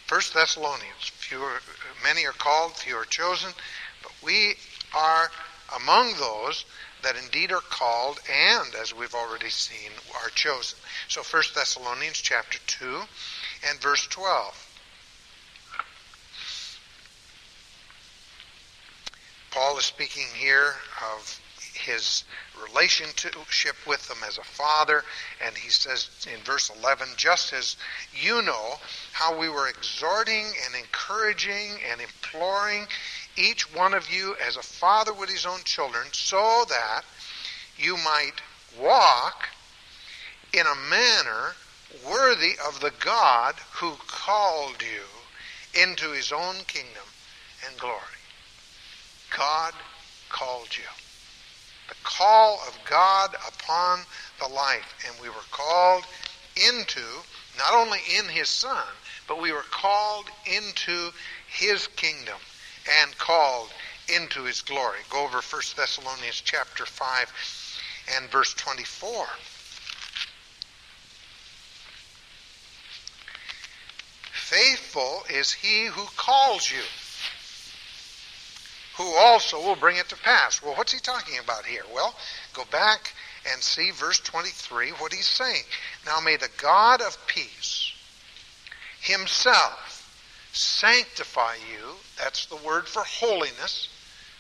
First 0.06 0.36
Thessalonians, 0.36 1.10
fewer, 1.16 1.62
many 2.04 2.28
are 2.28 2.32
called, 2.32 2.74
few 2.74 2.96
are 2.96 3.06
chosen, 3.06 3.52
but 4.04 4.12
we 4.24 4.56
are 4.94 5.32
among 5.76 6.14
those 6.14 6.64
that 7.02 7.16
indeed 7.16 7.52
are 7.52 7.62
called 7.62 8.20
and, 8.32 8.76
as 8.76 8.94
we've 8.94 9.16
already 9.16 9.50
seen, 9.50 9.90
are 10.22 10.30
chosen. 10.30 10.78
So 11.08 11.24
First 11.24 11.56
Thessalonians 11.56 12.18
chapter 12.18 12.60
2 12.68 13.02
and 13.68 13.80
verse 13.80 14.06
12. 14.06 14.71
Paul 19.52 19.78
is 19.78 19.86
speaking 19.86 20.28
here 20.34 20.76
of 21.14 21.40
his 21.74 22.24
relationship 22.62 23.76
with 23.88 24.08
them 24.08 24.18
as 24.28 24.38
a 24.38 24.44
father. 24.44 25.04
And 25.46 25.58
he 25.58 25.70
says 25.70 26.10
in 26.32 26.40
verse 26.42 26.72
11, 26.82 27.10
just 27.18 27.54
as 27.54 27.76
you 28.14 28.42
know 28.42 28.76
how 29.12 29.38
we 29.38 29.50
were 29.50 29.68
exhorting 29.68 30.46
and 30.66 30.76
encouraging 30.76 31.80
and 31.92 32.02
imploring 32.02 32.88
each 33.36 33.74
one 33.76 33.94
of 33.94 34.10
you 34.12 34.36
as 34.46 34.58
a 34.58 34.64
father 34.64 35.14
with 35.14 35.30
his 35.30 35.46
own 35.46 35.60
children, 35.64 36.08
so 36.12 36.66
that 36.70 37.02
you 37.78 37.98
might 37.98 38.42
walk 38.80 39.50
in 40.54 40.66
a 40.66 40.90
manner 40.90 41.56
worthy 42.08 42.54
of 42.66 42.80
the 42.80 42.94
God 43.00 43.56
who 43.74 43.94
called 44.08 44.82
you 44.82 45.82
into 45.82 46.12
his 46.12 46.32
own 46.32 46.56
kingdom 46.68 47.04
and 47.68 47.78
glory. 47.80 48.21
God 49.36 49.74
called 50.30 50.70
you. 50.78 50.84
The 51.90 51.96
call 52.04 52.60
of 52.68 52.78
God 52.90 53.36
upon 53.48 54.00
the 54.40 54.48
life. 54.48 54.94
And 55.08 55.22
we 55.22 55.30
were 55.30 55.48
called 55.52 56.06
into, 56.56 57.02
not 57.58 57.74
only 57.74 58.00
in 58.18 58.26
His 58.26 58.50
Son, 58.50 58.88
but 59.28 59.42
we 59.42 59.52
were 59.52 59.66
called 59.72 60.26
into 60.46 61.12
His 61.48 61.88
kingdom 61.88 62.38
and 63.02 63.18
called 63.18 63.70
into 64.14 64.44
His 64.44 64.62
glory. 64.62 65.00
Go 65.10 65.24
over 65.24 65.42
1 65.42 65.62
Thessalonians 65.76 66.42
chapter 66.44 66.86
5 66.86 67.34
and 68.16 68.30
verse 68.30 68.54
24. 68.56 69.26
Faithful 74.34 75.24
is 75.30 75.54
he 75.54 75.86
who 75.86 76.06
calls 76.18 76.70
you, 76.70 76.82
who 78.98 79.04
also 79.16 79.58
will 79.58 79.76
bring 79.76 79.98
it 79.98 80.10
to 80.10 80.18
pass. 80.18 80.62
Well, 80.62 80.76
what's 80.76 80.92
he 80.92 81.00
talking 81.00 81.40
about 81.40 81.66
here? 81.66 81.84
Well, 81.94 82.16
go 82.54 82.64
back 82.72 83.14
and 83.52 83.62
see 83.62 83.92
verse 83.92 84.20
23, 84.20 84.92
what 84.92 85.14
he's 85.14 85.28
saying. 85.28 85.64
Now 86.06 86.20
may 86.20 86.36
the 86.36 86.50
God 86.58 87.02
of 87.02 87.18
peace 87.28 87.94
himself 89.00 89.98
sanctify 90.54 91.56
you, 91.56 91.96
that's 92.18 92.46
the 92.46 92.58
word 92.58 92.88
for 92.88 93.04
holiness, 93.04 93.88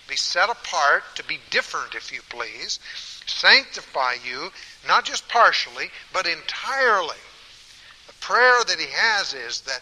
be 0.08 0.16
set 0.16 0.49
apart, 0.49 1.04
to 1.16 1.24
be 1.24 1.39
different, 1.49 1.95
if 1.95 2.12
you 2.12 2.20
please, 2.30 2.80
sanctify 3.26 4.16
you, 4.26 4.52
not 4.88 5.06
just 5.06 5.28
partially, 5.30 5.89
but 6.12 6.28
entirely 6.28 7.16
prayer 8.22 8.64
that 8.68 8.80
he 8.80 8.88
has 8.94 9.34
is 9.34 9.62
that 9.62 9.82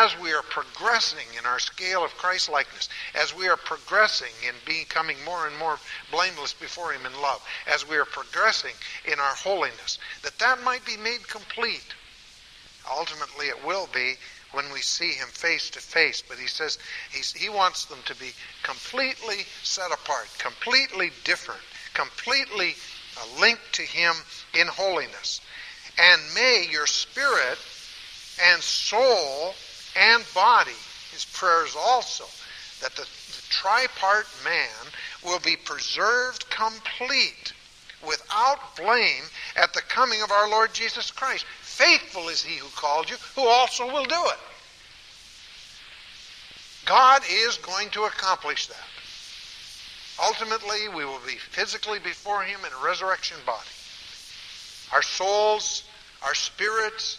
as 0.00 0.16
we 0.20 0.32
are 0.32 0.42
progressing 0.42 1.26
in 1.38 1.44
our 1.46 1.58
scale 1.58 2.04
of 2.04 2.16
Christ 2.16 2.48
likeness, 2.48 2.88
as 3.14 3.34
we 3.34 3.48
are 3.48 3.56
progressing 3.56 4.32
in 4.46 4.54
becoming 4.64 5.16
more 5.24 5.46
and 5.46 5.56
more 5.58 5.78
blameless 6.12 6.52
before 6.52 6.92
him 6.92 7.04
in 7.06 7.20
love, 7.20 7.42
as 7.66 7.88
we 7.88 7.96
are 7.96 8.04
progressing 8.04 8.74
in 9.10 9.18
our 9.18 9.34
holiness, 9.34 9.98
that 10.22 10.38
that 10.38 10.62
might 10.62 10.84
be 10.84 10.96
made 10.96 11.26
complete. 11.26 11.94
Ultimately, 12.90 13.46
it 13.46 13.66
will 13.66 13.88
be 13.92 14.14
when 14.52 14.70
we 14.72 14.80
see 14.80 15.12
him 15.12 15.28
face 15.28 15.68
to 15.70 15.80
face. 15.80 16.22
But 16.26 16.38
he 16.38 16.46
says 16.46 16.78
he 17.10 17.48
wants 17.48 17.86
them 17.86 17.98
to 18.04 18.14
be 18.16 18.30
completely 18.62 19.44
set 19.62 19.90
apart, 19.92 20.28
completely 20.38 21.10
different, 21.24 21.60
completely 21.94 22.74
linked 23.40 23.72
to 23.72 23.82
him 23.82 24.14
in 24.54 24.66
holiness. 24.66 25.40
And 25.98 26.22
may 26.34 26.66
your 26.70 26.86
spirit 26.86 27.58
and 28.42 28.62
soul 28.62 29.54
and 29.96 30.24
body, 30.34 30.70
his 31.12 31.24
prayers 31.24 31.74
also, 31.76 32.24
that 32.80 32.94
the, 32.94 33.02
the 33.02 33.42
tripart 33.50 34.26
man 34.44 34.92
will 35.24 35.40
be 35.40 35.56
preserved 35.56 36.48
complete 36.50 37.52
without 38.06 38.76
blame 38.76 39.24
at 39.56 39.72
the 39.72 39.82
coming 39.82 40.22
of 40.22 40.30
our 40.30 40.48
Lord 40.48 40.72
Jesus 40.72 41.10
Christ. 41.10 41.44
Faithful 41.60 42.28
is 42.28 42.42
he 42.42 42.56
who 42.56 42.68
called 42.76 43.10
you, 43.10 43.16
who 43.34 43.46
also 43.46 43.86
will 43.86 44.04
do 44.04 44.22
it. 44.26 44.38
God 46.86 47.22
is 47.30 47.56
going 47.58 47.90
to 47.90 48.04
accomplish 48.04 48.66
that. 48.68 48.88
Ultimately, 50.24 50.88
we 50.88 51.04
will 51.04 51.20
be 51.26 51.36
physically 51.36 51.98
before 51.98 52.42
him 52.42 52.60
in 52.66 52.72
a 52.72 52.84
resurrection 52.84 53.36
body. 53.44 53.68
Our 54.92 55.02
souls, 55.02 55.84
our 56.24 56.34
spirits, 56.34 57.18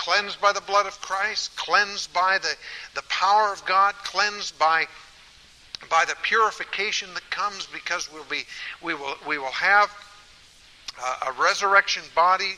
cleansed 0.00 0.40
by 0.40 0.50
the 0.50 0.62
blood 0.62 0.86
of 0.86 0.98
Christ, 1.02 1.54
cleansed 1.56 2.10
by 2.14 2.38
the, 2.38 2.54
the 2.94 3.02
power 3.10 3.52
of 3.52 3.62
God, 3.66 3.94
cleansed 3.96 4.58
by 4.58 4.86
by 5.90 6.04
the 6.06 6.14
purification 6.22 7.12
that 7.14 7.30
comes 7.30 7.66
because 7.66 8.10
we'll 8.10 8.24
be 8.24 8.44
we 8.82 8.94
will 8.94 9.16
we 9.28 9.36
will 9.36 9.52
have 9.52 9.90
a, 10.98 11.28
a 11.28 11.32
resurrection 11.32 12.02
body 12.14 12.52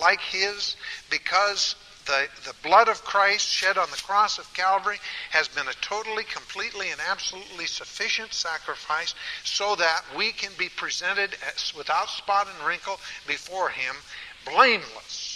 like 0.00 0.20
his 0.20 0.76
because 1.10 1.76
the, 2.06 2.28
the 2.44 2.54
blood 2.62 2.88
of 2.88 3.04
Christ 3.04 3.46
shed 3.46 3.76
on 3.76 3.90
the 3.90 3.96
cross 3.96 4.38
of 4.38 4.50
Calvary 4.54 4.98
has 5.30 5.48
been 5.48 5.66
a 5.66 5.72
totally, 5.82 6.22
completely, 6.24 6.90
and 6.90 7.00
absolutely 7.10 7.66
sufficient 7.66 8.32
sacrifice 8.32 9.14
so 9.42 9.74
that 9.74 10.02
we 10.16 10.30
can 10.30 10.52
be 10.56 10.68
presented 10.68 11.36
as, 11.52 11.74
without 11.74 12.08
spot 12.08 12.46
and 12.46 12.66
wrinkle 12.66 13.00
before 13.26 13.70
Him, 13.70 13.96
blameless 14.44 15.35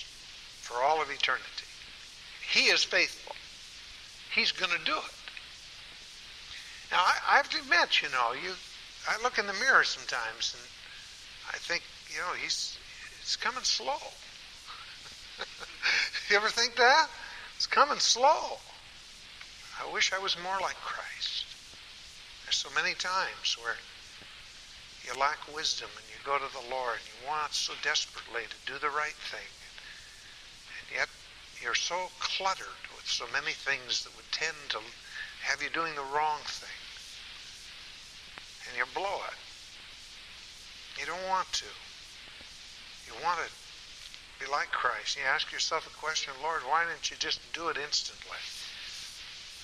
for 0.70 0.82
all 0.84 1.02
of 1.02 1.10
eternity. 1.10 1.66
He 2.52 2.70
is 2.70 2.84
faithful. 2.84 3.34
He's 4.34 4.52
going 4.52 4.70
to 4.70 4.84
do 4.84 4.96
it. 4.96 5.14
Now, 6.92 6.98
I, 6.98 7.34
I 7.34 7.36
have 7.36 7.50
to 7.50 7.58
admit, 7.58 8.02
you 8.02 8.08
know, 8.10 8.32
you, 8.32 8.54
I 9.08 9.20
look 9.22 9.38
in 9.38 9.46
the 9.46 9.52
mirror 9.54 9.82
sometimes 9.82 10.54
and 10.54 10.62
I 11.52 11.58
think, 11.58 11.82
you 12.10 12.18
know, 12.18 12.32
he's, 12.40 12.78
it's 13.20 13.34
coming 13.36 13.64
slow. 13.64 13.98
you 16.30 16.36
ever 16.36 16.48
think 16.48 16.76
that? 16.76 17.08
It's 17.56 17.66
coming 17.66 17.98
slow. 17.98 18.58
I 19.82 19.92
wish 19.92 20.12
I 20.12 20.18
was 20.18 20.36
more 20.42 20.58
like 20.60 20.76
Christ. 20.76 21.46
There's 22.44 22.56
so 22.56 22.70
many 22.74 22.94
times 22.94 23.56
where 23.60 23.76
you 25.04 25.18
lack 25.18 25.38
wisdom 25.54 25.88
and 25.96 26.06
you 26.06 26.18
go 26.24 26.38
to 26.38 26.52
the 26.52 26.70
Lord 26.74 26.98
and 26.98 27.06
you 27.06 27.28
want 27.28 27.54
so 27.54 27.72
desperately 27.82 28.42
to 28.42 28.72
do 28.72 28.78
the 28.78 28.90
right 28.90 29.18
thing. 29.30 29.48
Yet 30.94 31.08
you're 31.62 31.74
so 31.74 32.10
cluttered 32.18 32.66
with 32.96 33.06
so 33.06 33.26
many 33.32 33.52
things 33.52 34.04
that 34.04 34.14
would 34.16 34.30
tend 34.32 34.56
to 34.70 34.78
have 35.42 35.62
you 35.62 35.70
doing 35.70 35.94
the 35.94 36.08
wrong 36.14 36.40
thing. 36.44 36.78
And 38.68 38.78
you 38.78 38.84
blow 38.94 39.20
it. 39.26 39.38
You 40.98 41.06
don't 41.06 41.28
want 41.28 41.50
to. 41.52 41.70
You 43.06 43.14
want 43.24 43.40
to 43.40 43.48
be 44.38 44.50
like 44.50 44.70
Christ. 44.70 45.16
You 45.16 45.22
ask 45.28 45.52
yourself 45.52 45.86
a 45.86 46.00
question, 46.00 46.32
Lord, 46.42 46.62
why 46.68 46.84
didn't 46.84 47.10
you 47.10 47.16
just 47.18 47.40
do 47.52 47.68
it 47.68 47.76
instantly? 47.76 48.40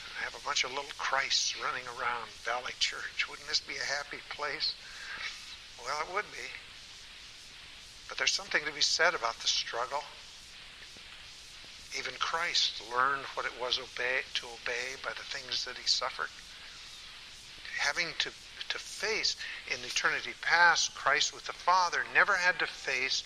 And 0.04 0.24
have 0.24 0.34
a 0.34 0.44
bunch 0.44 0.64
of 0.64 0.70
little 0.70 0.96
Christs 0.98 1.56
running 1.62 1.84
around 1.98 2.28
Valley 2.44 2.72
Church. 2.78 3.28
Wouldn't 3.28 3.48
this 3.48 3.60
be 3.60 3.76
a 3.76 3.92
happy 3.96 4.18
place? 4.30 4.74
Well, 5.84 5.96
it 6.00 6.14
would 6.14 6.28
be. 6.32 6.48
But 8.08 8.18
there's 8.18 8.32
something 8.32 8.64
to 8.64 8.72
be 8.72 8.80
said 8.80 9.14
about 9.14 9.38
the 9.40 9.48
struggle. 9.48 10.04
Even 11.98 12.14
Christ 12.18 12.82
learned 12.92 13.24
what 13.34 13.46
it 13.46 13.60
was 13.60 13.78
obey, 13.78 14.20
to 14.34 14.46
obey 14.46 14.96
by 15.02 15.10
the 15.10 15.24
things 15.24 15.64
that 15.64 15.78
he 15.78 15.86
suffered. 15.86 16.28
Having 17.78 18.08
to, 18.18 18.30
to 18.68 18.78
face 18.78 19.36
in 19.68 19.82
eternity 19.84 20.34
past, 20.42 20.94
Christ 20.94 21.32
with 21.32 21.46
the 21.46 21.52
Father 21.52 22.04
never 22.12 22.34
had 22.34 22.58
to 22.58 22.66
face 22.66 23.22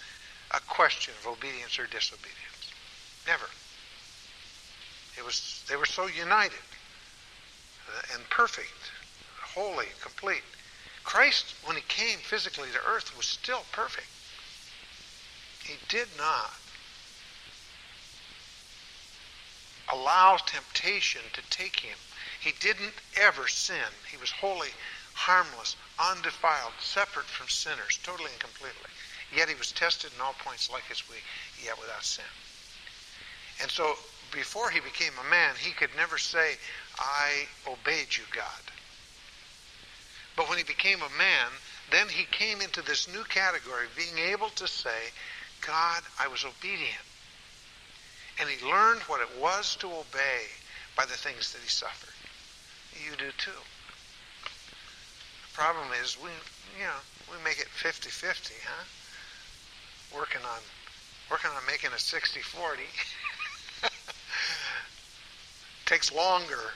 a 0.52 0.60
question 0.60 1.14
of 1.20 1.32
obedience 1.32 1.78
or 1.78 1.86
disobedience. 1.86 2.72
Never. 3.26 3.46
It 5.18 5.24
was, 5.24 5.64
they 5.68 5.76
were 5.76 5.86
so 5.86 6.06
united 6.06 6.66
uh, 7.88 8.14
and 8.14 8.22
perfect, 8.30 8.92
holy, 9.42 9.86
complete. 10.00 10.42
Christ, 11.02 11.54
when 11.64 11.76
he 11.76 11.82
came 11.88 12.18
physically 12.18 12.68
to 12.72 12.88
earth, 12.88 13.16
was 13.16 13.26
still 13.26 13.64
perfect. 13.72 14.06
He 15.64 15.74
did 15.88 16.08
not 16.16 16.52
allow 19.93 20.36
temptation 20.36 21.22
to 21.32 21.43
take 21.51 21.80
him. 21.80 21.97
He 22.41 22.53
didn't 22.61 22.95
ever 23.20 23.49
sin. 23.49 23.91
He 24.11 24.16
was 24.16 24.30
holy, 24.30 24.70
harmless, 25.14 25.76
undefiled, 25.99 26.72
separate 26.80 27.26
from 27.26 27.49
sinners, 27.49 27.99
totally 28.03 28.30
and 28.30 28.41
completely. 28.41 28.91
Yet 29.34 29.49
he 29.49 29.55
was 29.55 29.72
tested 29.72 30.11
in 30.14 30.20
all 30.20 30.34
points 30.45 30.70
like 30.70 30.84
as 30.91 31.09
we, 31.09 31.16
yet 31.62 31.78
without 31.78 32.05
sin. 32.05 32.24
And 33.61 33.70
so 33.70 33.95
before 34.32 34.70
he 34.70 34.80
became 34.80 35.12
a 35.20 35.30
man, 35.30 35.55
he 35.59 35.72
could 35.72 35.91
never 35.97 36.18
say, 36.18 36.57
I 36.99 37.47
obeyed 37.66 38.16
you, 38.16 38.24
God. 38.32 38.62
But 40.36 40.49
when 40.49 40.59
he 40.59 40.64
became 40.64 41.01
a 41.03 41.18
man, 41.18 41.49
then 41.91 42.09
he 42.09 42.24
came 42.24 42.61
into 42.61 42.82
this 42.82 43.09
new 43.12 43.24
category, 43.24 43.86
being 43.97 44.18
able 44.18 44.49
to 44.51 44.66
say, 44.66 45.11
God, 45.61 46.03
I 46.18 46.28
was 46.28 46.45
obedient. 46.45 47.05
And 48.41 48.49
he 48.49 48.64
learned 48.66 49.03
what 49.03 49.20
it 49.20 49.28
was 49.38 49.76
to 49.76 49.86
obey 49.86 50.49
by 50.97 51.05
the 51.05 51.12
things 51.12 51.53
that 51.53 51.61
he 51.61 51.68
suffered. 51.68 52.14
You 53.05 53.14
do 53.16 53.30
too. 53.36 53.61
The 54.43 55.55
problem 55.55 55.88
is 56.03 56.16
we, 56.22 56.30
you 56.78 56.84
know, 56.84 57.01
we 57.30 57.36
make 57.45 57.59
it 57.59 57.68
50-50, 57.68 58.53
huh? 58.64 58.84
Working 60.16 60.41
on, 60.43 60.61
working 61.30 61.51
on 61.51 61.62
making 61.66 61.91
a 61.91 62.01
60-40. 62.01 62.80
takes 65.84 66.12
longer. 66.12 66.72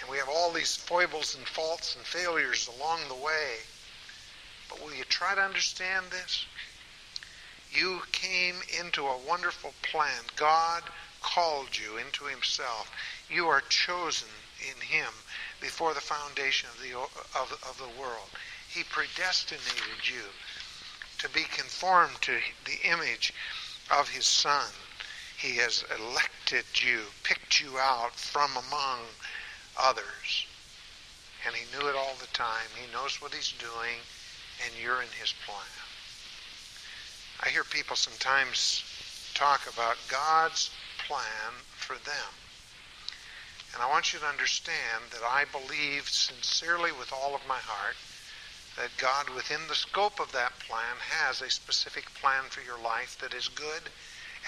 And 0.00 0.10
we 0.10 0.16
have 0.16 0.28
all 0.28 0.50
these 0.50 0.76
foibles 0.76 1.36
and 1.36 1.46
faults 1.46 1.94
and 1.94 2.04
failures 2.04 2.68
along 2.78 3.00
the 3.08 3.14
way. 3.14 3.58
But 4.68 4.82
will 4.82 4.94
you 4.94 5.04
try 5.04 5.34
to 5.34 5.40
understand 5.40 6.06
this? 6.10 6.46
You 7.72 8.02
came 8.12 8.56
into 8.78 9.06
a 9.06 9.18
wonderful 9.18 9.74
plan. 9.82 10.22
God 10.36 10.82
called 11.20 11.76
you 11.76 11.96
into 11.98 12.24
himself. 12.24 12.90
You 13.30 13.48
are 13.48 13.62
chosen 13.68 14.28
in 14.60 14.80
him 14.80 15.12
before 15.60 15.94
the 15.94 16.00
foundation 16.00 16.68
of 16.70 16.80
the, 16.82 16.94
of, 17.38 17.52
of 17.68 17.78
the 17.78 18.00
world. 18.00 18.28
He 18.68 18.84
predestinated 18.84 20.08
you 20.08 20.24
to 21.18 21.28
be 21.30 21.44
conformed 21.44 22.20
to 22.22 22.38
the 22.64 22.78
image 22.88 23.32
of 23.90 24.08
His 24.08 24.26
Son. 24.26 24.70
He 25.36 25.56
has 25.56 25.84
elected 25.98 26.64
you, 26.74 27.00
picked 27.22 27.60
you 27.60 27.78
out 27.78 28.14
from 28.14 28.50
among 28.56 29.00
others. 29.78 30.46
And 31.46 31.54
He 31.54 31.64
knew 31.76 31.88
it 31.88 31.96
all 31.96 32.14
the 32.20 32.26
time. 32.28 32.68
He 32.76 32.92
knows 32.92 33.20
what 33.20 33.34
He's 33.34 33.52
doing, 33.52 33.98
and 34.64 34.72
you're 34.82 35.02
in 35.02 35.08
His 35.20 35.32
plan. 35.46 35.77
I 37.42 37.48
hear 37.50 37.64
people 37.64 37.96
sometimes 37.96 38.82
talk 39.34 39.72
about 39.72 39.96
God's 40.08 40.70
plan 41.06 41.52
for 41.76 41.94
them. 42.04 42.32
And 43.72 43.82
I 43.82 43.88
want 43.88 44.12
you 44.12 44.18
to 44.18 44.26
understand 44.26 45.04
that 45.12 45.22
I 45.22 45.44
believe 45.52 46.08
sincerely 46.08 46.90
with 46.90 47.12
all 47.12 47.34
of 47.34 47.46
my 47.46 47.58
heart 47.58 47.96
that 48.76 48.90
God, 48.96 49.28
within 49.34 49.60
the 49.68 49.74
scope 49.74 50.20
of 50.20 50.32
that 50.32 50.58
plan, 50.60 50.96
has 51.10 51.42
a 51.42 51.50
specific 51.50 52.04
plan 52.14 52.44
for 52.48 52.60
your 52.62 52.78
life 52.78 53.18
that 53.20 53.34
is 53.34 53.48
good 53.48 53.82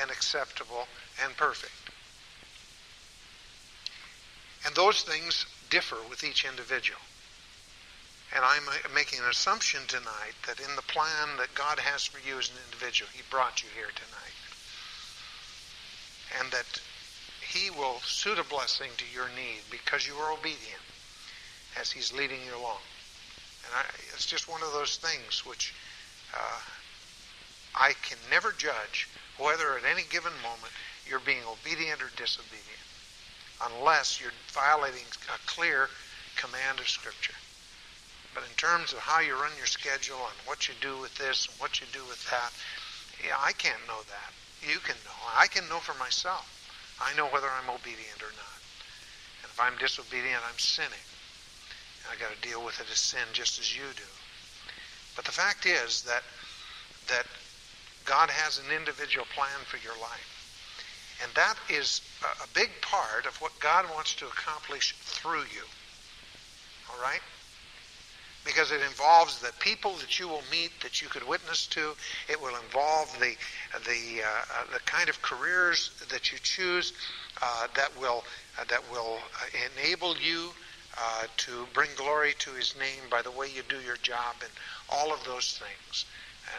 and 0.00 0.10
acceptable 0.10 0.86
and 1.22 1.36
perfect. 1.36 1.72
And 4.64 4.74
those 4.74 5.02
things 5.02 5.46
differ 5.68 5.96
with 6.08 6.22
each 6.22 6.44
individual. 6.44 7.00
And 8.34 8.44
I'm 8.44 8.62
making 8.94 9.18
an 9.18 9.30
assumption 9.30 9.80
tonight 9.88 10.38
that 10.46 10.60
in 10.60 10.76
the 10.76 10.82
plan 10.82 11.36
that 11.38 11.54
God 11.54 11.80
has 11.80 12.04
for 12.04 12.18
you 12.26 12.38
as 12.38 12.48
an 12.48 12.56
individual, 12.66 13.10
He 13.12 13.22
brought 13.28 13.62
you 13.62 13.68
here 13.74 13.90
tonight. 13.90 14.38
And 16.38 16.52
that 16.52 16.80
He 17.42 17.70
will 17.70 17.98
suit 18.04 18.38
a 18.38 18.44
blessing 18.44 18.90
to 18.98 19.04
your 19.12 19.26
need 19.34 19.62
because 19.70 20.06
you 20.06 20.14
are 20.14 20.32
obedient 20.32 20.86
as 21.78 21.90
He's 21.90 22.12
leading 22.12 22.38
you 22.46 22.54
along. 22.54 22.82
And 23.66 23.74
I, 23.74 23.82
it's 24.14 24.26
just 24.26 24.48
one 24.48 24.62
of 24.62 24.72
those 24.72 24.96
things 24.96 25.44
which 25.44 25.74
uh, 26.32 26.60
I 27.74 27.94
can 28.02 28.18
never 28.30 28.52
judge 28.52 29.08
whether 29.38 29.76
at 29.76 29.84
any 29.84 30.02
given 30.10 30.32
moment 30.42 30.72
you're 31.06 31.18
being 31.18 31.42
obedient 31.50 32.00
or 32.00 32.10
disobedient 32.16 32.86
unless 33.66 34.20
you're 34.20 34.32
violating 34.52 35.04
a 35.28 35.38
clear 35.46 35.88
command 36.36 36.78
of 36.78 36.88
Scripture. 36.88 37.34
But 38.40 38.48
in 38.48 38.56
terms 38.56 38.94
of 38.94 39.00
how 39.00 39.20
you 39.20 39.34
run 39.34 39.52
your 39.58 39.68
schedule 39.68 40.16
and 40.16 40.48
what 40.48 40.64
you 40.66 40.72
do 40.80 40.96
with 40.96 41.12
this 41.20 41.44
and 41.44 41.60
what 41.60 41.78
you 41.78 41.86
do 41.92 42.00
with 42.08 42.24
that, 42.32 42.48
yeah, 43.20 43.36
I 43.36 43.52
can't 43.52 43.84
know 43.86 44.00
that. 44.08 44.32
You 44.64 44.80
can 44.80 44.96
know. 45.04 45.20
I 45.36 45.46
can 45.46 45.68
know 45.68 45.76
for 45.76 45.92
myself. 46.00 46.48
I 46.96 47.14
know 47.20 47.28
whether 47.28 47.52
I'm 47.52 47.68
obedient 47.68 48.24
or 48.24 48.32
not. 48.32 48.60
And 49.44 49.52
if 49.52 49.60
I'm 49.60 49.76
disobedient, 49.76 50.40
I'm 50.48 50.56
sinning. 50.56 51.04
I 52.08 52.16
got 52.16 52.32
to 52.32 52.40
deal 52.40 52.64
with 52.64 52.80
it 52.80 52.88
as 52.90 52.96
sin 52.96 53.28
just 53.34 53.60
as 53.60 53.76
you 53.76 53.84
do. 53.94 54.08
But 55.16 55.26
the 55.26 55.36
fact 55.36 55.66
is 55.66 56.00
that 56.08 56.24
that 57.12 57.26
God 58.06 58.30
has 58.30 58.56
an 58.56 58.72
individual 58.72 59.26
plan 59.36 59.60
for 59.68 59.76
your 59.84 60.00
life. 60.00 61.20
And 61.22 61.30
that 61.34 61.56
is 61.68 62.00
a 62.24 62.48
big 62.54 62.70
part 62.80 63.26
of 63.26 63.36
what 63.42 63.52
God 63.60 63.84
wants 63.92 64.14
to 64.14 64.24
accomplish 64.24 64.96
through 64.96 65.44
you. 65.52 65.68
All 66.88 67.02
right? 67.02 67.20
Because 68.44 68.72
it 68.72 68.80
involves 68.82 69.38
the 69.40 69.52
people 69.58 69.92
that 69.94 70.18
you 70.18 70.26
will 70.26 70.42
meet 70.50 70.70
that 70.82 71.02
you 71.02 71.08
could 71.08 71.26
witness 71.26 71.66
to. 71.66 71.94
It 72.28 72.40
will 72.40 72.56
involve 72.56 73.14
the 73.20 73.34
the 73.84 74.22
uh, 74.22 74.26
uh, 74.26 74.72
the 74.72 74.80
kind 74.80 75.08
of 75.08 75.20
careers 75.22 75.90
that 76.10 76.32
you 76.32 76.38
choose 76.42 76.92
uh, 77.42 77.66
that 77.74 77.90
will 78.00 78.24
uh, 78.58 78.64
that 78.68 78.82
will 78.90 79.18
uh, 79.18 79.66
enable 79.76 80.16
you 80.16 80.50
uh, 80.98 81.26
to 81.36 81.66
bring 81.74 81.90
glory 81.96 82.34
to 82.38 82.50
His 82.52 82.74
name 82.78 83.08
by 83.10 83.22
the 83.22 83.30
way 83.30 83.48
you 83.54 83.62
do 83.68 83.80
your 83.80 83.96
job 83.96 84.36
and 84.40 84.50
all 84.90 85.12
of 85.12 85.22
those 85.24 85.58
things. 85.58 86.06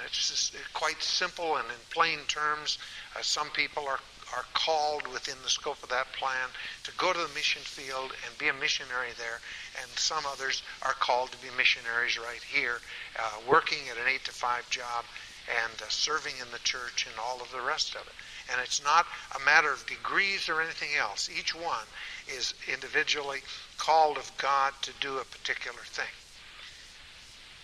It's 0.06 0.54
quite 0.74 1.02
simple 1.02 1.58
and 1.58 1.68
in 1.68 1.76
plain 1.90 2.20
terms. 2.28 2.78
some 3.22 3.50
people 3.50 3.86
are 3.88 4.00
are 4.36 4.46
called 4.54 5.06
within 5.08 5.36
the 5.44 5.50
scope 5.50 5.82
of 5.84 5.90
that 5.90 6.12
plan 6.14 6.50
to 6.84 6.92
go 6.98 7.12
to 7.12 7.20
the 7.20 7.34
mission 7.34 7.62
field 7.62 8.12
and 8.26 8.38
be 8.38 8.48
a 8.48 8.54
missionary 8.54 9.12
there, 9.18 9.40
and 9.82 9.90
some 9.98 10.24
others 10.26 10.64
are 10.84 10.94
called 10.94 11.32
to 11.32 11.38
be 11.38 11.48
missionaries 11.58 12.18
right 12.18 12.42
here, 12.44 12.80
uh, 13.20 13.38
working 13.48 13.80
at 13.90 13.98
an 13.98 14.08
8 14.08 14.24
to 14.26 14.32
5 14.32 14.70
job 14.70 15.06
and 15.50 15.82
uh, 15.82 15.90
serving 15.90 16.34
in 16.40 16.50
the 16.52 16.60
church 16.60 17.08
and 17.10 17.16
all 17.20 17.42
of 17.42 17.52
the 17.52 17.62
rest 17.62 17.96
of 17.96 18.02
it. 18.02 18.14
And 18.52 18.62
it's 18.62 18.84
not 18.84 19.06
a 19.36 19.46
matter 19.46 19.72
of 19.72 19.86
degrees 19.86 20.50
or 20.50 20.62
anything 20.62 20.96
else. 20.98 21.30
Each 21.30 21.56
one 21.56 21.86
is 22.28 22.54
individually 22.72 23.40
called 23.78 24.18
of 24.18 24.32
God 24.38 24.74
to 24.84 24.92
do 25.00 25.18
a 25.18 25.26
particular 25.26 25.82
thing. 25.86 26.12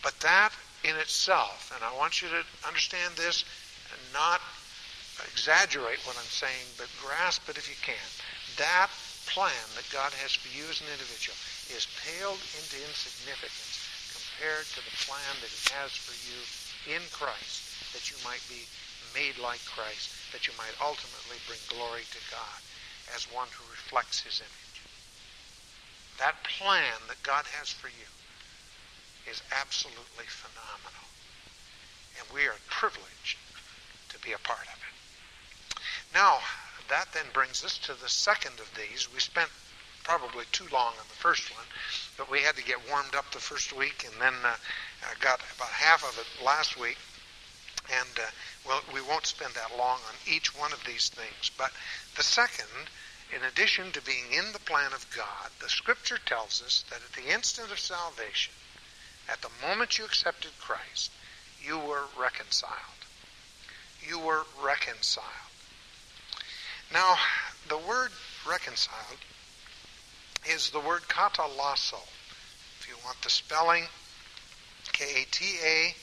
But 0.03 0.19
that 0.21 0.51
in 0.83 0.95
itself, 0.95 1.71
and 1.75 1.83
I 1.83 1.95
want 1.97 2.21
you 2.21 2.29
to 2.29 2.67
understand 2.67 3.15
this, 3.15 3.43
not 4.13 4.41
exaggerate 5.25 6.03
what 6.05 6.19
I'm 6.19 6.29
saying, 6.29 6.69
but 6.77 6.91
grasp 7.01 7.49
it 7.49 7.57
if 7.57 7.65
you 7.65 7.79
can. 7.81 8.09
That 8.61 8.93
plan 9.25 9.65
that 9.73 9.89
God 9.89 10.13
has 10.21 10.37
for 10.37 10.51
you 10.53 10.69
as 10.69 10.79
an 10.81 10.93
individual 10.93 11.35
is 11.73 11.89
paled 12.05 12.41
into 12.53 12.77
insignificance 12.85 13.81
compared 14.13 14.69
to 14.77 14.81
the 14.85 14.95
plan 15.09 15.33
that 15.41 15.49
He 15.49 15.63
has 15.73 15.97
for 15.97 16.13
you 16.29 16.39
in 16.93 17.03
Christ, 17.09 17.93
that 17.97 18.07
you 18.13 18.17
might 18.21 18.43
be 18.47 18.63
made 19.17 19.41
like 19.41 19.63
Christ, 19.65 20.13
that 20.31 20.45
you 20.45 20.53
might 20.55 20.77
ultimately 20.77 21.41
bring 21.49 21.59
glory 21.67 22.05
to 22.13 22.21
God 22.29 22.59
as 23.17 23.25
one 23.33 23.49
who 23.51 23.65
reflects 23.73 24.21
His 24.21 24.39
image. 24.39 24.77
That 26.19 26.41
plan 26.43 26.97
that 27.07 27.21
God 27.21 27.45
has 27.57 27.69
for 27.69 27.89
you 27.89 28.09
is 29.29 29.41
absolutely 29.53 30.25
phenomenal. 30.25 31.07
And 32.17 32.25
we 32.33 32.47
are 32.47 32.57
privileged 32.69 33.37
to 34.09 34.17
be 34.19 34.33
a 34.33 34.41
part 34.41 34.65
of 34.65 34.79
it. 34.81 34.86
Now, 36.17 36.39
that 36.89 37.13
then 37.13 37.27
brings 37.31 37.63
us 37.63 37.77
to 37.85 37.93
the 37.93 38.09
second 38.09 38.59
of 38.59 38.73
these. 38.73 39.07
We 39.13 39.19
spent 39.19 39.51
probably 40.03 40.45
too 40.51 40.65
long 40.73 40.93
on 40.93 41.07
the 41.07 41.21
first 41.21 41.53
one, 41.55 41.65
but 42.17 42.27
we 42.27 42.41
had 42.41 42.55
to 42.55 42.63
get 42.63 42.89
warmed 42.89 43.13
up 43.13 43.29
the 43.29 43.39
first 43.39 43.71
week 43.71 44.03
and 44.03 44.19
then 44.19 44.33
uh, 44.43 44.55
got 45.19 45.41
about 45.55 45.69
half 45.69 46.03
of 46.03 46.17
it 46.17 46.43
last 46.43 46.75
week. 46.75 46.97
And 48.01 48.09
uh, 48.17 48.31
well, 48.65 48.81
we 48.95 49.01
won't 49.01 49.27
spend 49.27 49.53
that 49.53 49.77
long 49.77 49.99
on 50.09 50.15
each 50.25 50.57
one 50.57 50.73
of 50.73 50.83
these 50.85 51.09
things. 51.09 51.51
But 51.55 51.71
the 52.15 52.23
second, 52.23 52.89
in 53.31 53.43
addition 53.43 53.91
to 53.91 54.01
being 54.01 54.33
in 54.33 54.53
the 54.53 54.65
plan 54.65 54.93
of 54.93 55.05
God, 55.15 55.51
the 55.61 55.69
Scripture 55.69 56.17
tells 56.25 56.63
us 56.63 56.83
that 56.89 57.01
at 57.05 57.13
the 57.13 57.31
instant 57.31 57.71
of 57.71 57.77
salvation, 57.77 58.55
at 59.29 59.43
the 59.43 59.53
moment 59.61 59.99
you 59.99 60.05
accepted 60.05 60.57
Christ, 60.59 61.11
you 61.61 61.77
were 61.77 62.05
reconciled. 62.17 63.05
You 64.01 64.17
were 64.17 64.47
reconciled. 64.59 65.53
Now, 66.93 67.15
the 67.67 67.77
word 67.77 68.11
reconciled 68.47 69.19
is 70.49 70.69
the 70.69 70.79
word 70.79 71.01
katallasso. 71.09 71.99
If 72.79 72.87
you 72.87 72.95
want 73.03 73.21
the 73.21 73.29
spelling, 73.29 73.85
K-A-T-A, 74.93 75.95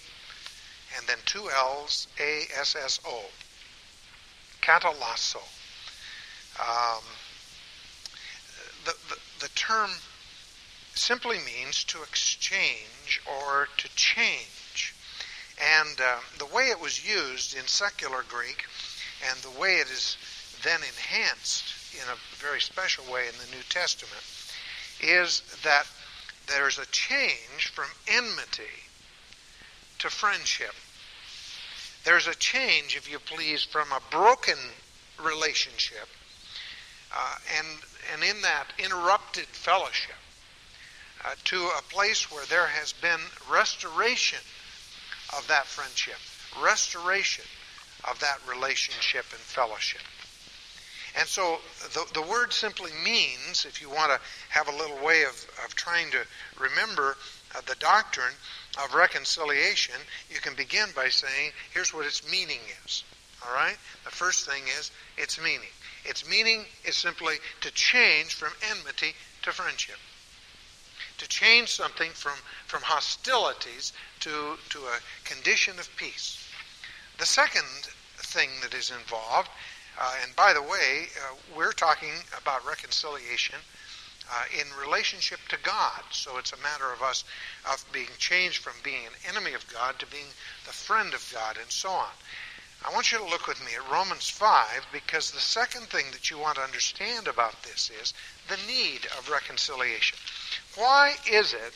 and 0.97 1.07
then 1.07 1.19
two 1.25 1.49
L's, 1.51 2.07
A-S-S-O. 2.21 3.23
Katallasso. 4.63 5.43
Um, 6.61 7.03
the, 8.85 8.95
the, 9.09 9.17
the 9.41 9.49
term 9.55 9.91
simply 10.95 11.39
means 11.39 11.85
to 11.85 12.03
exchange 12.03 13.21
or 13.27 13.69
to 13.77 13.89
change. 13.97 14.95
And 15.79 16.01
uh, 16.01 16.17
the 16.39 16.47
way 16.47 16.65
it 16.65 16.81
was 16.81 17.07
used 17.07 17.57
in 17.57 17.67
secular 17.67 18.25
Greek 18.29 18.65
and 19.29 19.39
the 19.41 19.59
way 19.59 19.77
it 19.77 19.89
is 19.91 20.17
then 20.65 20.81
enhanced 20.81 21.95
in 21.95 22.09
a 22.09 22.17
very 22.37 22.61
special 22.61 23.05
way 23.13 23.29
in 23.29 23.35
the 23.39 23.57
New 23.57 23.63
Testament 23.69 24.25
is 25.01 25.43
that 25.63 25.87
there's 26.47 26.79
a 26.79 26.87
change 26.87 27.69
from 27.73 27.87
enmity 28.09 28.75
to 29.99 30.11
friendship. 30.11 30.75
There's 32.05 32.27
a 32.27 32.35
change, 32.35 32.97
if 32.97 33.11
you 33.11 33.19
please, 33.19 33.63
from 33.63 33.93
a 33.93 34.01
broken 34.11 34.59
relationship 35.23 36.09
uh, 37.15 37.37
and, 37.59 37.67
and 38.13 38.23
in 38.23 38.43
that 38.43 38.67
interrupted 38.79 39.47
fellowship 39.47 40.17
uh, 41.25 41.35
to 41.45 41.57
a 41.79 41.83
place 41.91 42.31
where 42.31 42.45
there 42.47 42.67
has 42.67 42.93
been 42.93 43.21
restoration 43.51 44.41
of 45.37 45.47
that 45.49 45.67
friendship, 45.67 46.19
restoration 46.63 47.45
of 48.11 48.19
that 48.21 48.39
relationship 48.49 49.25
and 49.31 49.41
fellowship. 49.41 50.03
And 51.17 51.29
so 51.29 51.59
the, 51.93 52.05
the 52.13 52.27
word 52.27 52.53
simply 52.53 52.91
means, 53.05 53.65
if 53.69 53.81
you 53.81 53.89
want 53.89 54.11
to 54.11 54.21
have 54.51 54.69
a 54.69 54.77
little 54.77 54.99
way 55.05 55.23
of, 55.23 55.47
of 55.65 55.75
trying 55.75 56.11
to 56.11 56.27
remember 56.59 57.17
uh, 57.55 57.61
the 57.67 57.77
doctrine 57.77 58.35
of 58.83 58.95
reconciliation, 58.95 59.95
you 60.29 60.41
can 60.41 60.55
begin 60.57 60.89
by 60.97 61.09
saying, 61.09 61.53
here's 61.73 61.95
what 61.95 62.07
its 62.07 62.29
meaning 62.29 62.59
is. 62.85 63.05
All 63.47 63.55
right? 63.55 63.77
The 64.05 64.11
first 64.11 64.49
thing 64.49 64.65
is 64.79 64.91
its 65.17 65.41
meaning. 65.41 65.69
Its 66.05 66.29
meaning 66.29 66.65
is 66.85 66.97
simply 66.97 67.37
to 67.61 67.71
change 67.73 68.35
from 68.35 68.53
enmity 68.71 69.15
to 69.43 69.53
friendship. 69.53 69.99
To 71.19 71.29
change 71.29 71.69
something 71.69 72.11
from, 72.11 72.37
from 72.67 72.83
hostilities 72.83 73.93
to, 74.21 74.59
to 74.71 74.79
a 74.81 75.25
condition 75.25 75.79
of 75.79 75.89
peace. 75.97 76.45
The 77.19 77.27
second 77.27 77.69
thing 78.19 78.49
that 78.63 78.75
is 78.75 78.91
involved, 78.91 79.49
uh, 80.01 80.15
and 80.23 80.35
by 80.37 80.53
the 80.53 80.63
way, 80.63 81.09
uh, 81.19 81.35
we're 81.57 81.73
talking 81.73 82.13
about 82.41 82.67
reconciliation 82.67 83.59
uh, 84.33 84.45
in 84.59 84.67
relationship 84.85 85.39
to 85.49 85.57
God. 85.63 86.03
So 86.11 86.39
it's 86.39 86.53
a 86.53 86.63
matter 86.63 86.93
of 86.93 87.03
us 87.03 87.25
of 87.71 87.85
being 87.93 88.09
changed 88.19 88.63
from 88.63 88.75
being 88.83 89.07
an 89.07 89.13
enemy 89.29 89.53
of 89.55 89.67
God 89.73 89.99
to 89.99 90.07
being 90.07 90.27
the 90.67 90.73
friend 90.73 91.13
of 91.15 91.31
God 91.33 91.57
and 91.61 91.71
so 91.71 91.91
on. 91.91 92.11
I 92.85 92.93
want 92.93 93.13
you 93.13 93.19
to 93.19 93.25
look 93.25 93.47
with 93.47 93.65
me 93.65 93.73
at 93.75 93.91
Romans 93.91 94.29
5 94.29 94.87
because 94.93 95.31
the 95.31 95.41
second 95.41 95.87
thing 95.87 96.07
that 96.13 96.31
you 96.31 96.39
want 96.39 96.57
to 96.57 96.63
understand 96.63 97.29
about 97.29 97.63
this 97.63 97.91
is 98.03 98.13
the 98.49 98.59
need 98.67 99.07
of 99.17 99.31
reconciliation. 99.31 100.19
Why 100.75 101.15
is 101.31 101.55
it 101.55 101.73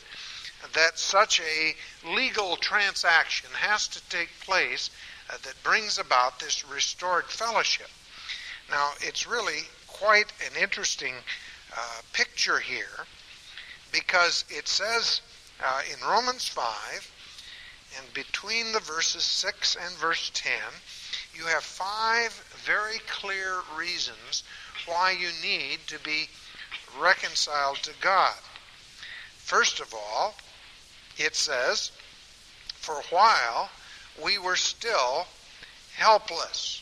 that 0.73 0.99
such 0.99 1.39
a 1.39 1.75
legal 2.13 2.57
transaction 2.57 3.49
has 3.53 3.87
to 3.87 4.01
take 4.09 4.29
place 4.41 4.89
uh, 5.29 5.37
that 5.43 5.63
brings 5.63 5.97
about 5.97 6.39
this 6.39 6.65
restored 6.65 7.25
fellowship? 7.25 7.89
Now, 8.71 8.91
it's 9.01 9.27
really 9.27 9.63
quite 9.87 10.31
an 10.45 10.61
interesting 10.61 11.13
uh, 11.75 12.01
picture 12.13 12.59
here 12.59 13.05
because 13.91 14.45
it 14.49 14.67
says 14.67 15.21
uh, 15.63 15.81
in 15.91 16.07
Romans 16.07 16.47
5 16.47 16.65
and 17.97 18.13
between 18.13 18.71
the 18.71 18.79
verses 18.79 19.23
6 19.23 19.75
and 19.75 19.95
verse 19.95 20.31
10, 20.33 20.51
you 21.33 21.45
have 21.45 21.63
five 21.63 22.31
very 22.63 22.99
clear 23.07 23.59
reasons 23.75 24.43
why 24.85 25.11
you 25.11 25.29
need 25.41 25.79
to 25.87 25.99
be 25.99 26.29
reconciled 26.99 27.77
to 27.77 27.91
God. 28.01 28.35
First 29.37 29.79
of 29.79 29.93
all, 29.93 30.35
it 31.17 31.35
says, 31.35 31.91
For 32.75 33.01
while 33.09 33.69
we 34.23 34.37
were 34.37 34.55
still 34.55 35.27
helpless. 35.95 36.81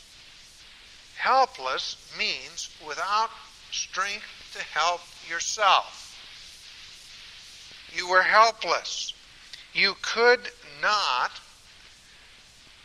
Helpless 1.18 1.96
means 2.18 2.70
without 2.86 3.30
strength 3.70 4.24
to 4.54 4.62
help 4.62 5.02
yourself. 5.28 6.04
You 7.94 8.08
were 8.08 8.22
helpless. 8.22 9.12
You 9.74 9.94
could 10.00 10.50
not 10.80 11.32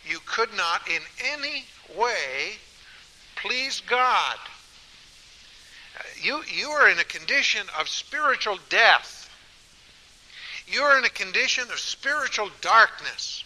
you 0.06 0.20
could 0.26 0.54
not 0.56 0.88
in 0.90 1.02
any 1.34 1.66
way 1.96 2.58
please 3.36 3.82
God. 3.82 4.38
You, 6.22 6.44
you 6.48 6.70
are 6.70 6.90
in 6.90 7.00
a 7.00 7.04
condition 7.04 7.68
of 7.78 7.88
spiritual 7.88 8.58
death. 8.70 9.30
You 10.68 10.82
are 10.82 10.98
in 10.98 11.04
a 11.04 11.10
condition 11.10 11.70
of 11.72 11.80
spiritual 11.80 12.50
darkness. 12.62 13.44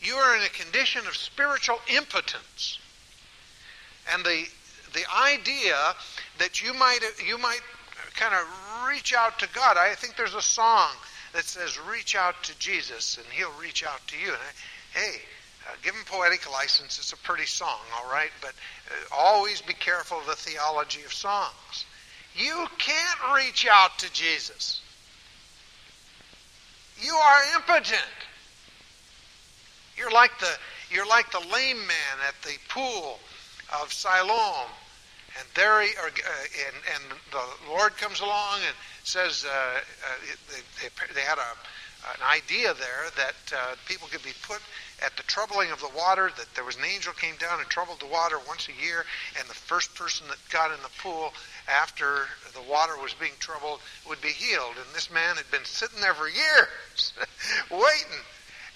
You 0.00 0.14
are 0.14 0.36
in 0.36 0.42
a 0.42 0.48
condition 0.48 1.06
of 1.06 1.16
spiritual 1.16 1.80
impotence. 1.88 2.78
And 4.12 4.24
the, 4.24 4.44
the 4.92 5.04
idea 5.14 5.76
that 6.38 6.62
you 6.62 6.74
might, 6.74 7.00
you 7.26 7.38
might 7.38 7.60
kind 8.14 8.34
of 8.34 8.88
reach 8.88 9.14
out 9.14 9.38
to 9.40 9.48
God, 9.54 9.76
I 9.76 9.94
think 9.94 10.16
there's 10.16 10.34
a 10.34 10.42
song 10.42 10.90
that 11.32 11.44
says, 11.44 11.78
reach 11.90 12.16
out 12.16 12.42
to 12.44 12.58
Jesus 12.58 13.18
and 13.18 13.26
he'll 13.26 13.52
reach 13.60 13.84
out 13.84 14.00
to 14.08 14.18
you. 14.18 14.28
And 14.28 14.36
I, 14.36 14.98
hey, 14.98 15.20
uh, 15.66 15.74
give 15.82 15.94
him 15.94 16.02
poetic 16.06 16.50
license. 16.50 16.98
It's 16.98 17.12
a 17.12 17.16
pretty 17.18 17.46
song, 17.46 17.80
all 17.96 18.10
right? 18.10 18.30
But 18.40 18.52
uh, 18.88 19.14
always 19.14 19.60
be 19.60 19.74
careful 19.74 20.18
of 20.18 20.26
the 20.26 20.36
theology 20.36 21.02
of 21.04 21.12
songs. 21.12 21.84
You 22.34 22.66
can't 22.78 23.34
reach 23.34 23.66
out 23.70 23.98
to 23.98 24.12
Jesus. 24.12 24.80
You 27.00 27.14
are 27.14 27.40
impotent. 27.56 28.00
You're 29.96 30.10
like 30.10 30.38
the 30.40 30.50
you're 30.90 31.06
like 31.06 31.32
the 31.32 31.40
lame 31.52 31.78
man 31.78 32.16
at 32.28 32.34
the 32.42 32.56
pool 32.68 33.18
of 33.82 33.92
Siloam, 33.92 34.70
and 35.38 35.46
there 35.54 35.82
he, 35.82 35.90
uh, 35.96 36.08
and, 36.08 36.76
and 36.94 37.20
the 37.30 37.42
Lord 37.68 37.96
comes 37.96 38.20
along 38.20 38.58
and 38.66 38.74
says 39.04 39.44
uh, 39.44 39.50
uh, 39.50 39.80
they, 40.50 40.88
they, 40.88 41.14
they, 41.14 41.20
had 41.20 41.38
a 41.38 41.50
an 42.14 42.22
idea 42.22 42.72
there 42.74 43.10
that 43.16 43.34
uh, 43.52 43.74
people 43.88 44.06
could 44.08 44.22
be 44.22 44.34
put 44.42 44.60
at 45.04 45.16
the 45.16 45.22
troubling 45.24 45.70
of 45.72 45.80
the 45.80 45.90
water, 45.96 46.30
that 46.36 46.46
there 46.54 46.64
was 46.64 46.76
an 46.76 46.84
angel 46.84 47.12
came 47.12 47.36
down 47.36 47.58
and 47.58 47.68
troubled 47.68 48.00
the 48.00 48.06
water 48.06 48.38
once 48.46 48.68
a 48.68 48.84
year, 48.84 49.04
and 49.38 49.48
the 49.48 49.54
first 49.54 49.94
person 49.94 50.26
that 50.28 50.38
got 50.50 50.70
in 50.70 50.80
the 50.82 51.02
pool 51.02 51.32
after 51.68 52.26
the 52.54 52.62
water 52.70 52.96
was 53.02 53.12
being 53.14 53.36
troubled 53.40 53.80
would 54.08 54.20
be 54.20 54.28
healed. 54.28 54.76
And 54.76 54.94
this 54.94 55.10
man 55.10 55.36
had 55.36 55.50
been 55.50 55.64
sitting 55.64 56.00
there 56.00 56.14
for 56.14 56.28
years, 56.28 57.12
waiting. 57.70 58.22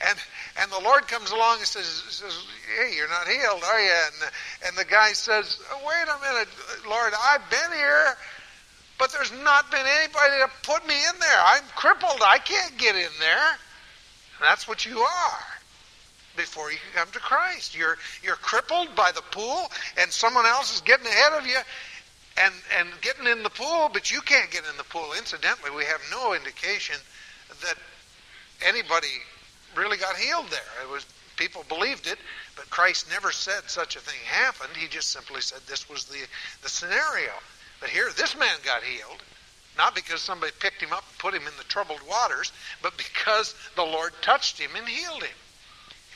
And 0.09 0.19
and 0.63 0.71
the 0.73 0.81
Lord 0.81 1.07
comes 1.09 1.31
along 1.31 1.59
and 1.59 1.67
says, 1.67 1.87
says 2.09 2.45
Hey, 2.77 2.95
you're 2.97 3.09
not 3.09 3.29
healed, 3.29 3.63
are 3.65 3.81
you? 3.81 3.93
And, 4.07 4.31
and 4.67 4.77
the 4.77 4.85
guy 4.85 5.13
says, 5.13 5.59
Wait 5.87 6.09
a 6.09 6.33
minute, 6.33 6.49
Lord, 6.89 7.13
I've 7.23 7.49
been 7.51 7.73
here, 7.77 8.17
but 8.99 9.13
there's 9.13 9.33
not 9.45 9.71
been 9.71 9.87
anybody 9.87 10.39
to 10.41 10.51
put 10.63 10.87
me 10.87 10.95
in 10.95 11.21
there. 11.21 11.41
I'm 11.45 11.65
crippled. 11.75 12.21
I 12.25 12.39
can't 12.39 12.77
get 12.79 12.97
in 12.97 13.11
there. 13.21 13.51
And 14.39 14.49
that's 14.49 14.67
what 14.67 14.87
you 14.87 14.99
are 15.01 15.45
before 16.37 16.71
you 16.73 16.79
can 16.79 17.05
come 17.05 17.13
to 17.13 17.19
Christ. 17.19 17.77
You're 17.77 17.99
you're 18.23 18.37
crippled 18.37 18.95
by 18.97 19.13
the 19.13 19.23
pool, 19.31 19.71
and 19.99 20.11
someone 20.11 20.47
else 20.47 20.75
is 20.75 20.81
getting 20.81 21.07
ahead 21.07 21.33
of 21.35 21.47
you, 21.47 21.59
and 22.39 22.55
and 22.79 22.89
getting 23.03 23.27
in 23.27 23.43
the 23.43 23.51
pool, 23.51 23.91
but 23.93 24.11
you 24.11 24.21
can't 24.23 24.51
get 24.51 24.65
in 24.71 24.77
the 24.79 24.85
pool. 24.85 25.13
Incidentally, 25.17 25.71
we 25.71 25.85
have 25.85 26.01
no 26.11 26.35
indication 26.35 26.97
that 27.63 27.77
anybody 28.63 29.21
really 29.77 29.97
got 29.97 30.17
healed 30.17 30.49
there. 30.51 30.61
It 30.83 30.91
was 30.91 31.07
people 31.37 31.65
believed 31.69 32.07
it, 32.07 32.19
but 32.57 32.69
Christ 32.71 33.09
never 33.11 33.33
said 33.33 33.69
such 33.69 33.97
a 33.97 34.01
thing 34.01 34.19
happened. 34.27 34.77
He 34.77 34.89
just 34.89 35.11
simply 35.11 35.41
said 35.41 35.61
this 35.67 35.89
was 35.89 36.05
the 36.05 36.27
the 36.63 36.69
scenario. 36.69 37.33
But 37.81 37.89
here, 37.89 38.11
this 38.17 38.37
man 38.37 38.57
got 38.65 38.83
healed. 38.83 39.23
Not 39.79 39.95
because 39.95 40.21
somebody 40.21 40.53
picked 40.61 40.83
him 40.83 40.93
up 40.93 41.05
and 41.09 41.19
put 41.19 41.33
him 41.33 41.47
in 41.47 41.57
the 41.57 41.65
troubled 41.65 42.03
waters, 42.07 42.53
but 42.83 42.97
because 42.99 43.55
the 43.77 43.83
Lord 43.83 44.13
touched 44.21 44.59
him 44.59 44.71
and 44.77 44.87
healed 44.87 45.23
him. 45.23 45.37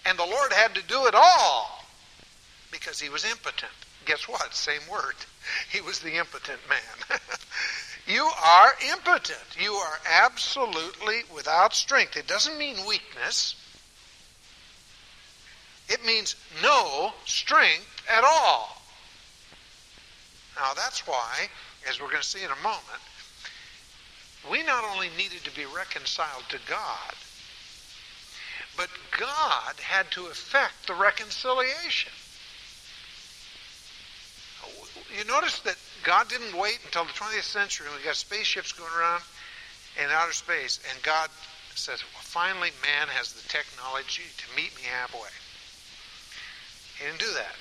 And 0.04 0.18
the 0.18 0.26
Lord 0.26 0.52
had 0.52 0.74
to 0.74 0.82
do 0.82 1.06
it 1.06 1.14
all 1.14 1.84
because 2.70 3.00
he 3.00 3.08
was 3.08 3.24
impotent. 3.24 3.72
Guess 4.04 4.28
what? 4.28 4.54
Same 4.54 4.82
word. 4.90 5.14
He 5.70 5.82
was 5.82 5.98
the 5.98 6.16
impotent 6.16 6.60
man. 6.70 7.18
you 8.06 8.22
are 8.22 8.72
impotent. 8.92 9.38
You 9.58 9.72
are 9.72 9.98
absolutely 10.06 11.22
without 11.34 11.74
strength. 11.74 12.16
It 12.16 12.26
doesn't 12.26 12.58
mean 12.58 12.76
weakness. 12.86 13.54
It 15.88 16.04
means 16.04 16.36
no 16.62 17.12
strength 17.24 18.02
at 18.10 18.24
all. 18.24 18.82
Now 20.56 20.72
that's 20.74 21.06
why, 21.06 21.48
as 21.88 22.00
we're 22.00 22.08
going 22.08 22.22
to 22.22 22.28
see 22.28 22.42
in 22.42 22.50
a 22.50 22.62
moment, 22.62 23.02
we 24.50 24.62
not 24.62 24.84
only 24.84 25.08
needed 25.16 25.42
to 25.44 25.54
be 25.56 25.64
reconciled 25.64 26.44
to 26.50 26.58
God, 26.68 27.14
but 28.76 28.88
God 29.18 29.80
had 29.80 30.10
to 30.12 30.26
effect 30.26 30.86
the 30.86 30.94
reconciliation. 30.94 32.12
You 35.16 35.24
notice 35.24 35.60
that 35.60 35.76
God 36.04 36.28
didn't 36.28 36.56
wait 36.56 36.78
until 36.84 37.04
the 37.04 37.12
20th 37.12 37.48
century 37.48 37.88
when 37.88 37.98
we 37.98 38.04
got 38.04 38.16
spaceships 38.16 38.72
going 38.72 38.92
around 38.92 39.22
in 39.96 40.10
outer 40.10 40.32
space, 40.32 40.80
and 40.90 41.02
God 41.02 41.30
says, 41.74 42.04
well, 42.12 42.22
finally 42.22 42.70
man 42.82 43.08
has 43.08 43.32
the 43.32 43.48
technology 43.48 44.22
to 44.36 44.46
meet 44.54 44.74
me 44.76 44.82
halfway. 44.84 45.32
He 46.98 47.06
didn't 47.06 47.20
do 47.20 47.32
that. 47.34 47.56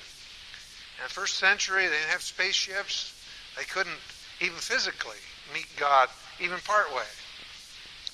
In 0.98 1.04
the 1.08 1.10
first 1.10 1.36
century, 1.36 1.88
they 1.88 1.96
didn't 1.96 2.10
have 2.10 2.22
spaceships. 2.22 3.10
They 3.56 3.64
couldn't 3.64 3.98
even 4.40 4.56
physically 4.58 5.18
meet 5.52 5.66
God 5.76 6.08
even 6.38 6.58
partway. 6.64 7.08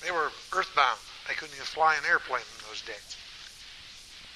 They 0.03 0.11
were 0.11 0.31
earthbound. 0.55 0.97
They 1.27 1.35
couldn't 1.35 1.53
even 1.55 1.65
fly 1.65 1.95
an 1.95 2.03
airplane 2.09 2.41
in 2.41 2.65
those 2.69 2.81
days. 2.81 3.17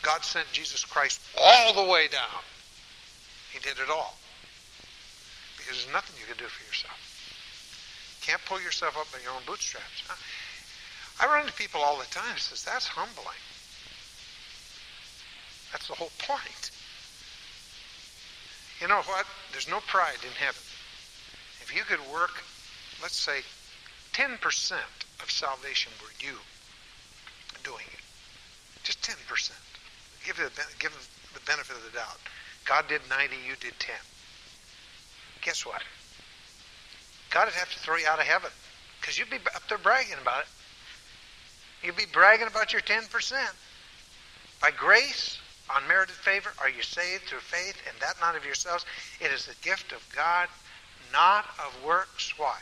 God 0.04 0.24
sent 0.24 0.46
Jesus 0.52 0.84
Christ 0.86 1.22
all 1.42 1.74
the 1.74 1.90
way 1.90 2.08
down. 2.08 2.44
He 3.52 3.60
did 3.60 3.80
it 3.80 3.90
all. 3.90 4.16
Because 5.66 5.82
there's 5.82 5.94
nothing 5.94 6.14
you 6.22 6.30
can 6.30 6.38
do 6.38 6.46
for 6.46 6.62
yourself. 6.62 6.94
You 8.22 8.30
can't 8.30 8.46
pull 8.46 8.62
yourself 8.62 8.94
up 9.02 9.10
by 9.10 9.18
your 9.26 9.34
own 9.34 9.42
bootstraps. 9.50 10.06
I 11.18 11.26
run 11.26 11.42
into 11.42 11.58
people 11.58 11.82
all 11.82 11.98
the 11.98 12.06
time 12.14 12.38
says, 12.38 12.62
that's 12.62 12.86
humbling. 12.86 13.42
That's 15.72 15.88
the 15.88 15.98
whole 15.98 16.14
point. 16.22 16.70
You 18.80 18.88
know 18.88 19.02
what? 19.10 19.26
There's 19.52 19.70
no 19.70 19.80
pride 19.90 20.22
in 20.22 20.38
heaven. 20.38 20.62
If 21.66 21.74
you 21.74 21.82
could 21.82 22.04
work, 22.14 22.44
let's 23.02 23.18
say, 23.18 23.42
10% 24.14 24.38
of 25.24 25.32
salvation 25.32 25.92
were 25.98 26.14
you 26.22 26.38
doing 27.64 27.90
it. 27.90 28.04
Just 28.84 29.02
10%. 29.02 29.18
Give, 30.26 30.38
it 30.40 30.54
give 30.78 30.94
the 31.34 31.42
benefit 31.50 31.76
of 31.76 31.84
the 31.90 31.98
doubt. 31.98 32.22
God 32.66 32.88
did 32.88 33.02
90, 33.10 33.36
you 33.48 33.56
did 33.60 33.74
10. 33.80 33.96
Guess 35.46 35.64
what? 35.64 35.84
God 37.30 37.46
would 37.46 37.54
have 37.54 37.72
to 37.72 37.80
throw 37.80 37.98
you 37.98 38.08
out 38.08 38.18
of 38.18 38.26
heaven 38.26 38.50
because 39.00 39.20
you'd 39.20 39.30
be 39.30 39.38
up 39.54 39.62
there 39.70 39.78
bragging 39.78 40.18
about 40.20 40.42
it. 40.42 40.48
You'd 41.86 41.96
be 41.96 42.08
bragging 42.12 42.48
about 42.48 42.74
your 42.74 42.82
10%. 42.82 43.06
By 44.60 44.72
grace, 44.72 45.38
unmerited 45.70 46.16
favor, 46.16 46.50
are 46.60 46.70
you 46.70 46.82
saved 46.82 47.26
through 47.26 47.40
faith, 47.40 47.78
and 47.88 47.96
that 48.02 48.16
not 48.20 48.36
of 48.36 48.44
yourselves? 48.44 48.86
It 49.22 49.32
is 49.32 49.46
the 49.46 49.54
gift 49.62 49.92
of 49.92 50.02
God, 50.16 50.50
not 51.14 51.46
of 51.60 51.86
works. 51.86 52.34
Why? 52.40 52.58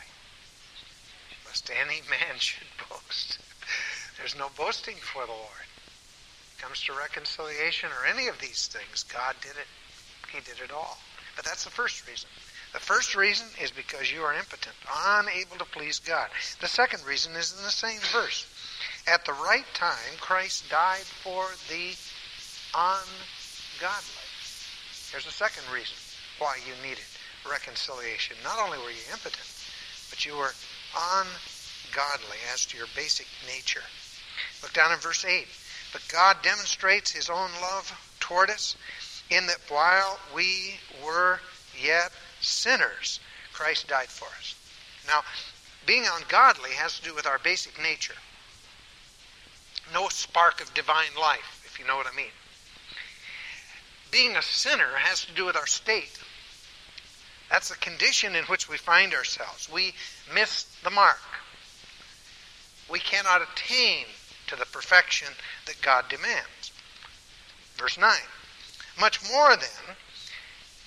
Lest 1.46 1.70
any 1.70 2.02
man 2.10 2.36
should 2.38 2.66
boast. 2.90 3.38
There's 4.18 4.36
no 4.36 4.50
boasting 4.58 4.96
before 4.96 5.24
the 5.24 5.32
Lord. 5.32 5.66
It 6.58 6.60
comes 6.60 6.82
to 6.82 6.92
reconciliation 6.92 7.88
or 7.98 8.06
any 8.06 8.28
of 8.28 8.38
these 8.40 8.66
things, 8.66 9.04
God 9.04 9.36
did 9.40 9.52
it. 9.56 9.68
He 10.30 10.40
did 10.40 10.62
it 10.62 10.70
all. 10.70 10.98
But 11.34 11.46
that's 11.46 11.64
the 11.64 11.70
first 11.70 12.06
reason. 12.06 12.28
The 12.74 12.80
first 12.80 13.14
reason 13.14 13.46
is 13.62 13.70
because 13.70 14.10
you 14.10 14.22
are 14.24 14.34
impotent, 14.34 14.74
unable 15.06 15.56
to 15.58 15.64
please 15.64 16.00
God. 16.00 16.28
The 16.60 16.66
second 16.66 17.06
reason 17.06 17.36
is 17.36 17.54
in 17.56 17.62
the 17.62 17.70
same 17.70 18.00
verse. 18.12 18.46
At 19.06 19.24
the 19.24 19.32
right 19.32 19.64
time, 19.74 20.18
Christ 20.18 20.68
died 20.68 21.06
for 21.22 21.46
the 21.68 21.94
ungodly. 22.74 24.26
Here's 25.12 25.26
a 25.26 25.30
second 25.30 25.62
reason 25.72 25.94
why 26.40 26.58
you 26.66 26.74
needed 26.82 27.04
reconciliation. 27.48 28.36
Not 28.42 28.58
only 28.58 28.78
were 28.78 28.90
you 28.90 29.06
impotent, 29.12 29.46
but 30.10 30.26
you 30.26 30.34
were 30.34 30.52
ungodly 30.96 32.38
as 32.52 32.66
to 32.66 32.76
your 32.76 32.88
basic 32.96 33.28
nature. 33.46 33.86
Look 34.64 34.72
down 34.72 34.90
in 34.90 34.98
verse 34.98 35.24
8. 35.24 35.46
But 35.92 36.02
God 36.08 36.38
demonstrates 36.42 37.12
his 37.12 37.30
own 37.30 37.50
love 37.62 37.92
toward 38.18 38.50
us 38.50 38.74
in 39.30 39.46
that 39.46 39.60
while 39.68 40.18
we 40.34 40.80
were 41.06 41.38
yet 41.82 42.12
sinners, 42.40 43.20
Christ 43.52 43.88
died 43.88 44.08
for 44.08 44.28
us. 44.38 44.54
Now, 45.06 45.22
being 45.86 46.04
ungodly 46.06 46.70
has 46.72 46.98
to 46.98 47.04
do 47.04 47.14
with 47.14 47.26
our 47.26 47.38
basic 47.38 47.80
nature. 47.80 48.14
No 49.92 50.08
spark 50.08 50.60
of 50.60 50.72
divine 50.74 51.14
life, 51.18 51.62
if 51.66 51.78
you 51.78 51.86
know 51.86 51.96
what 51.96 52.06
I 52.06 52.16
mean. 52.16 52.32
Being 54.10 54.36
a 54.36 54.42
sinner 54.42 54.96
has 54.96 55.24
to 55.24 55.32
do 55.32 55.44
with 55.44 55.56
our 55.56 55.66
state. 55.66 56.18
That's 57.50 57.68
the 57.68 57.76
condition 57.76 58.34
in 58.34 58.44
which 58.44 58.68
we 58.68 58.76
find 58.76 59.12
ourselves. 59.12 59.70
We 59.70 59.94
miss 60.32 60.64
the 60.82 60.90
mark. 60.90 61.20
We 62.88 62.98
cannot 62.98 63.42
attain 63.42 64.06
to 64.46 64.56
the 64.56 64.66
perfection 64.66 65.28
that 65.66 65.80
God 65.82 66.08
demands. 66.08 66.72
Verse 67.76 67.98
9. 67.98 68.10
Much 68.98 69.20
more 69.30 69.56
then, 69.56 69.96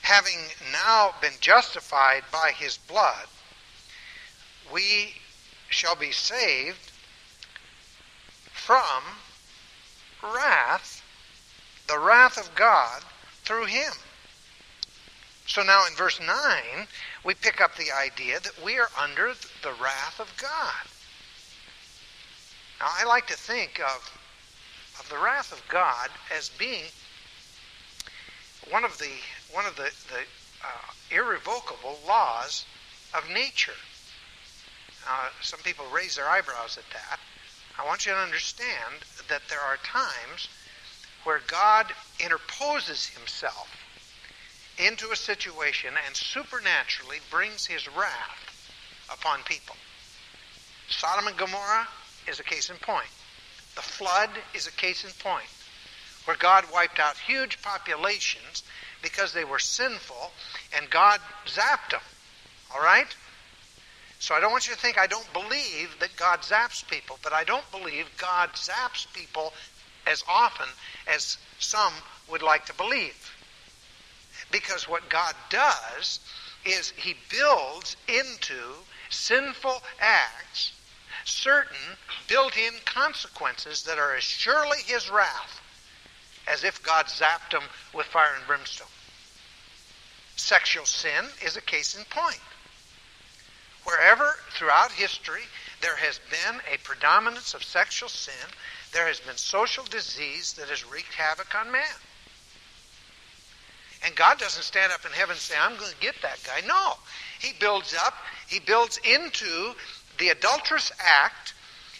having 0.08 0.40
now 0.72 1.14
been 1.20 1.34
justified 1.42 2.24
by 2.32 2.54
his 2.56 2.78
blood, 2.78 3.28
we 4.72 5.16
shall 5.70 5.98
be 5.98 6.14
saved 6.14 6.94
from 8.54 9.04
wrath, 10.24 11.04
the 11.88 12.00
wrath 12.00 12.38
of 12.38 12.56
God 12.56 13.02
through 13.44 13.66
him. 13.66 13.92
So 15.46 15.62
now 15.62 15.86
in 15.86 15.94
verse 15.94 16.22
9, 16.22 16.88
we 17.26 17.34
pick 17.34 17.60
up 17.60 17.76
the 17.76 17.92
idea 17.92 18.40
that 18.40 18.64
we 18.64 18.80
are 18.80 18.90
under 18.98 19.34
the 19.62 19.74
wrath 19.74 20.22
of 20.22 20.34
God. 20.38 20.88
Now, 22.80 22.88
I 22.98 23.04
like 23.04 23.28
to 23.28 23.36
think 23.36 23.82
of, 23.82 24.10
of 25.02 25.10
the 25.10 25.18
wrath 25.18 25.52
of 25.52 25.62
God 25.68 26.12
as 26.34 26.48
being 26.48 26.86
one 28.70 28.86
of 28.86 28.98
the 29.00 29.12
one 29.54 29.66
of 29.66 29.76
the, 29.76 29.90
the 30.10 30.22
uh, 30.64 31.16
irrevocable 31.16 31.98
laws 32.08 32.66
of 33.16 33.30
nature. 33.30 33.78
Uh, 35.08 35.30
some 35.42 35.60
people 35.62 35.86
raise 35.94 36.16
their 36.16 36.28
eyebrows 36.28 36.78
at 36.78 36.90
that. 36.94 37.20
I 37.80 37.86
want 37.86 38.06
you 38.06 38.12
to 38.12 38.18
understand 38.18 39.06
that 39.30 39.42
there 39.50 39.60
are 39.60 39.78
times 39.78 40.50
where 41.24 41.42
God 41.48 41.88
interposes 42.20 43.08
himself 43.08 43.70
into 44.78 45.12
a 45.12 45.16
situation 45.16 45.92
and 46.06 46.16
supernaturally 46.16 47.18
brings 47.30 47.66
his 47.66 47.88
wrath 47.88 49.08
upon 49.12 49.44
people. 49.44 49.76
Sodom 50.90 51.28
and 51.28 51.38
Gomorrah 51.38 51.88
is 52.28 52.40
a 52.40 52.44
case 52.44 52.70
in 52.70 52.78
point. 52.78 53.08
The 53.76 53.82
flood 53.82 54.30
is 54.54 54.68
a 54.68 54.72
case 54.72 55.04
in 55.04 55.12
point, 55.20 55.48
where 56.26 56.38
God 56.38 56.66
wiped 56.74 57.00
out 57.00 57.18
huge 57.18 57.62
populations 57.62 58.64
because 59.02 59.34
they 59.34 59.46
were 59.46 59.60
sinful, 59.60 60.32
and 60.76 60.90
God 60.90 61.20
zapped 61.46 61.92
them. 61.92 62.02
All 62.74 62.82
right? 62.82 63.16
So 64.20 64.36
I 64.36 64.40
don't 64.40 64.52
want 64.52 64.68
you 64.68 64.74
to 64.74 64.80
think 64.80 64.98
I 64.98 65.08
don't 65.08 65.32
believe 65.34 65.96
that 66.00 66.16
God 66.16 66.42
zaps 66.42 66.88
people, 66.90 67.20
but 67.22 67.34
I 67.34 67.44
don't 67.44 67.70
believe 67.72 68.08
God 68.18 68.52
zaps 68.54 69.12
people 69.14 69.54
as 70.08 70.24
often 70.28 70.68
as 71.08 71.38
some 71.60 71.94
would 72.30 72.42
like 72.42 72.66
to 72.66 72.74
believe. 72.74 73.34
Because 74.52 74.88
what 74.88 75.10
God 75.10 75.36
does 75.50 76.20
is 76.66 76.92
He 76.92 77.16
builds 77.30 77.96
into 78.08 78.84
sinful 79.10 79.82
acts 80.00 80.74
certain 81.26 81.98
built 82.28 82.58
in 82.58 82.74
consequences 82.86 83.84
that 83.84 84.00
are 84.00 84.16
as 84.16 84.24
surely 84.24 84.80
His 84.86 85.10
wrath 85.10 85.62
as 86.48 86.64
if 86.64 86.82
God 86.84 87.08
zapped 87.08 87.52
them 87.52 87.64
with 87.94 88.06
fire 88.08 88.34
and 88.38 88.48
brimstone. 88.48 88.88
Sexual 90.36 90.86
sin 90.86 91.26
is 91.44 91.58
a 91.58 91.62
case 91.62 91.98
in 91.98 92.04
point. 92.06 92.40
Wherever 93.84 94.36
throughout 94.52 94.92
history 94.92 95.44
there 95.82 95.96
has 95.96 96.20
been 96.30 96.60
a 96.72 96.78
predominance 96.84 97.54
of 97.54 97.64
sexual 97.64 98.10
sin, 98.10 98.50
there 98.94 99.08
has 99.08 99.20
been 99.20 99.38
social 99.38 99.84
disease 99.86 100.54
that 100.54 100.70
has 100.70 100.86
wreaked 100.86 101.14
havoc 101.14 101.54
on 101.56 101.72
man. 101.72 101.84
And 104.06 104.16
God 104.16 104.38
doesn't 104.38 104.64
stand 104.64 104.92
up 104.92 105.06
in 105.06 105.12
heaven 105.12 105.34
and 105.34 105.40
say, 105.40 105.56
I'm 105.60 105.78
going 105.78 105.92
to 105.92 106.00
get 106.00 106.16
that 106.22 106.40
guy. 106.46 106.66
No. 106.68 106.94
He 107.40 107.54
builds 107.60 107.96
up, 107.96 108.14
he 108.48 108.60
builds 108.60 109.00
into 109.04 109.74
the 110.18 110.30
adulterous 110.30 110.92
act 111.00 111.54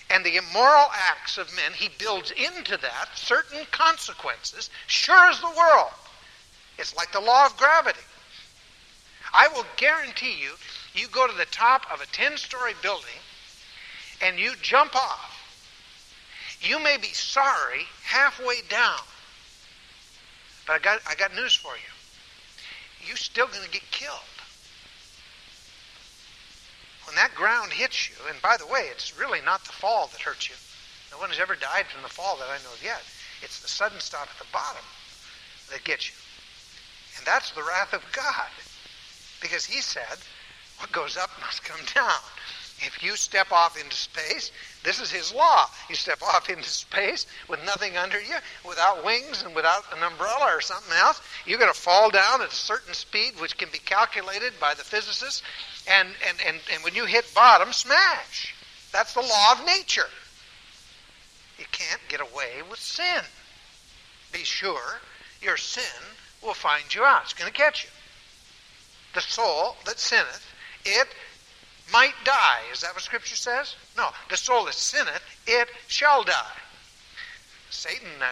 and 0.10 0.26
the 0.26 0.38
immoral 0.38 0.88
acts 0.94 1.38
of 1.38 1.54
men, 1.56 1.74
he 1.74 1.90
builds 1.98 2.32
into 2.32 2.78
that 2.78 3.10
certain 3.16 3.66
consequences, 3.72 4.70
sure 4.88 5.30
as 5.30 5.40
the 5.40 5.50
world. 5.58 5.92
It's 6.78 6.96
like 6.96 7.12
the 7.12 7.20
law 7.20 7.46
of 7.46 7.58
gravity. 7.58 8.00
I 9.34 9.48
will 9.50 9.66
guarantee 9.76 10.40
you, 10.42 10.52
you 10.94 11.08
go 11.08 11.28
to 11.28 11.38
the 11.38 11.46
top 11.46 11.86
of 11.92 12.02
a 12.02 12.06
10 12.08 12.38
story 12.38 12.74
building 12.82 13.20
and 14.22 14.40
you 14.40 14.54
jump 14.62 14.96
off. 14.96 15.34
You 16.62 16.80
may 16.80 16.98
be 16.98 17.08
sorry 17.08 17.86
halfway 18.04 18.62
down. 18.70 19.00
But 20.66 20.74
I 20.74 20.80
got, 20.80 21.00
I 21.08 21.16
got 21.16 21.36
news 21.36 21.54
for 21.54 21.74
you. 21.76 23.08
You're 23.08 23.18
still 23.18 23.48
going 23.48 23.64
to 23.64 23.70
get 23.70 23.84
killed. 23.92 24.20
When 27.08 27.16
that 27.16 27.34
ground 27.34 27.72
hits 27.72 28.10
you, 28.10 28.16
and 28.30 28.42
by 28.42 28.58
the 28.58 28.68
way, 28.68 28.92
it's 28.92 29.18
really 29.18 29.40
not 29.40 29.64
the 29.64 29.72
fall 29.72 30.08
that 30.12 30.20
hurts 30.20 30.50
you. 30.50 30.56
No 31.10 31.18
one 31.18 31.30
has 31.30 31.40
ever 31.40 31.56
died 31.56 31.88
from 31.88 32.04
the 32.04 32.10
fall 32.10 32.36
that 32.36 32.50
I 32.52 32.60
know 32.68 32.74
of 32.76 32.84
yet. 32.84 33.02
It's 33.42 33.62
the 33.62 33.70
sudden 33.70 34.02
stop 34.02 34.28
at 34.28 34.38
the 34.38 34.52
bottom 34.52 34.84
that 35.72 35.86
gets 35.86 36.10
you. 36.10 36.16
And 37.18 37.26
that's 37.26 37.52
the 37.52 37.64
wrath 37.64 37.94
of 37.94 38.04
God. 38.12 38.52
Because 39.42 39.66
he 39.66 39.80
said, 39.80 40.20
what 40.80 40.92
goes 40.92 41.16
up 41.16 41.32
must 41.40 41.64
come 41.64 41.80
down. 41.96 42.20
If 42.80 43.02
you 43.02 43.16
step 43.16 43.52
off 43.52 43.82
into 43.82 43.96
space, 43.96 44.52
this 44.84 45.00
is 45.00 45.10
his 45.10 45.34
law. 45.34 45.66
You 45.90 45.96
step 45.96 46.22
off 46.22 46.50
into 46.50 46.70
space 46.70 47.26
with 47.48 47.64
nothing 47.66 47.98
under 47.98 48.20
you, 48.20 48.36
without 48.64 49.04
wings 49.04 49.42
and 49.44 49.56
without 49.56 49.84
an 49.96 50.04
umbrella 50.04 50.56
or 50.56 50.62
something 50.62 50.96
else, 50.98 51.22
you're 51.46 51.60
going 51.60 51.74
to 51.74 51.80
fall 51.80 52.10
down 52.10 52.42
at 52.42 52.52
a 52.52 52.56
certain 52.56 52.94
speed 52.94 53.34
which 53.40 53.58
can 53.58 53.70
be 53.72 53.80
calculated 53.80 54.54
by 54.60 54.74
the 54.76 54.84
physicists. 54.84 55.42
And, 55.90 56.10
and, 56.28 56.38
and, 56.46 56.58
and 56.72 56.84
when 56.84 56.94
you 56.94 57.06
hit 57.06 57.34
bottom, 57.34 57.74
smash. 57.74 58.54
That's 58.92 59.14
the 59.14 59.22
law 59.22 59.54
of 59.54 59.66
nature. 59.66 60.10
You 61.58 61.66
can't 61.72 62.02
get 62.10 62.22
away 62.22 62.62
with 62.70 62.80
sin. 62.80 63.24
Be 64.32 64.44
sure 64.44 65.00
your 65.42 65.58
sin 65.58 65.84
will 66.44 66.54
find 66.54 66.94
you 66.94 67.04
out. 67.04 67.24
It's 67.24 67.34
going 67.34 67.52
to 67.52 67.58
catch 67.58 67.84
you. 67.84 67.90
The 69.16 69.22
soul 69.22 69.76
that 69.86 70.00
sinneth, 70.00 70.46
it 70.86 71.08
might 71.92 72.16
die. 72.24 72.62
Is 72.72 72.82
that 72.82 72.94
what 72.94 73.04
Scripture 73.04 73.36
says? 73.36 73.76
No. 73.96 74.10
The 74.30 74.38
soul 74.38 74.66
that 74.66 74.74
sinneth, 74.74 75.24
it 75.46 75.70
shall 75.88 76.24
die. 76.24 76.58
Satan 77.70 78.22
uh, 78.22 78.32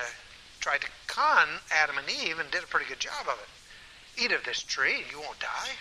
tried 0.60 0.82
to 0.82 0.88
con 1.08 1.48
Adam 1.72 1.98
and 1.98 2.10
Eve 2.10 2.40
and 2.40 2.50
did 2.52 2.64
a 2.64 2.68
pretty 2.68 2.88
good 2.88 3.00
job 3.00 3.28
of 3.28 3.40
it. 3.40 4.22
Eat 4.22 4.32
of 4.32 4.44
this 4.44 4.64
tree 4.64 5.02
and 5.02 5.12
you 5.12 5.20
won't 5.20 5.40
die. 5.40 5.72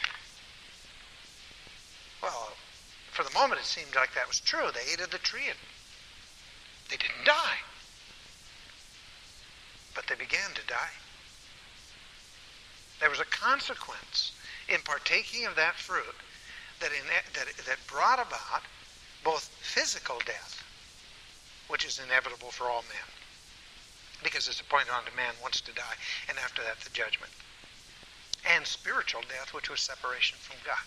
Well, 2.22 2.52
for 3.10 3.22
the 3.22 3.32
moment 3.32 3.60
it 3.60 3.66
seemed 3.66 3.94
like 3.94 4.14
that 4.14 4.28
was 4.28 4.40
true. 4.40 4.70
They 4.72 4.92
ate 4.92 5.00
of 5.00 5.10
the 5.10 5.18
tree 5.18 5.48
and 5.48 5.58
they 6.90 6.96
didn't 6.96 7.24
die. 7.24 7.58
But 9.94 10.06
they 10.08 10.14
began 10.14 10.50
to 10.54 10.66
die. 10.66 10.94
There 13.00 13.10
was 13.10 13.20
a 13.20 13.24
consequence 13.24 14.32
in 14.68 14.80
partaking 14.82 15.46
of 15.46 15.56
that 15.56 15.76
fruit 15.76 16.14
that, 16.80 16.90
in, 16.90 17.06
that, 17.34 17.46
that 17.66 17.78
brought 17.86 18.18
about 18.18 18.62
both 19.22 19.44
physical 19.60 20.18
death 20.26 20.64
which 21.68 21.84
is 21.84 22.00
inevitable 22.04 22.50
for 22.50 22.64
all 22.64 22.84
men. 22.88 23.08
Because 24.22 24.48
it's 24.48 24.60
appointed 24.60 24.92
unto 24.92 25.14
man 25.16 25.34
once 25.42 25.60
to 25.62 25.72
die, 25.72 25.96
and 26.28 26.38
after 26.38 26.62
that 26.62 26.80
the 26.80 26.90
judgment. 26.90 27.32
And 28.44 28.66
spiritual 28.66 29.22
death, 29.22 29.52
which 29.54 29.70
was 29.70 29.80
separation 29.80 30.38
from 30.40 30.56
God. 30.64 30.84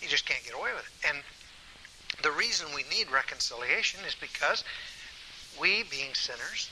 You 0.00 0.08
just 0.08 0.26
can't 0.26 0.44
get 0.44 0.54
away 0.54 0.72
with 0.74 0.84
it. 0.84 1.08
And 1.08 1.22
the 2.22 2.30
reason 2.30 2.68
we 2.74 2.84
need 2.90 3.10
reconciliation 3.10 4.00
is 4.06 4.14
because 4.14 4.64
we, 5.58 5.84
being 5.84 6.14
sinners, 6.14 6.68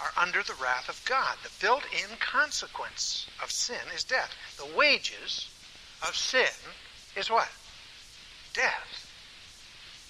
are 0.00 0.12
under 0.16 0.42
the 0.42 0.54
wrath 0.54 0.88
of 0.88 1.02
God. 1.06 1.36
The 1.42 1.50
built 1.60 1.84
in 1.92 2.16
consequence 2.18 3.26
of 3.42 3.50
sin 3.50 3.80
is 3.94 4.04
death. 4.04 4.34
The 4.58 4.76
wages 4.76 5.48
of 6.08 6.16
sin 6.16 6.52
is 7.16 7.30
what? 7.30 7.48
Death. 8.52 9.04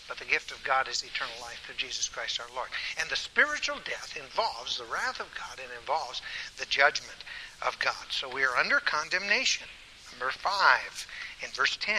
But 0.07 0.19
the 0.19 0.25
gift 0.27 0.51
of 0.51 0.63
God 0.65 0.87
is 0.89 1.03
eternal 1.03 1.35
life 1.41 1.61
through 1.65 1.77
Jesus 1.77 2.09
Christ 2.09 2.41
our 2.41 2.55
Lord. 2.55 2.69
And 3.01 3.09
the 3.09 3.17
spiritual 3.17 3.79
death 3.85 4.17
involves 4.17 4.77
the 4.77 4.85
wrath 4.85 5.19
of 5.19 5.35
God 5.35 5.59
and 5.59 5.73
involves 5.81 6.21
the 6.59 6.67
judgment 6.67 7.25
of 7.63 7.79
God. 7.79 8.11
So 8.11 8.29
we 8.29 8.45
are 8.45 8.57
under 8.57 8.81
condemnation. 8.81 9.67
Number 10.13 10.31
5 10.31 11.07
in 11.43 11.49
verse 11.51 11.79
10. 11.81 11.97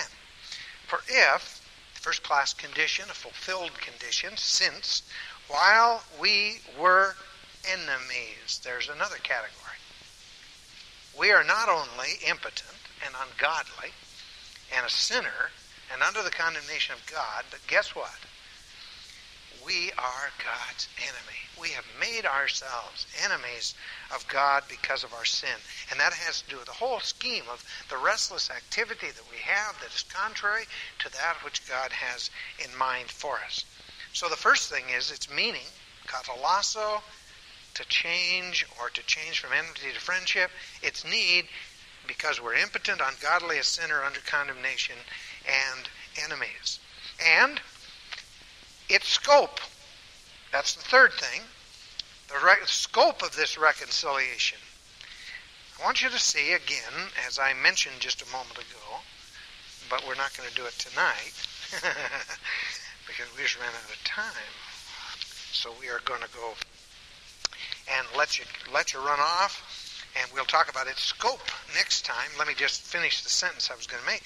For 0.87 0.99
if, 1.07 1.61
first 1.93 2.21
class 2.21 2.53
condition, 2.53 3.05
a 3.09 3.13
fulfilled 3.13 3.73
condition, 3.81 4.37
since 4.37 5.01
while 5.47 6.03
we 6.19 6.59
were 6.79 7.15
enemies, 7.67 8.61
there's 8.63 8.89
another 8.89 9.17
category. 9.17 9.79
We 11.17 11.31
are 11.31 11.43
not 11.43 11.69
only 11.69 12.19
impotent 12.27 12.84
and 13.05 13.15
ungodly 13.15 13.91
and 14.75 14.85
a 14.85 14.89
sinner 14.89 15.51
and 15.93 16.01
under 16.01 16.23
the 16.23 16.31
condemnation 16.31 16.95
of 16.95 17.11
God, 17.11 17.45
but 17.51 17.59
guess 17.67 17.95
what? 17.95 18.19
We 19.65 19.91
are 19.97 20.29
God's 20.43 20.87
enemy. 21.01 21.41
We 21.59 21.69
have 21.69 21.85
made 21.99 22.25
ourselves 22.25 23.07
enemies 23.23 23.73
of 24.13 24.27
God 24.27 24.63
because 24.69 25.03
of 25.03 25.13
our 25.13 25.25
sin. 25.25 25.57
And 25.89 25.99
that 25.99 26.13
has 26.13 26.41
to 26.41 26.49
do 26.49 26.57
with 26.57 26.65
the 26.65 26.71
whole 26.71 26.99
scheme 26.99 27.45
of 27.51 27.63
the 27.89 27.97
restless 27.97 28.51
activity 28.51 29.07
that 29.07 29.31
we 29.31 29.37
have 29.37 29.79
that 29.81 29.95
is 29.95 30.03
contrary 30.03 30.65
to 30.99 31.11
that 31.13 31.37
which 31.43 31.67
God 31.67 31.91
has 31.91 32.29
in 32.63 32.75
mind 32.77 33.09
for 33.09 33.39
us. 33.45 33.65
So 34.13 34.29
the 34.29 34.35
first 34.35 34.69
thing 34.69 34.85
is 34.95 35.11
its 35.11 35.31
meaning, 35.31 35.67
katallasso, 36.07 37.01
to 37.73 37.85
change 37.85 38.65
or 38.79 38.89
to 38.89 39.03
change 39.03 39.39
from 39.39 39.51
enmity 39.51 39.91
to 39.93 39.99
friendship. 39.99 40.49
Its 40.81 41.03
need, 41.03 41.45
because 42.07 42.41
we're 42.41 42.55
impotent, 42.55 43.01
ungodly, 43.03 43.57
a 43.57 43.63
sinner 43.63 44.03
under 44.03 44.19
condemnation, 44.21 44.95
and 45.45 45.89
enemies. 46.23 46.79
And 47.25 47.59
its 48.89 49.07
scope. 49.07 49.59
That's 50.51 50.75
the 50.75 50.83
third 50.83 51.13
thing. 51.13 51.41
The 52.27 52.45
re- 52.45 52.65
scope 52.65 53.21
of 53.21 53.35
this 53.35 53.57
reconciliation. 53.57 54.59
I 55.79 55.83
want 55.83 56.01
you 56.01 56.09
to 56.09 56.19
see 56.19 56.53
again, 56.53 57.11
as 57.27 57.37
I 57.37 57.53
mentioned 57.53 57.99
just 57.99 58.21
a 58.21 58.31
moment 58.31 58.57
ago, 58.57 59.01
but 59.89 60.05
we're 60.07 60.15
not 60.15 60.35
going 60.37 60.49
to 60.49 60.55
do 60.55 60.65
it 60.65 60.73
tonight 60.79 61.33
because 63.07 63.27
we 63.35 63.43
just 63.43 63.59
ran 63.59 63.69
out 63.69 63.91
of 63.91 64.03
time. 64.03 64.53
So 65.51 65.73
we 65.79 65.89
are 65.89 65.99
going 66.05 66.21
to 66.21 66.29
go 66.33 66.53
and 67.91 68.07
let 68.17 68.39
you 68.39 68.45
let 68.73 68.93
you 68.93 68.99
run 68.99 69.19
off, 69.19 69.84
and 70.19 70.29
we'll 70.33 70.45
talk 70.45 70.69
about 70.69 70.87
its 70.87 71.01
scope 71.01 71.41
next 71.75 72.05
time. 72.05 72.29
Let 72.37 72.47
me 72.47 72.53
just 72.53 72.81
finish 72.81 73.21
the 73.23 73.29
sentence 73.29 73.69
I 73.71 73.75
was 73.75 73.87
going 73.87 74.01
to 74.01 74.09
make. 74.09 74.23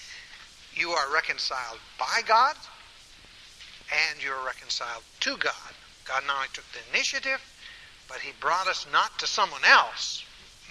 You 0.75 0.91
are 0.91 1.13
reconciled 1.13 1.79
by 1.97 2.21
God, 2.27 2.55
and 4.11 4.23
you 4.23 4.31
are 4.31 4.45
reconciled 4.45 5.03
to 5.21 5.37
God. 5.37 5.73
God 6.05 6.23
not 6.27 6.35
only 6.37 6.47
took 6.53 6.65
the 6.71 6.79
initiative, 6.93 7.41
but 8.07 8.19
He 8.19 8.31
brought 8.39 8.67
us 8.67 8.85
not 8.91 9.17
to 9.19 9.27
someone 9.27 9.63
else, 9.65 10.23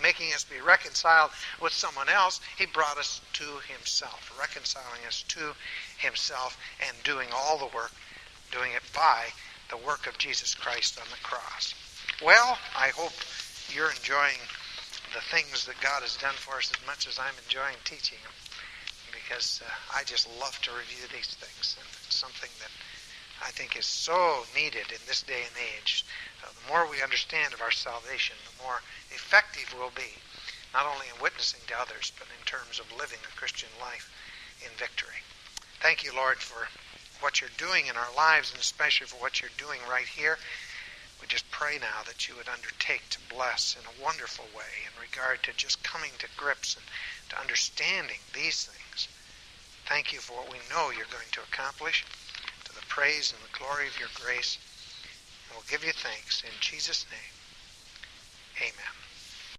making 0.02 0.32
us 0.34 0.44
be 0.44 0.60
reconciled 0.60 1.30
with 1.60 1.72
someone 1.72 2.08
else. 2.08 2.40
He 2.56 2.66
brought 2.66 2.98
us 2.98 3.20
to 3.34 3.44
Himself, 3.72 4.32
reconciling 4.38 5.04
us 5.06 5.24
to 5.28 5.54
Himself, 5.98 6.56
and 6.86 6.96
doing 7.04 7.28
all 7.34 7.58
the 7.58 7.74
work, 7.76 7.92
doing 8.52 8.72
it 8.72 8.82
by 8.94 9.26
the 9.70 9.76
work 9.76 10.06
of 10.06 10.16
Jesus 10.18 10.54
Christ 10.54 10.98
on 10.98 11.06
the 11.10 11.22
cross. 11.22 11.74
Well, 12.24 12.58
I 12.76 12.88
hope 12.88 13.12
you're 13.74 13.90
enjoying 13.90 14.38
the 15.14 15.24
things 15.32 15.66
that 15.66 15.80
God 15.80 16.02
has 16.02 16.16
done 16.16 16.34
for 16.36 16.56
us 16.56 16.72
as 16.72 16.86
much 16.86 17.06
as 17.08 17.18
I'm 17.18 17.36
enjoying 17.44 17.76
teaching 17.84 18.18
them 18.22 18.36
because 19.28 19.60
uh, 19.60 19.68
I 19.94 20.04
just 20.04 20.28
love 20.40 20.56
to 20.62 20.70
review 20.72 21.04
these 21.12 21.36
things, 21.36 21.76
and 21.76 21.86
it's 22.06 22.16
something 22.16 22.50
that 22.64 22.72
I 23.44 23.50
think 23.52 23.76
is 23.76 23.86
so 23.86 24.44
needed 24.56 24.88
in 24.88 25.02
this 25.06 25.22
day 25.22 25.44
and 25.44 25.56
age. 25.76 26.04
So 26.40 26.48
the 26.48 26.72
more 26.72 26.88
we 26.88 27.02
understand 27.02 27.52
of 27.52 27.60
our 27.60 27.70
salvation, 27.70 28.36
the 28.48 28.62
more 28.64 28.80
effective 29.10 29.68
we'll 29.76 29.94
be, 29.94 30.16
not 30.72 30.86
only 30.86 31.06
in 31.12 31.22
witnessing 31.22 31.60
to 31.68 31.78
others, 31.78 32.12
but 32.18 32.28
in 32.32 32.42
terms 32.44 32.80
of 32.80 32.88
living 32.96 33.20
a 33.22 33.36
Christian 33.36 33.68
life 33.80 34.10
in 34.64 34.72
victory. 34.76 35.20
Thank 35.80 36.04
you, 36.04 36.12
Lord, 36.16 36.38
for 36.38 36.66
what 37.20 37.40
you're 37.40 37.54
doing 37.58 37.86
in 37.86 37.96
our 37.96 38.12
lives, 38.16 38.50
and 38.50 38.60
especially 38.60 39.06
for 39.06 39.20
what 39.20 39.40
you're 39.40 39.54
doing 39.58 39.80
right 39.90 40.06
here. 40.06 40.38
Just 41.28 41.50
pray 41.50 41.78
now 41.78 42.02
that 42.06 42.26
you 42.26 42.34
would 42.36 42.48
undertake 42.48 43.08
to 43.10 43.18
bless 43.28 43.76
in 43.76 43.84
a 43.84 44.02
wonderful 44.02 44.46
way 44.56 44.72
in 44.88 45.00
regard 45.00 45.42
to 45.42 45.52
just 45.52 45.82
coming 45.82 46.10
to 46.18 46.26
grips 46.36 46.76
and 46.76 46.84
to 47.28 47.40
understanding 47.40 48.18
these 48.32 48.64
things. 48.64 49.08
Thank 49.86 50.12
you 50.12 50.20
for 50.20 50.32
what 50.34 50.50
we 50.50 50.58
know 50.70 50.90
you're 50.90 51.12
going 51.12 51.30
to 51.32 51.42
accomplish, 51.52 52.04
to 52.64 52.74
the 52.74 52.84
praise 52.88 53.32
and 53.32 53.42
the 53.44 53.58
glory 53.58 53.86
of 53.86 53.98
your 53.98 54.08
grace. 54.14 54.58
And 55.48 55.56
we'll 55.56 55.68
give 55.70 55.84
you 55.84 55.92
thanks 55.92 56.42
in 56.42 56.52
Jesus' 56.60 57.04
name. 57.10 57.36
Amen. 58.72 59.07